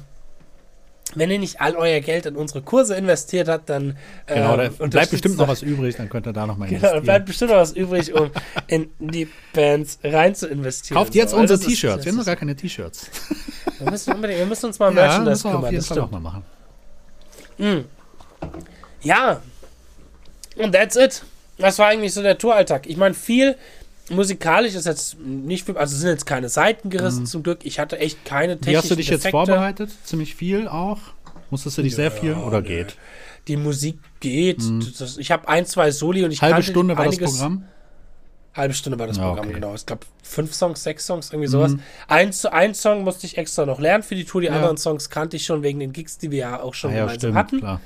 wenn 1.15 1.29
ihr 1.29 1.39
nicht 1.39 1.61
all 1.61 1.75
euer 1.75 1.99
Geld 1.99 2.25
in 2.25 2.35
unsere 2.35 2.61
Kurse 2.61 2.95
investiert 2.95 3.47
habt, 3.47 3.69
dann 3.69 3.97
genau, 4.25 4.57
da 4.57 4.63
ähm, 4.63 4.89
bleibt 4.89 5.11
bestimmt 5.11 5.37
noch 5.37 5.47
was 5.47 5.61
übrig, 5.61 5.95
dann 5.95 6.09
könnt 6.09 6.25
ihr 6.25 6.33
da 6.33 6.47
noch 6.47 6.57
mal 6.57 6.65
investieren. 6.65 6.93
Genau, 6.93 7.03
bleibt 7.03 7.25
bestimmt 7.25 7.51
noch 7.51 7.57
was 7.57 7.71
übrig, 7.73 8.13
um 8.13 8.31
in 8.67 8.89
die 8.99 9.27
Bands 9.53 9.99
rein 10.03 10.33
zu 10.33 10.47
investieren. 10.47 10.97
Kauft 10.97 11.13
jetzt 11.15 11.31
so. 11.31 11.37
unsere 11.37 11.59
T-Shirts. 11.59 12.05
Wir 12.05 12.11
haben 12.11 12.17
noch 12.17 12.25
gar 12.25 12.35
keine 12.35 12.55
T-Shirts. 12.55 13.09
Wir 13.79 13.91
müssen 13.91 14.13
unbedingt, 14.13 14.39
wir 14.39 14.45
müssen 14.45 14.67
uns 14.67 14.79
mal 14.79 14.89
ja, 14.89 14.93
Merchandise 14.93 15.41
kümmern. 15.41 15.65
Auf 15.65 15.71
jeden 15.71 15.83
Fall 15.83 15.99
auch 15.99 16.11
mal 16.11 16.19
machen. 16.19 16.43
Mhm. 17.57 17.85
Ja. 19.01 19.41
Und 20.55 20.71
that's 20.73 20.95
it. 20.95 21.23
Das 21.57 21.79
war 21.79 21.87
eigentlich 21.87 22.13
so 22.13 22.21
der 22.21 22.37
Touralltag. 22.37 22.87
Ich 22.87 22.97
meine, 22.97 23.13
viel 23.13 23.57
musikalisch 24.09 24.75
ist 24.75 24.85
jetzt 24.85 25.19
nicht 25.19 25.65
viel, 25.65 25.77
also 25.77 25.95
sind 25.95 26.09
jetzt 26.09 26.25
keine 26.25 26.49
Seiten 26.49 26.89
gerissen 26.89 27.21
mhm. 27.21 27.27
zum 27.27 27.43
Glück. 27.43 27.59
Ich 27.63 27.79
hatte 27.79 27.99
echt 27.99 28.25
keine 28.25 28.57
technischen 28.57 28.71
Wie 28.71 28.77
hast 28.77 28.91
du 28.91 28.95
dich 28.95 29.07
Effekte. 29.09 29.27
jetzt 29.27 29.31
vorbereitet? 29.31 29.91
Ziemlich 30.03 30.35
viel 30.35 30.67
auch? 30.67 30.99
Musstest 31.49 31.77
du 31.77 31.83
dich 31.83 31.93
ja, 31.93 31.97
sehr 31.97 32.11
viel 32.11 32.33
oder 32.33 32.61
nee. 32.61 32.67
geht? 32.67 32.97
Die 33.47 33.57
Musik 33.57 33.99
geht. 34.19 34.61
Mhm. 34.61 34.85
Das, 34.97 35.17
ich 35.17 35.31
habe 35.31 35.47
ein, 35.47 35.65
zwei 35.65 35.91
Soli 35.91 36.23
und 36.23 36.31
ich 36.31 36.41
Halbe 36.41 36.63
Stunde 36.63 36.97
war 36.97 37.05
das 37.05 37.17
Programm? 37.17 37.65
Halbe 38.55 38.73
Stunde 38.73 38.99
war 38.99 39.07
das 39.07 39.17
ja, 39.17 39.23
Programm, 39.23 39.45
okay. 39.45 39.55
genau. 39.55 39.73
Ich 39.73 39.85
glaube, 39.85 40.05
fünf 40.21 40.53
Songs, 40.53 40.83
sechs 40.83 41.07
Songs, 41.07 41.31
irgendwie 41.31 41.47
sowas. 41.47 41.71
Mhm. 41.71 41.79
Ein, 42.07 42.31
ein 42.51 42.75
Song 42.75 43.03
musste 43.03 43.25
ich 43.25 43.37
extra 43.37 43.65
noch 43.65 43.79
lernen 43.79 44.03
für 44.03 44.15
die 44.15 44.25
Tour. 44.25 44.41
Die 44.41 44.47
ja. 44.47 44.53
anderen 44.53 44.77
Songs 44.77 45.09
kannte 45.09 45.37
ich 45.37 45.45
schon 45.45 45.63
wegen 45.63 45.79
den 45.79 45.91
Gigs, 45.91 46.19
die 46.19 46.29
wir 46.29 46.39
ja 46.39 46.61
auch 46.61 46.75
schon 46.75 46.91
ah, 46.91 46.93
gemeinsam 46.93 47.17
stimmt, 47.17 47.35
hatten. 47.35 47.59
Klar. 47.59 47.81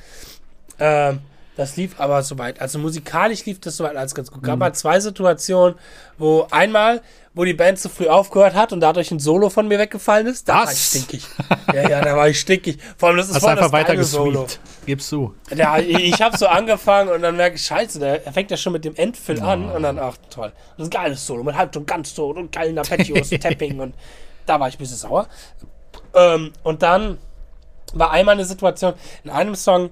Ähm, 0.80 1.20
das 1.58 1.76
lief 1.76 2.00
aber 2.00 2.22
soweit. 2.22 2.62
Also 2.62 2.78
musikalisch 2.78 3.46
lief 3.46 3.60
das 3.60 3.78
soweit 3.78 3.96
alles 3.96 4.14
ganz 4.14 4.32
gut. 4.32 4.44
Gab 4.44 4.56
mhm. 4.56 4.60
mal 4.60 4.74
zwei 4.74 5.00
Situationen, 5.00 5.76
wo 6.20 6.48
einmal, 6.52 7.02
wo 7.34 7.44
die 7.46 7.56
Band 7.56 7.80
zu 7.80 7.90
früh 7.90 8.08
aufgehört 8.08 8.54
hat 8.54 8.74
und 8.74 8.80
dadurch 8.80 9.10
ein 9.10 9.18
Solo 9.18 9.50
von 9.50 9.68
mir 9.68 9.80
weggefallen 9.80 10.28
ist. 10.28 10.48
Da 10.48 10.60
Was? 10.60 10.66
war 10.66 10.74
ich 10.74 10.80
stinkig. 10.80 11.28
ja, 11.74 11.90
ja, 11.90 12.02
da 12.02 12.16
war 12.16 12.30
ich 12.30 12.40
stinkig. 12.40 12.78
Vor 12.96 13.10
allem, 13.10 13.18
das 13.18 13.30
ist 13.30 13.36
Hast 13.36 13.42
voll 13.42 13.52
einfach 13.52 13.72
das 13.72 13.72
weiter 13.72 14.04
Solo. 14.04 14.46
Gibst 14.86 15.12
du. 15.12 15.34
Ja, 15.56 15.80
ich, 15.80 16.22
habe 16.22 16.38
so 16.38 16.46
angefangen 16.46 17.10
und 17.10 17.24
dann 17.24 17.36
merke 17.36 17.56
ich, 17.56 17.64
scheiße, 17.64 18.00
der 18.00 18.22
fängt 18.32 18.52
ja 18.52 18.58
schon 18.58 18.74
mit 18.74 18.86
dem 18.86 18.96
Endfill 18.96 19.40
oh. 19.42 19.46
an 19.46 19.72
und 19.72 19.82
dann, 19.82 19.98
ach 19.98 20.16
toll. 20.30 20.52
Das 20.78 20.88
ist 20.88 20.94
ein 20.94 21.02
geiles 21.02 21.26
Solo 21.26 21.44
mit 21.44 21.56
Halbton 21.56 21.88
ganz 21.88 22.14
so 22.14 22.28
und 22.28 22.52
geilen 22.52 22.78
Arpeggios, 22.78 23.30
Tapping 23.42 23.80
und 23.80 23.96
da 24.46 24.60
war 24.60 24.68
ich 24.68 24.76
ein 24.76 24.80
bisschen 24.80 24.98
sauer. 24.98 25.28
Ähm, 26.14 26.54
und 26.62 26.84
dann 26.84 27.18
war 27.94 28.12
einmal 28.12 28.36
eine 28.36 28.46
Situation, 28.46 28.94
in 29.24 29.32
einem 29.32 29.56
Song 29.56 29.90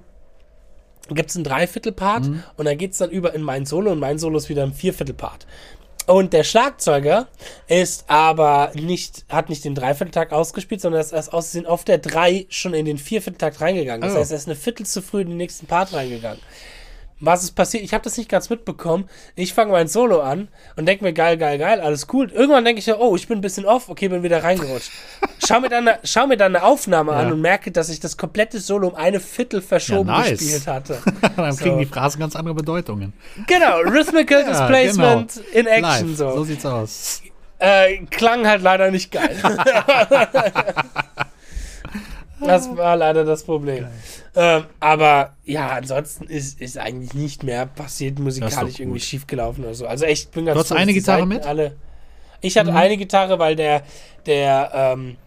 gibt 1.09 1.29
es 1.29 1.35
einen 1.35 1.43
Dreiviertelpart 1.43 2.25
mhm. 2.25 2.43
und 2.57 2.65
dann 2.65 2.77
geht 2.77 2.93
es 2.93 2.97
dann 2.97 3.09
über 3.09 3.33
in 3.33 3.41
mein 3.41 3.65
Solo 3.65 3.91
und 3.91 3.99
mein 3.99 4.17
Solo 4.17 4.37
ist 4.37 4.49
wieder 4.49 4.63
ein 4.63 4.73
Vierviertelpart. 4.73 5.45
Und 6.07 6.33
der 6.33 6.43
Schlagzeuger 6.43 7.27
ist 7.67 8.05
aber 8.07 8.71
nicht, 8.75 9.25
hat 9.27 9.49
nicht 9.49 9.65
den 9.65 9.73
Dreivierteltakt 9.73 10.33
ausgespielt, 10.33 10.81
sondern 10.81 11.01
ist 11.01 11.13
erst 11.13 11.33
aussehen 11.33 11.65
auf 11.65 11.83
der 11.83 11.97
drei 11.97 12.45
schon 12.49 12.75
in 12.75 12.85
den 12.85 12.99
Viervierteltakt 12.99 13.59
reingegangen. 13.59 14.01
Das 14.01 14.13
oh. 14.13 14.19
heißt, 14.19 14.31
er 14.31 14.37
ist 14.37 14.47
eine 14.47 14.55
Viertel 14.55 14.85
zu 14.85 15.01
früh 15.01 15.21
in 15.21 15.29
den 15.29 15.37
nächsten 15.37 15.65
Part 15.65 15.93
reingegangen 15.93 16.39
was 17.19 17.43
ist 17.43 17.51
passiert? 17.51 17.83
Ich 17.83 17.93
habe 17.93 18.03
das 18.03 18.17
nicht 18.17 18.29
ganz 18.29 18.49
mitbekommen. 18.49 19.09
Ich 19.35 19.53
fange 19.53 19.71
mein 19.71 19.87
Solo 19.87 20.21
an 20.21 20.49
und 20.75 20.85
denke 20.85 21.03
mir, 21.03 21.13
geil, 21.13 21.37
geil, 21.37 21.57
geil, 21.57 21.79
alles 21.79 22.07
cool. 22.11 22.29
Irgendwann 22.29 22.65
denke 22.65 22.79
ich 22.79 22.85
ja, 22.87 22.97
oh, 22.97 23.15
ich 23.15 23.27
bin 23.27 23.37
ein 23.37 23.41
bisschen 23.41 23.65
off, 23.65 23.87
okay, 23.89 24.09
bin 24.09 24.21
wieder 24.21 24.43
reingerutscht. 24.43 24.91
schau, 25.47 25.61
mir 25.61 25.69
dann, 25.69 25.89
schau 26.03 26.27
mir 26.27 26.35
dann 26.35 26.55
eine 26.55 26.65
Aufnahme 26.65 27.13
ja. 27.13 27.19
an 27.19 27.31
und 27.31 27.41
merke, 27.41 27.71
dass 27.71 27.89
ich 27.89 28.01
das 28.01 28.17
komplette 28.17 28.59
Solo 28.59 28.89
um 28.89 28.95
eine 28.95 29.21
Viertel 29.21 29.61
verschoben 29.61 30.09
ja, 30.09 30.19
nice. 30.19 30.39
gespielt 30.39 30.67
hatte. 30.67 30.99
dann 31.37 31.53
so. 31.53 31.63
kriegen 31.63 31.79
die 31.79 31.85
Phrasen 31.85 32.19
ganz 32.19 32.35
andere 32.35 32.55
Bedeutungen. 32.55 33.13
Genau, 33.47 33.79
Rhythmical 33.79 34.41
ja, 34.47 34.49
Displacement 34.49 35.33
genau. 35.33 35.47
in 35.53 35.67
Action. 35.67 36.09
Live. 36.09 36.17
So. 36.17 36.31
so 36.35 36.43
sieht's 36.43 36.65
aus. 36.65 37.21
Äh, 37.59 37.99
klang 38.09 38.45
halt 38.45 38.61
leider 38.61 38.91
nicht 38.91 39.11
geil. 39.11 39.37
Das 42.47 42.75
war 42.75 42.95
leider 42.95 43.23
das 43.23 43.43
Problem. 43.43 43.87
Ähm, 44.35 44.65
aber 44.79 45.35
ja, 45.43 45.69
ansonsten 45.69 46.25
ist, 46.25 46.61
ist 46.61 46.77
eigentlich 46.77 47.13
nicht 47.13 47.43
mehr 47.43 47.65
passiert, 47.65 48.19
musikalisch 48.19 48.79
irgendwie 48.79 48.99
schiefgelaufen 48.99 49.63
oder 49.63 49.73
so. 49.73 49.87
Also 49.87 50.05
echt, 50.05 50.31
bin 50.31 50.45
ganz 50.45 50.55
Du 50.55 50.59
hast 50.59 50.71
eine 50.71 50.93
Gitarre 50.93 51.19
Seiten 51.19 51.29
mit? 51.29 51.45
Alle. 51.45 51.75
Ich 52.41 52.57
hatte 52.57 52.71
mhm. 52.71 52.77
eine 52.77 52.97
Gitarre, 52.97 53.39
weil 53.39 53.55
der, 53.55 53.83
der 54.25 54.71
ähm, 54.73 55.17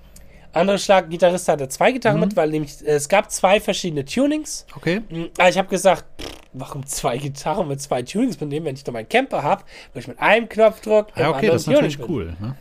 andere 0.52 0.78
Schlaggitarrist 0.78 1.48
hatte 1.48 1.68
zwei 1.68 1.92
Gitarren 1.92 2.16
mhm. 2.20 2.26
mit, 2.26 2.36
weil 2.36 2.50
nämlich 2.50 2.80
äh, 2.86 2.92
es 2.92 3.08
gab 3.08 3.30
zwei 3.30 3.60
verschiedene 3.60 4.04
Tunings. 4.04 4.66
Okay. 4.76 5.00
Mhm, 5.08 5.30
aber 5.38 5.48
ich 5.48 5.58
habe 5.58 5.68
gesagt, 5.68 6.04
warum 6.52 6.86
zwei 6.86 7.18
Gitarren 7.18 7.68
mit 7.68 7.80
zwei 7.80 8.02
Tunings 8.02 8.40
mit 8.40 8.52
dem, 8.52 8.64
wenn 8.64 8.74
ich 8.74 8.84
doch 8.84 8.92
meinen 8.92 9.08
Camper 9.08 9.42
habe, 9.42 9.64
wo 9.92 9.98
ich 9.98 10.08
mit 10.08 10.18
einem 10.18 10.48
Knopfdruck. 10.48 11.08
Ja, 11.16 11.30
okay, 11.30 11.48
das 11.48 11.62
ist 11.62 11.68
natürlich 11.68 11.98
cool. 12.08 12.36
Ne? 12.40 12.56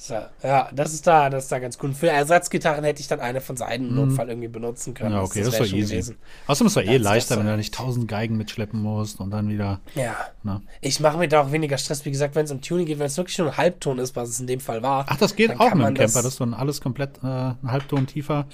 So, 0.00 0.14
ja, 0.44 0.68
das 0.72 0.94
ist 0.94 1.08
da, 1.08 1.28
das 1.28 1.44
ist 1.44 1.52
da 1.52 1.58
ganz 1.58 1.76
cool. 1.82 1.92
Für 1.92 2.08
Ersatzgitarren 2.08 2.84
hätte 2.84 3.00
ich 3.00 3.08
dann 3.08 3.18
eine 3.18 3.40
von 3.40 3.56
Seiten 3.56 3.88
im 3.88 3.90
mhm. 3.90 3.96
Notfall 3.96 4.28
irgendwie 4.28 4.46
benutzen 4.46 4.94
können. 4.94 5.12
Ja, 5.12 5.22
okay, 5.22 5.42
das, 5.42 5.50
das 5.50 5.58
war 5.58 5.66
easy. 5.66 5.94
Gewesen. 5.94 6.16
Außerdem 6.46 6.66
ist 6.68 6.76
es 6.76 6.84
eh 6.84 6.96
leichter, 6.98 7.36
wenn 7.36 7.46
du 7.46 7.56
nicht 7.56 7.74
tausend 7.74 8.06
Geigen 8.06 8.36
mitschleppen 8.36 8.80
musst 8.80 9.18
und 9.18 9.32
dann 9.32 9.48
wieder. 9.48 9.80
Ja. 9.96 10.14
Na. 10.44 10.62
Ich 10.80 11.00
mache 11.00 11.18
mir 11.18 11.26
da 11.26 11.42
auch 11.42 11.50
weniger 11.50 11.78
Stress, 11.78 12.04
wie 12.04 12.12
gesagt, 12.12 12.36
wenn 12.36 12.44
es 12.44 12.52
um 12.52 12.60
Tuning 12.60 12.86
geht, 12.86 13.00
wenn 13.00 13.06
es 13.06 13.16
wirklich 13.16 13.36
nur 13.38 13.48
ein 13.48 13.56
Halbton 13.56 13.98
ist, 13.98 14.14
was 14.14 14.28
es 14.28 14.38
in 14.38 14.46
dem 14.46 14.60
Fall 14.60 14.84
war. 14.84 15.04
Ach, 15.08 15.16
das 15.16 15.34
geht 15.34 15.58
auch 15.58 15.74
mit 15.74 15.84
dem 15.84 15.94
Camper, 15.94 16.02
das, 16.02 16.22
dass 16.22 16.36
du 16.36 16.44
dann 16.44 16.54
alles 16.54 16.80
komplett 16.80 17.18
äh, 17.18 17.26
einen 17.26 17.58
Halbton 17.66 18.06
tiefer. 18.06 18.46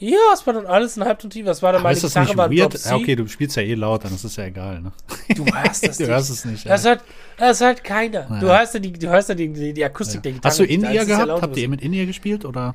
Ja, 0.00 0.16
es 0.32 0.46
war 0.46 0.54
dann 0.54 0.66
alles 0.66 0.96
ein 0.96 1.04
Halbton 1.04 1.28
tief. 1.28 1.44
Das 1.44 1.62
war 1.62 1.74
dann 1.74 1.82
meine 1.82 1.94
ist 1.94 2.02
das 2.02 2.14
Gitarre 2.14 2.48
nicht 2.48 2.58
weird? 2.62 2.84
Ja, 2.84 2.96
okay, 2.96 3.14
du 3.14 3.28
spielst 3.28 3.54
ja 3.56 3.62
eh 3.62 3.74
laut, 3.74 4.02
dann 4.02 4.14
ist 4.14 4.24
es 4.24 4.34
ja 4.34 4.44
egal. 4.44 4.80
Ne? 4.80 4.92
Du 5.36 5.44
hörst 5.44 5.86
das 5.86 5.98
Du 5.98 6.06
hörst 6.06 6.30
es 6.30 6.44
nicht. 6.46 6.66
Das, 6.66 6.84
ja. 6.84 6.92
hört, 6.92 7.04
das 7.36 7.60
hört 7.60 7.84
keiner. 7.84 8.26
Ja. 8.30 8.40
Du 8.40 8.46
hörst 8.46 8.72
ja 8.72 8.80
die, 8.80 8.92
du 8.92 9.08
hörst 9.08 9.28
ja 9.28 9.34
die, 9.34 9.52
die, 9.52 9.74
die 9.74 9.84
Akustik 9.84 10.16
ja. 10.16 10.20
der 10.22 10.32
Gitarre. 10.32 10.50
Hast 10.50 10.58
du 10.58 10.64
In-Ear 10.64 11.04
gehabt? 11.04 11.42
Habt 11.42 11.56
ihr 11.58 11.68
mit 11.68 11.82
In-Ear 11.82 12.06
gespielt 12.06 12.46
oder 12.46 12.74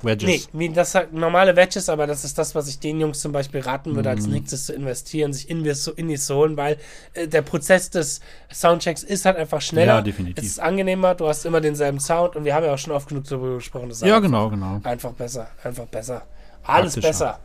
Wedges? 0.00 0.48
Nee, 0.54 0.70
das 0.70 0.94
hat 0.94 1.12
normale 1.12 1.54
Wedges, 1.56 1.90
aber 1.90 2.06
das 2.06 2.24
ist 2.24 2.38
das, 2.38 2.54
was 2.54 2.68
ich 2.68 2.78
den 2.78 3.00
Jungs 3.00 3.20
zum 3.20 3.32
Beispiel 3.32 3.60
raten 3.60 3.94
würde, 3.94 4.08
mhm. 4.08 4.16
als 4.16 4.26
nächstes 4.26 4.64
zu 4.64 4.72
investieren, 4.72 5.34
sich 5.34 5.50
in 5.50 5.62
die 5.62 5.74
zu 5.74 6.34
holen, 6.34 6.56
weil 6.56 6.78
äh, 7.12 7.28
der 7.28 7.42
Prozess 7.42 7.90
des 7.90 8.22
Soundchecks 8.50 9.02
ist 9.02 9.26
halt 9.26 9.36
einfach 9.36 9.60
schneller. 9.60 9.96
Ja, 9.96 10.00
definitiv. 10.00 10.42
Es 10.42 10.52
ist 10.52 10.60
angenehmer, 10.60 11.14
du 11.14 11.28
hast 11.28 11.44
immer 11.44 11.60
denselben 11.60 12.00
Sound 12.00 12.34
und 12.34 12.46
wir 12.46 12.54
haben 12.54 12.64
ja 12.64 12.72
auch 12.72 12.78
schon 12.78 12.94
oft 12.94 13.08
genug 13.08 13.24
darüber 13.24 13.56
gesprochen. 13.56 13.92
ja, 14.00 14.18
genau, 14.20 14.48
genau. 14.48 14.80
Einfach 14.84 15.12
besser, 15.12 15.48
einfach 15.62 15.84
besser. 15.84 16.22
Alles 16.64 17.00
besser. 17.00 17.38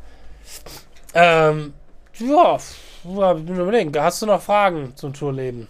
Ähm, 1.14 1.74
ja. 2.20 2.58
Hast 2.58 4.22
du 4.22 4.26
noch 4.26 4.42
Fragen 4.42 4.94
zum 4.96 5.14
Tourleben? 5.14 5.68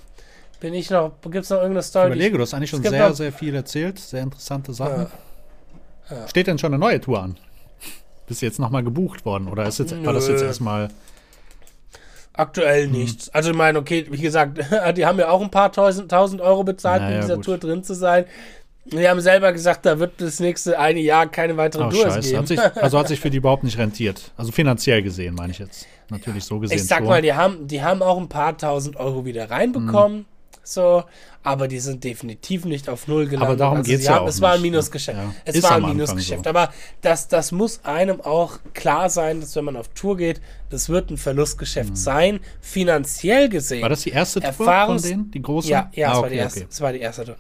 Bin 0.60 0.74
ich 0.74 0.90
noch, 0.90 1.12
gibt 1.22 1.44
es 1.44 1.50
noch 1.50 1.58
irgendeine 1.58 1.84
Story? 1.84 2.08
Ich 2.08 2.16
überlege, 2.16 2.38
du 2.38 2.44
hast 2.44 2.54
eigentlich 2.54 2.72
schon 2.72 2.82
sehr, 2.82 3.14
sehr 3.14 3.32
viel 3.32 3.54
erzählt, 3.54 4.00
sehr 4.00 4.24
interessante 4.24 4.74
Sachen. 4.74 5.08
Ja. 6.10 6.16
Ja. 6.18 6.28
Steht 6.28 6.48
denn 6.48 6.58
schon 6.58 6.74
eine 6.74 6.80
neue 6.80 7.00
Tour 7.00 7.22
an? 7.22 7.38
Bist 8.28 8.42
du 8.42 8.46
jetzt 8.46 8.60
nochmal 8.60 8.84
gebucht 8.84 9.26
worden 9.26 9.48
oder 9.48 9.66
ist 9.66 9.80
jetzt, 9.80 10.04
war 10.06 10.14
das 10.14 10.28
jetzt 10.28 10.42
erstmal. 10.42 10.90
Aktuell 12.34 12.86
hm. 12.86 12.92
nichts. 12.92 13.30
Also 13.30 13.52
ich 13.52 13.56
meine, 13.56 13.80
okay, 13.80 14.06
wie 14.10 14.22
gesagt, 14.22 14.60
die 14.96 15.06
haben 15.06 15.20
ja 15.20 15.30
auch 15.30 15.42
ein 15.42 15.52
paar 15.52 15.72
tausend, 15.72 16.12
tausend 16.12 16.42
Euro 16.42 16.64
bezahlt, 16.64 17.02
naja, 17.02 17.10
um 17.10 17.16
in 17.16 17.22
dieser 17.22 17.36
gut. 17.36 17.46
Tour 17.46 17.58
drin 17.58 17.84
zu 17.84 17.94
sein. 17.94 18.26
Die 18.92 19.08
haben 19.08 19.20
selber 19.20 19.52
gesagt, 19.52 19.86
da 19.86 20.00
wird 20.00 20.22
das 20.22 20.40
nächste 20.40 20.80
eine 20.80 21.00
Jahr 21.00 21.28
keine 21.28 21.58
weitere 21.58 21.84
oh, 21.84 21.90
Tours 21.90 22.26
geben. 22.26 22.38
Hat 22.40 22.48
sich, 22.48 22.60
also 22.60 23.00
hat 23.00 23.08
sich 23.08 23.20
für 23.20 23.30
die 23.30 23.38
überhaupt 23.38 23.64
nicht 23.64 23.78
rentiert. 23.78 24.32
Also 24.38 24.52
finanziell 24.52 25.02
gesehen, 25.02 25.36
meine 25.36 25.52
ich 25.52 25.60
jetzt. 25.60 25.88
Natürlich 26.10 26.46
so 26.46 26.60
gesehen. 26.60 26.78
Ich 26.78 26.86
sag 26.86 27.00
schon. 27.00 27.08
mal, 27.08 27.22
die 27.22 27.34
haben, 27.34 27.68
die 27.68 27.82
haben 27.82 28.02
auch 28.02 28.18
ein 28.18 28.30
paar 28.30 28.58
tausend 28.58 28.96
Euro 28.96 29.26
wieder 29.26 29.50
reinbekommen. 29.50 30.20
Mhm. 30.20 30.26
So, 30.64 31.06
aber 31.44 31.70
die 31.70 31.80
sind 31.80 32.04
definitiv 32.04 32.66
nicht 32.66 32.90
auf 32.90 33.08
Null 33.08 33.26
gelandet. 33.26 33.48
Aber 33.48 33.56
darum 33.56 33.78
also 33.78 33.90
geht 33.90 34.02
es 34.02 34.06
ja 34.06 34.20
auch 34.20 34.28
Es 34.28 34.42
war 34.42 34.54
ein 34.54 34.62
Minusgeschäft. 34.62 35.18
Ja. 35.18 35.34
Es 35.46 35.56
Ist 35.56 35.64
war 35.64 35.78
ein 35.78 35.86
Minusgeschäft. 35.86 36.44
So. 36.44 36.50
Aber 36.50 36.74
das, 37.02 37.30
das 37.30 37.54
muss 37.54 37.86
einem 37.86 38.20
auch 38.20 38.60
klar 38.74 39.10
sein, 39.10 39.40
dass 39.40 39.56
wenn 39.56 39.64
man 39.64 39.78
auf 39.78 39.88
Tour 39.90 40.18
geht, 40.18 40.42
das 40.70 40.90
wird 40.90 41.10
ein 41.10 41.16
Verlustgeschäft 41.16 41.92
mhm. 41.92 41.96
sein, 41.96 42.40
finanziell 42.60 43.48
gesehen. 43.48 43.82
War 43.82 43.90
das 43.90 44.02
die 44.02 44.10
erste 44.10 44.42
Tour 44.42 44.54
von 44.54 45.02
denen? 45.02 45.32
Die 45.32 45.42
große? 45.42 45.70
Ja, 45.70 45.90
ja, 45.94 46.10
ah, 46.10 46.16
es, 46.16 46.22
war 46.22 46.30
die 46.30 46.36
erste, 46.36 46.60
okay. 46.60 46.68
es 46.70 46.82
war 46.82 46.92
die 46.92 47.00
erste 47.00 47.26
Tour 47.26 47.36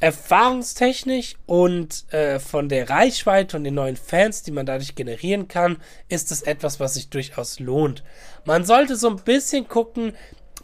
erfahrungstechnisch 0.00 1.36
und 1.46 2.12
äh, 2.12 2.38
von 2.38 2.68
der 2.68 2.90
Reichweite 2.90 3.56
und 3.56 3.64
den 3.64 3.74
neuen 3.74 3.96
Fans, 3.96 4.42
die 4.42 4.50
man 4.50 4.66
dadurch 4.66 4.94
generieren 4.94 5.48
kann, 5.48 5.78
ist 6.08 6.30
es 6.32 6.42
etwas, 6.42 6.80
was 6.80 6.94
sich 6.94 7.08
durchaus 7.08 7.58
lohnt. 7.60 8.02
Man 8.44 8.64
sollte 8.64 8.96
so 8.96 9.08
ein 9.08 9.16
bisschen 9.16 9.68
gucken, 9.68 10.12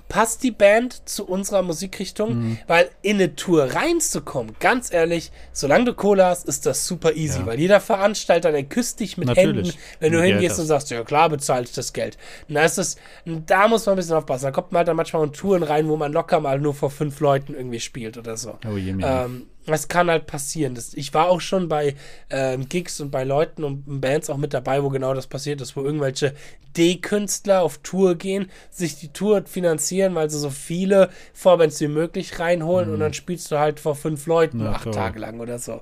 passt 0.08 0.42
die 0.42 0.50
Band 0.50 1.08
zu 1.08 1.26
unserer 1.26 1.62
Musikrichtung? 1.62 2.34
Mhm. 2.34 2.58
Weil 2.66 2.90
in 3.02 3.16
eine 3.16 3.34
Tour 3.34 3.74
reinzukommen, 3.74 4.54
ganz 4.60 4.92
ehrlich, 4.92 5.32
solange 5.52 5.86
du 5.86 5.94
Cola 5.94 6.30
hast, 6.30 6.46
ist 6.46 6.66
das 6.66 6.86
super 6.86 7.14
easy, 7.14 7.40
ja. 7.40 7.46
weil 7.46 7.58
jeder 7.58 7.80
Veranstalter, 7.80 8.52
der 8.52 8.64
küsst 8.64 9.00
dich 9.00 9.16
mit 9.16 9.28
Natürlich. 9.28 9.68
Händen, 9.68 9.78
wenn 10.00 10.12
du 10.12 10.18
mit 10.18 10.28
hingehst 10.28 10.58
und 10.58 10.66
sagst, 10.66 10.90
ja 10.90 11.02
klar, 11.04 11.28
bezahle 11.28 11.64
ich 11.64 11.72
das 11.72 11.92
Geld. 11.92 12.18
Und 12.48 12.56
da 12.56 12.64
ist 12.64 12.78
es, 12.78 12.96
da 13.24 13.68
muss 13.68 13.86
man 13.86 13.94
ein 13.94 13.96
bisschen 13.96 14.16
aufpassen. 14.16 14.44
Da 14.44 14.50
kommt 14.50 14.72
man 14.72 14.78
halt 14.78 14.88
dann 14.88 14.96
manchmal 14.96 15.24
in 15.24 15.32
Touren 15.32 15.62
rein, 15.62 15.88
wo 15.88 15.96
man 15.96 16.12
locker 16.12 16.40
mal 16.40 16.60
nur 16.60 16.74
vor 16.74 16.90
fünf 16.90 17.20
Leuten 17.20 17.54
irgendwie 17.54 17.80
spielt 17.80 18.18
oder 18.18 18.36
so. 18.36 18.58
Oh 18.66 18.76
je, 18.76 18.94
ähm, 19.00 19.46
das 19.66 19.88
kann 19.88 20.10
halt 20.10 20.26
passieren. 20.26 20.74
Das, 20.74 20.94
ich 20.94 21.14
war 21.14 21.28
auch 21.28 21.40
schon 21.40 21.68
bei 21.68 21.94
ähm, 22.30 22.68
Gigs 22.68 23.00
und 23.00 23.10
bei 23.10 23.24
Leuten 23.24 23.64
und 23.64 24.00
Bands 24.00 24.28
auch 24.28 24.36
mit 24.36 24.54
dabei, 24.54 24.82
wo 24.82 24.88
genau 24.88 25.14
das 25.14 25.26
passiert 25.26 25.60
ist, 25.60 25.76
wo 25.76 25.82
irgendwelche 25.82 26.34
D-Künstler 26.76 27.62
auf 27.62 27.78
Tour 27.78 28.16
gehen, 28.16 28.50
sich 28.70 28.96
die 28.96 29.08
Tour 29.08 29.44
finanzieren, 29.46 30.14
weil 30.14 30.30
sie 30.30 30.38
so 30.38 30.50
viele 30.50 31.10
Vorbands 31.32 31.80
wie 31.80 31.88
möglich 31.88 32.38
reinholen 32.38 32.88
mhm. 32.88 32.94
und 32.94 33.00
dann 33.00 33.14
spielst 33.14 33.50
du 33.52 33.58
halt 33.58 33.78
vor 33.78 33.94
fünf 33.94 34.26
Leuten 34.26 34.60
ja, 34.60 34.72
acht 34.72 34.84
toll. 34.84 34.92
Tage 34.92 35.18
lang 35.20 35.40
oder 35.40 35.58
so. 35.58 35.80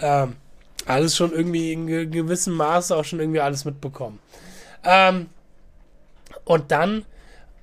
Ähm, 0.00 0.34
alles 0.86 1.16
schon 1.16 1.32
irgendwie 1.32 1.72
in 1.72 2.10
gewissem 2.10 2.54
Maße 2.54 2.96
auch 2.96 3.04
schon 3.04 3.18
irgendwie 3.18 3.40
alles 3.40 3.64
mitbekommen. 3.64 4.20
Ähm, 4.84 5.26
und 6.44 6.70
dann, 6.70 7.04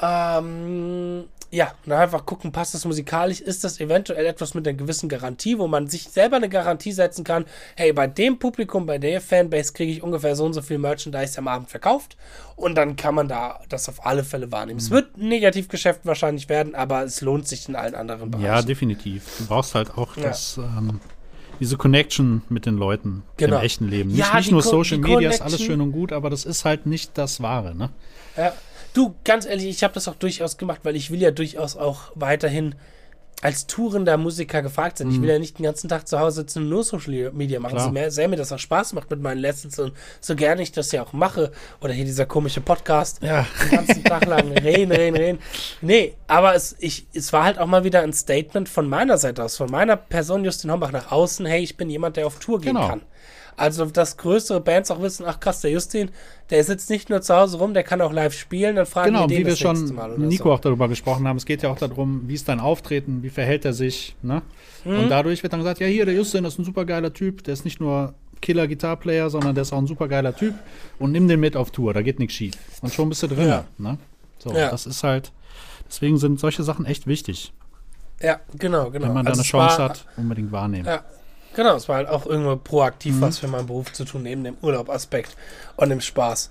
ähm, 0.02 1.24
ja, 1.54 1.72
dann 1.86 2.00
einfach 2.00 2.26
gucken, 2.26 2.52
passt 2.52 2.74
das 2.74 2.84
musikalisch, 2.84 3.40
ist 3.40 3.64
das 3.64 3.80
eventuell 3.80 4.26
etwas 4.26 4.56
mit 4.56 4.68
einer 4.68 4.76
gewissen 4.76 5.08
Garantie, 5.08 5.60
wo 5.60 5.68
man 5.68 5.88
sich 5.88 6.10
selber 6.10 6.38
eine 6.38 6.50
Garantie 6.50 6.92
setzen 6.92 7.24
kann, 7.24 7.46
hey, 7.76 7.94
bei 7.94 8.08
dem 8.08 8.40
Publikum, 8.40 8.88
bei 8.88 8.98
der 8.98 9.22
Fanbase 9.22 9.72
kriege 9.72 9.92
ich 9.92 10.02
ungefähr 10.02 10.36
so 10.36 10.46
und 10.46 10.54
so 10.54 10.64
viel 10.64 10.80
Merchandise 10.80 11.38
am 11.38 11.48
Abend 11.48 11.70
verkauft 11.70 12.18
und 12.56 12.74
dann 12.74 12.96
kann 12.96 13.14
man 13.14 13.28
da 13.28 13.60
das 13.70 13.88
auf 13.88 14.04
alle 14.04 14.24
Fälle 14.24 14.52
wahrnehmen. 14.52 14.78
Mhm. 14.78 14.84
Es 14.84 14.90
wird 14.90 15.16
ein 15.16 15.28
Negativgeschäft 15.28 16.08
wahrscheinlich 16.08 16.50
werden, 16.50 16.74
aber 16.74 17.04
es 17.04 17.22
lohnt 17.22 17.48
sich 17.48 17.70
in 17.70 17.76
allen 17.76 17.94
anderen 17.94 18.32
Bereichen. 18.32 18.48
Ja, 18.48 18.62
definitiv. 18.64 19.24
Du 19.38 19.46
brauchst 19.46 19.76
halt 19.76 19.96
auch 19.96 20.18
ja. 20.18 20.24
das, 20.24 20.58
ähm, 20.58 21.02
diese 21.60 21.78
Connection 21.78 22.42
mit 22.50 22.66
den 22.66 22.78
Leuten 22.78 23.22
genau. 23.38 23.58
im 23.58 23.64
echten 23.64 23.88
Leben. 23.88 24.10
Nicht, 24.10 24.20
ja, 24.22 24.36
nicht 24.36 24.50
nur 24.50 24.64
Social 24.64 24.98
Media 24.98 25.30
ist 25.30 25.44
alles 25.44 25.62
schön 25.62 25.82
und 25.82 25.92
gut, 25.92 26.14
aber 26.14 26.32
das 26.32 26.46
ist 26.46 26.66
halt 26.66 26.88
nicht 26.88 27.16
das 27.16 27.44
Wahre, 27.44 27.76
ne? 27.76 27.92
Ja. 28.36 28.54
Du, 28.94 29.16
ganz 29.24 29.46
ehrlich, 29.46 29.68
ich 29.68 29.84
habe 29.84 29.94
das 29.94 30.08
auch 30.08 30.16
durchaus 30.16 30.58
gemacht, 30.58 30.82
weil 30.84 30.96
ich 30.96 31.12
will 31.12 31.22
ja 31.22 31.32
durchaus 31.32 31.76
auch 31.76 32.12
weiterhin 32.16 32.76
als 33.44 33.68
tourender 33.68 34.16
Musiker 34.18 34.62
gefragt 34.62 34.98
sein. 34.98 35.08
Mhm. 35.08 35.14
Ich 35.14 35.22
will 35.22 35.30
ja 35.30 35.38
nicht 35.40 35.60
den 35.60 35.64
ganzen 35.64 35.90
Tag 35.90 36.08
zu 36.08 36.18
Hause 36.20 36.42
sitzen 36.42 36.64
und 36.64 36.70
nur 36.70 36.84
Social 36.84 37.32
Media 37.34 37.60
machen. 37.60 37.78
So 37.78 37.90
mehr, 37.90 38.10
sehr 38.10 38.30
mir 38.30 38.38
das 38.38 38.54
auch 38.54 38.60
Spaß 38.60 38.94
macht 38.94 39.10
mit 39.10 39.22
meinen 39.22 39.40
Lessons 39.40 39.78
und 39.80 39.92
so 40.22 40.36
gerne 40.36 40.62
ich 40.62 40.72
das 40.72 40.92
ja 40.94 41.04
auch 41.04 41.12
mache. 41.12 41.52
Oder 41.82 41.92
hier 41.92 42.06
dieser 42.06 42.26
komische 42.26 42.62
Podcast. 42.62 43.22
Ja. 43.22 43.46
Den 43.64 43.72
ganzen 43.72 44.04
Tag 44.06 44.26
lang 44.26 44.50
reden, 44.58 44.94
reden, 44.94 45.18
reden. 45.18 45.40
Nee, 45.82 46.16
aber 46.28 46.56
es, 46.56 46.78
ich, 46.80 47.08
es 47.14 47.34
war 47.34 47.44
halt 47.44 47.60
auch 47.60 47.68
mal 47.68 47.84
wieder 47.84 48.02
ein 48.02 48.14
Statement 48.14 48.70
von 48.70 48.88
meiner 48.88 49.18
Seite 49.18 49.44
aus, 49.44 49.58
von 49.58 49.70
meiner 49.70 49.98
Person 49.98 50.46
Justin 50.46 50.72
Hombach 50.72 50.94
nach 50.94 51.12
außen. 51.12 51.46
Hey, 51.46 51.64
ich 51.64 51.76
bin 51.76 51.90
jemand, 51.90 52.16
der 52.16 52.28
auf 52.28 52.40
Tour 52.40 52.62
gehen 52.62 52.76
genau. 52.76 52.88
kann. 52.88 53.02
Also, 53.56 53.86
dass 53.86 54.18
größere 54.18 54.60
Bands 54.62 54.90
auch 54.92 55.02
wissen, 55.02 55.26
ach 55.28 55.40
krass, 55.40 55.62
der 55.62 55.72
Justin, 55.72 56.10
der 56.50 56.64
sitzt 56.64 56.90
nicht 56.90 57.10
nur 57.10 57.22
zu 57.22 57.36
Hause 57.36 57.58
rum, 57.58 57.74
der 57.74 57.84
kann 57.84 58.02
auch 58.02 58.12
live 58.12 58.34
spielen, 58.34 58.76
dann 58.76 58.86
fragen 58.86 59.14
genau, 59.14 59.28
den 59.28 59.40
wie 59.40 59.46
wir 59.46 59.56
schon 59.56 59.84
Nico 60.18 60.46
so. 60.46 60.54
auch 60.54 60.60
darüber 60.60 60.88
gesprochen 60.88 61.28
haben. 61.28 61.38
Es 61.38 61.46
geht 61.46 61.64
ja 61.64 61.70
auch 61.70 61.78
darum, 61.78 62.24
wie 62.28 62.34
ist 62.34 62.48
dein 62.50 62.60
Auftreten, 62.60 63.24
wie 63.24 63.30
verhält 63.30 63.66
er 63.66 63.74
sich, 63.74 64.16
ne? 64.22 64.42
Mhm. 64.86 65.00
Und 65.00 65.10
dadurch 65.10 65.44
wird 65.44 65.54
dann 65.54 65.60
gesagt, 65.60 65.80
ja, 65.80 65.88
hier, 65.88 66.06
der 66.06 66.16
Justin 66.16 66.46
ist 66.46 66.60
ein 66.60 66.66
super 66.66 66.86
geiler 66.86 67.14
Typ, 67.14 67.44
der 67.44 67.54
ist 67.54 67.66
nicht 67.66 67.80
nur 67.80 68.14
Killer 68.42 68.68
Gitarplayer, 68.68 69.30
sondern 69.30 69.56
der 69.56 69.62
ist 69.62 69.72
auch 69.72 69.78
ein 69.78 69.88
super 69.88 70.08
geiler 70.08 70.36
Typ 70.36 70.54
und 71.00 71.12
nimm 71.12 71.28
den 71.28 71.40
mit 71.40 71.56
auf 71.56 71.72
Tour, 71.72 71.94
da 71.94 72.02
geht 72.02 72.20
nichts 72.20 72.36
schief. 72.36 72.56
Und 72.82 72.94
schon 72.94 73.10
bist 73.10 73.24
du 73.24 73.28
drin, 73.28 73.48
ja. 73.48 73.66
ne? 73.78 73.98
So, 74.40 74.52
ja. 74.52 74.70
das 74.70 74.86
ist 74.86 75.04
halt, 75.04 75.32
deswegen 75.88 76.18
sind 76.18 76.40
solche 76.40 76.64
Sachen 76.64 76.86
echt 76.86 77.08
wichtig. 77.08 77.54
Ja, 78.22 78.40
genau, 78.58 78.90
genau. 78.90 79.08
Wenn 79.08 79.14
man 79.14 79.28
also 79.28 79.42
da 79.42 79.42
eine 79.42 79.44
Chance 79.44 79.78
war, 79.80 79.90
hat, 79.90 80.06
unbedingt 80.18 80.52
wahrnehmen. 80.52 80.86
Ja, 80.86 81.04
Genau, 81.56 81.76
es 81.76 81.88
war 81.88 81.98
halt 81.98 82.10
auch 82.10 82.26
irgendwo 82.26 82.56
proaktiv 82.56 83.16
mhm. 83.16 83.22
was 83.22 83.40
für 83.40 83.48
meinen 83.48 83.68
Beruf 83.68 83.94
zu 83.94 84.06
tun, 84.06 84.24
neben 84.24 84.44
dem 84.44 84.58
Urlaubaspekt 84.62 85.36
und 85.76 85.90
dem 85.90 86.02
Spaß. 86.02 86.50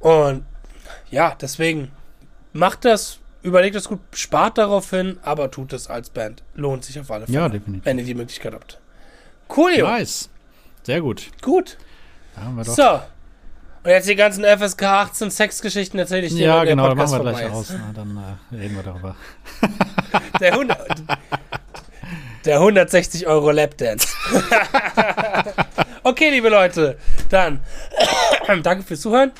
Und 0.00 0.44
ja, 1.10 1.36
deswegen 1.40 1.90
macht 2.52 2.84
das, 2.84 3.18
überlegt 3.42 3.76
das 3.76 3.88
gut, 3.88 4.00
spart 4.12 4.58
darauf 4.58 4.90
hin, 4.90 5.18
aber 5.22 5.50
tut 5.50 5.72
es 5.72 5.88
als 5.88 6.10
Band. 6.10 6.42
Lohnt 6.54 6.84
sich 6.84 6.98
auf 6.98 7.10
alle 7.10 7.26
Fälle. 7.26 7.38
Ja, 7.38 7.48
definitiv. 7.48 7.84
Wenn 7.84 7.98
ihr 7.98 8.04
die 8.04 8.14
Möglichkeit 8.14 8.54
habt. 8.54 8.80
Cool, 9.54 9.72
jo. 9.76 9.86
Nice. 9.86 10.30
Sehr 10.82 11.00
gut. 11.00 11.30
Gut. 11.42 11.76
So. 12.62 13.00
Und 13.84 13.90
jetzt 13.90 14.08
die 14.08 14.16
ganzen 14.16 14.44
FSK 14.44 14.82
18 14.82 15.30
Sexgeschichten 15.30 15.98
erzähle 15.98 16.26
ich 16.26 16.34
dir. 16.34 16.46
Ja, 16.46 16.64
genau, 16.64 16.88
dann 16.88 16.96
machen 16.96 17.12
wir 17.12 17.32
gleich 17.32 17.50
aus. 17.50 17.70
Na, 17.70 17.92
dann 17.94 18.16
äh, 18.50 18.56
reden 18.56 18.76
wir 18.76 18.82
darüber. 18.82 19.14
Der 20.40 20.56
Hund. 20.56 20.74
Der 22.44 22.56
160 22.56 23.26
Euro 23.26 23.50
Lapdance. 23.50 24.08
okay, 26.02 26.30
liebe 26.30 26.50
Leute, 26.50 26.98
dann 27.30 27.60
danke 28.62 28.84
fürs 28.84 29.00
Zuhören. 29.00 29.32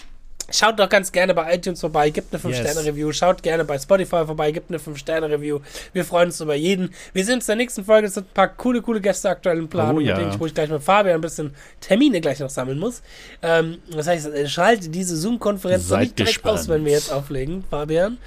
Schaut 0.51 0.79
doch 0.79 0.89
ganz 0.89 1.11
gerne 1.11 1.33
bei 1.33 1.55
iTunes 1.55 1.81
vorbei, 1.81 2.11
gibt 2.11 2.33
eine 2.33 2.43
5-Sterne-Review. 2.43 3.09
Yes. 3.09 3.17
Schaut 3.17 3.43
gerne 3.43 3.65
bei 3.65 3.79
Spotify 3.79 4.27
vorbei, 4.27 4.53
gibt 4.53 4.71
eine 4.71 4.79
5-Sterne-Review. 4.79 5.61
Wir 5.93 6.05
freuen 6.05 6.27
uns 6.27 6.41
über 6.41 6.55
jeden. 6.55 6.95
Wir 7.15 7.25
sehen 7.25 7.37
uns 7.37 7.45
in 7.49 7.53
der 7.53 7.57
nächsten 7.57 7.85
Folge. 7.85 8.09
Es 8.09 8.15
sind 8.15 8.27
ein 8.27 8.35
paar 8.35 8.49
coole, 8.49 8.83
coole 8.83 9.01
Gäste 9.01 9.31
aktuell 9.31 9.59
im 9.59 9.69
Plan, 9.69 9.97
oh, 9.97 10.01
ja. 10.01 10.19
ich, 10.29 10.39
wo 10.39 10.45
ich 10.47 10.55
gleich 10.55 10.69
mit 10.69 10.83
Fabian 10.83 11.17
ein 11.17 11.21
bisschen 11.23 11.55
Termine 11.81 12.21
gleich 12.21 12.41
noch 12.41 12.51
sammeln 12.51 12.79
muss. 12.79 13.03
Ähm, 13.43 13.79
das 13.91 14.07
heißt, 14.07 14.29
schalte 14.47 14.91
diese 14.91 15.17
Zoom-Konferenz 15.17 15.91
nicht 15.91 16.19
direkt 16.19 16.35
gespannt. 16.35 16.59
aus, 16.59 16.69
wenn 16.69 16.85
wir 16.85 16.93
jetzt 16.93 17.11
auflegen, 17.11 17.65
Fabian. 17.69 18.19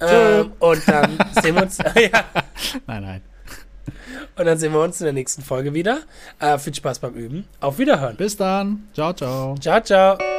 Ähm, 0.00 0.52
und 0.60 0.88
dann 0.88 1.18
sehen 1.42 1.56
wir 1.56 1.62
uns. 1.62 1.78
ja. 1.96 2.24
Nein, 2.86 3.02
nein. 3.02 3.22
Und 4.36 4.46
dann 4.46 4.58
sehen 4.58 4.72
wir 4.72 4.80
uns 4.82 5.00
in 5.00 5.04
der 5.04 5.12
nächsten 5.12 5.42
Folge 5.42 5.74
wieder. 5.74 6.00
Äh, 6.40 6.58
viel 6.58 6.74
Spaß 6.74 6.98
beim 6.98 7.14
Üben. 7.14 7.44
Auf 7.60 7.78
Wiederhören. 7.78 8.16
Bis 8.16 8.36
dann. 8.36 8.88
Ciao, 8.94 9.12
ciao. 9.12 9.54
Ciao, 9.60 9.80
ciao. 9.80 10.33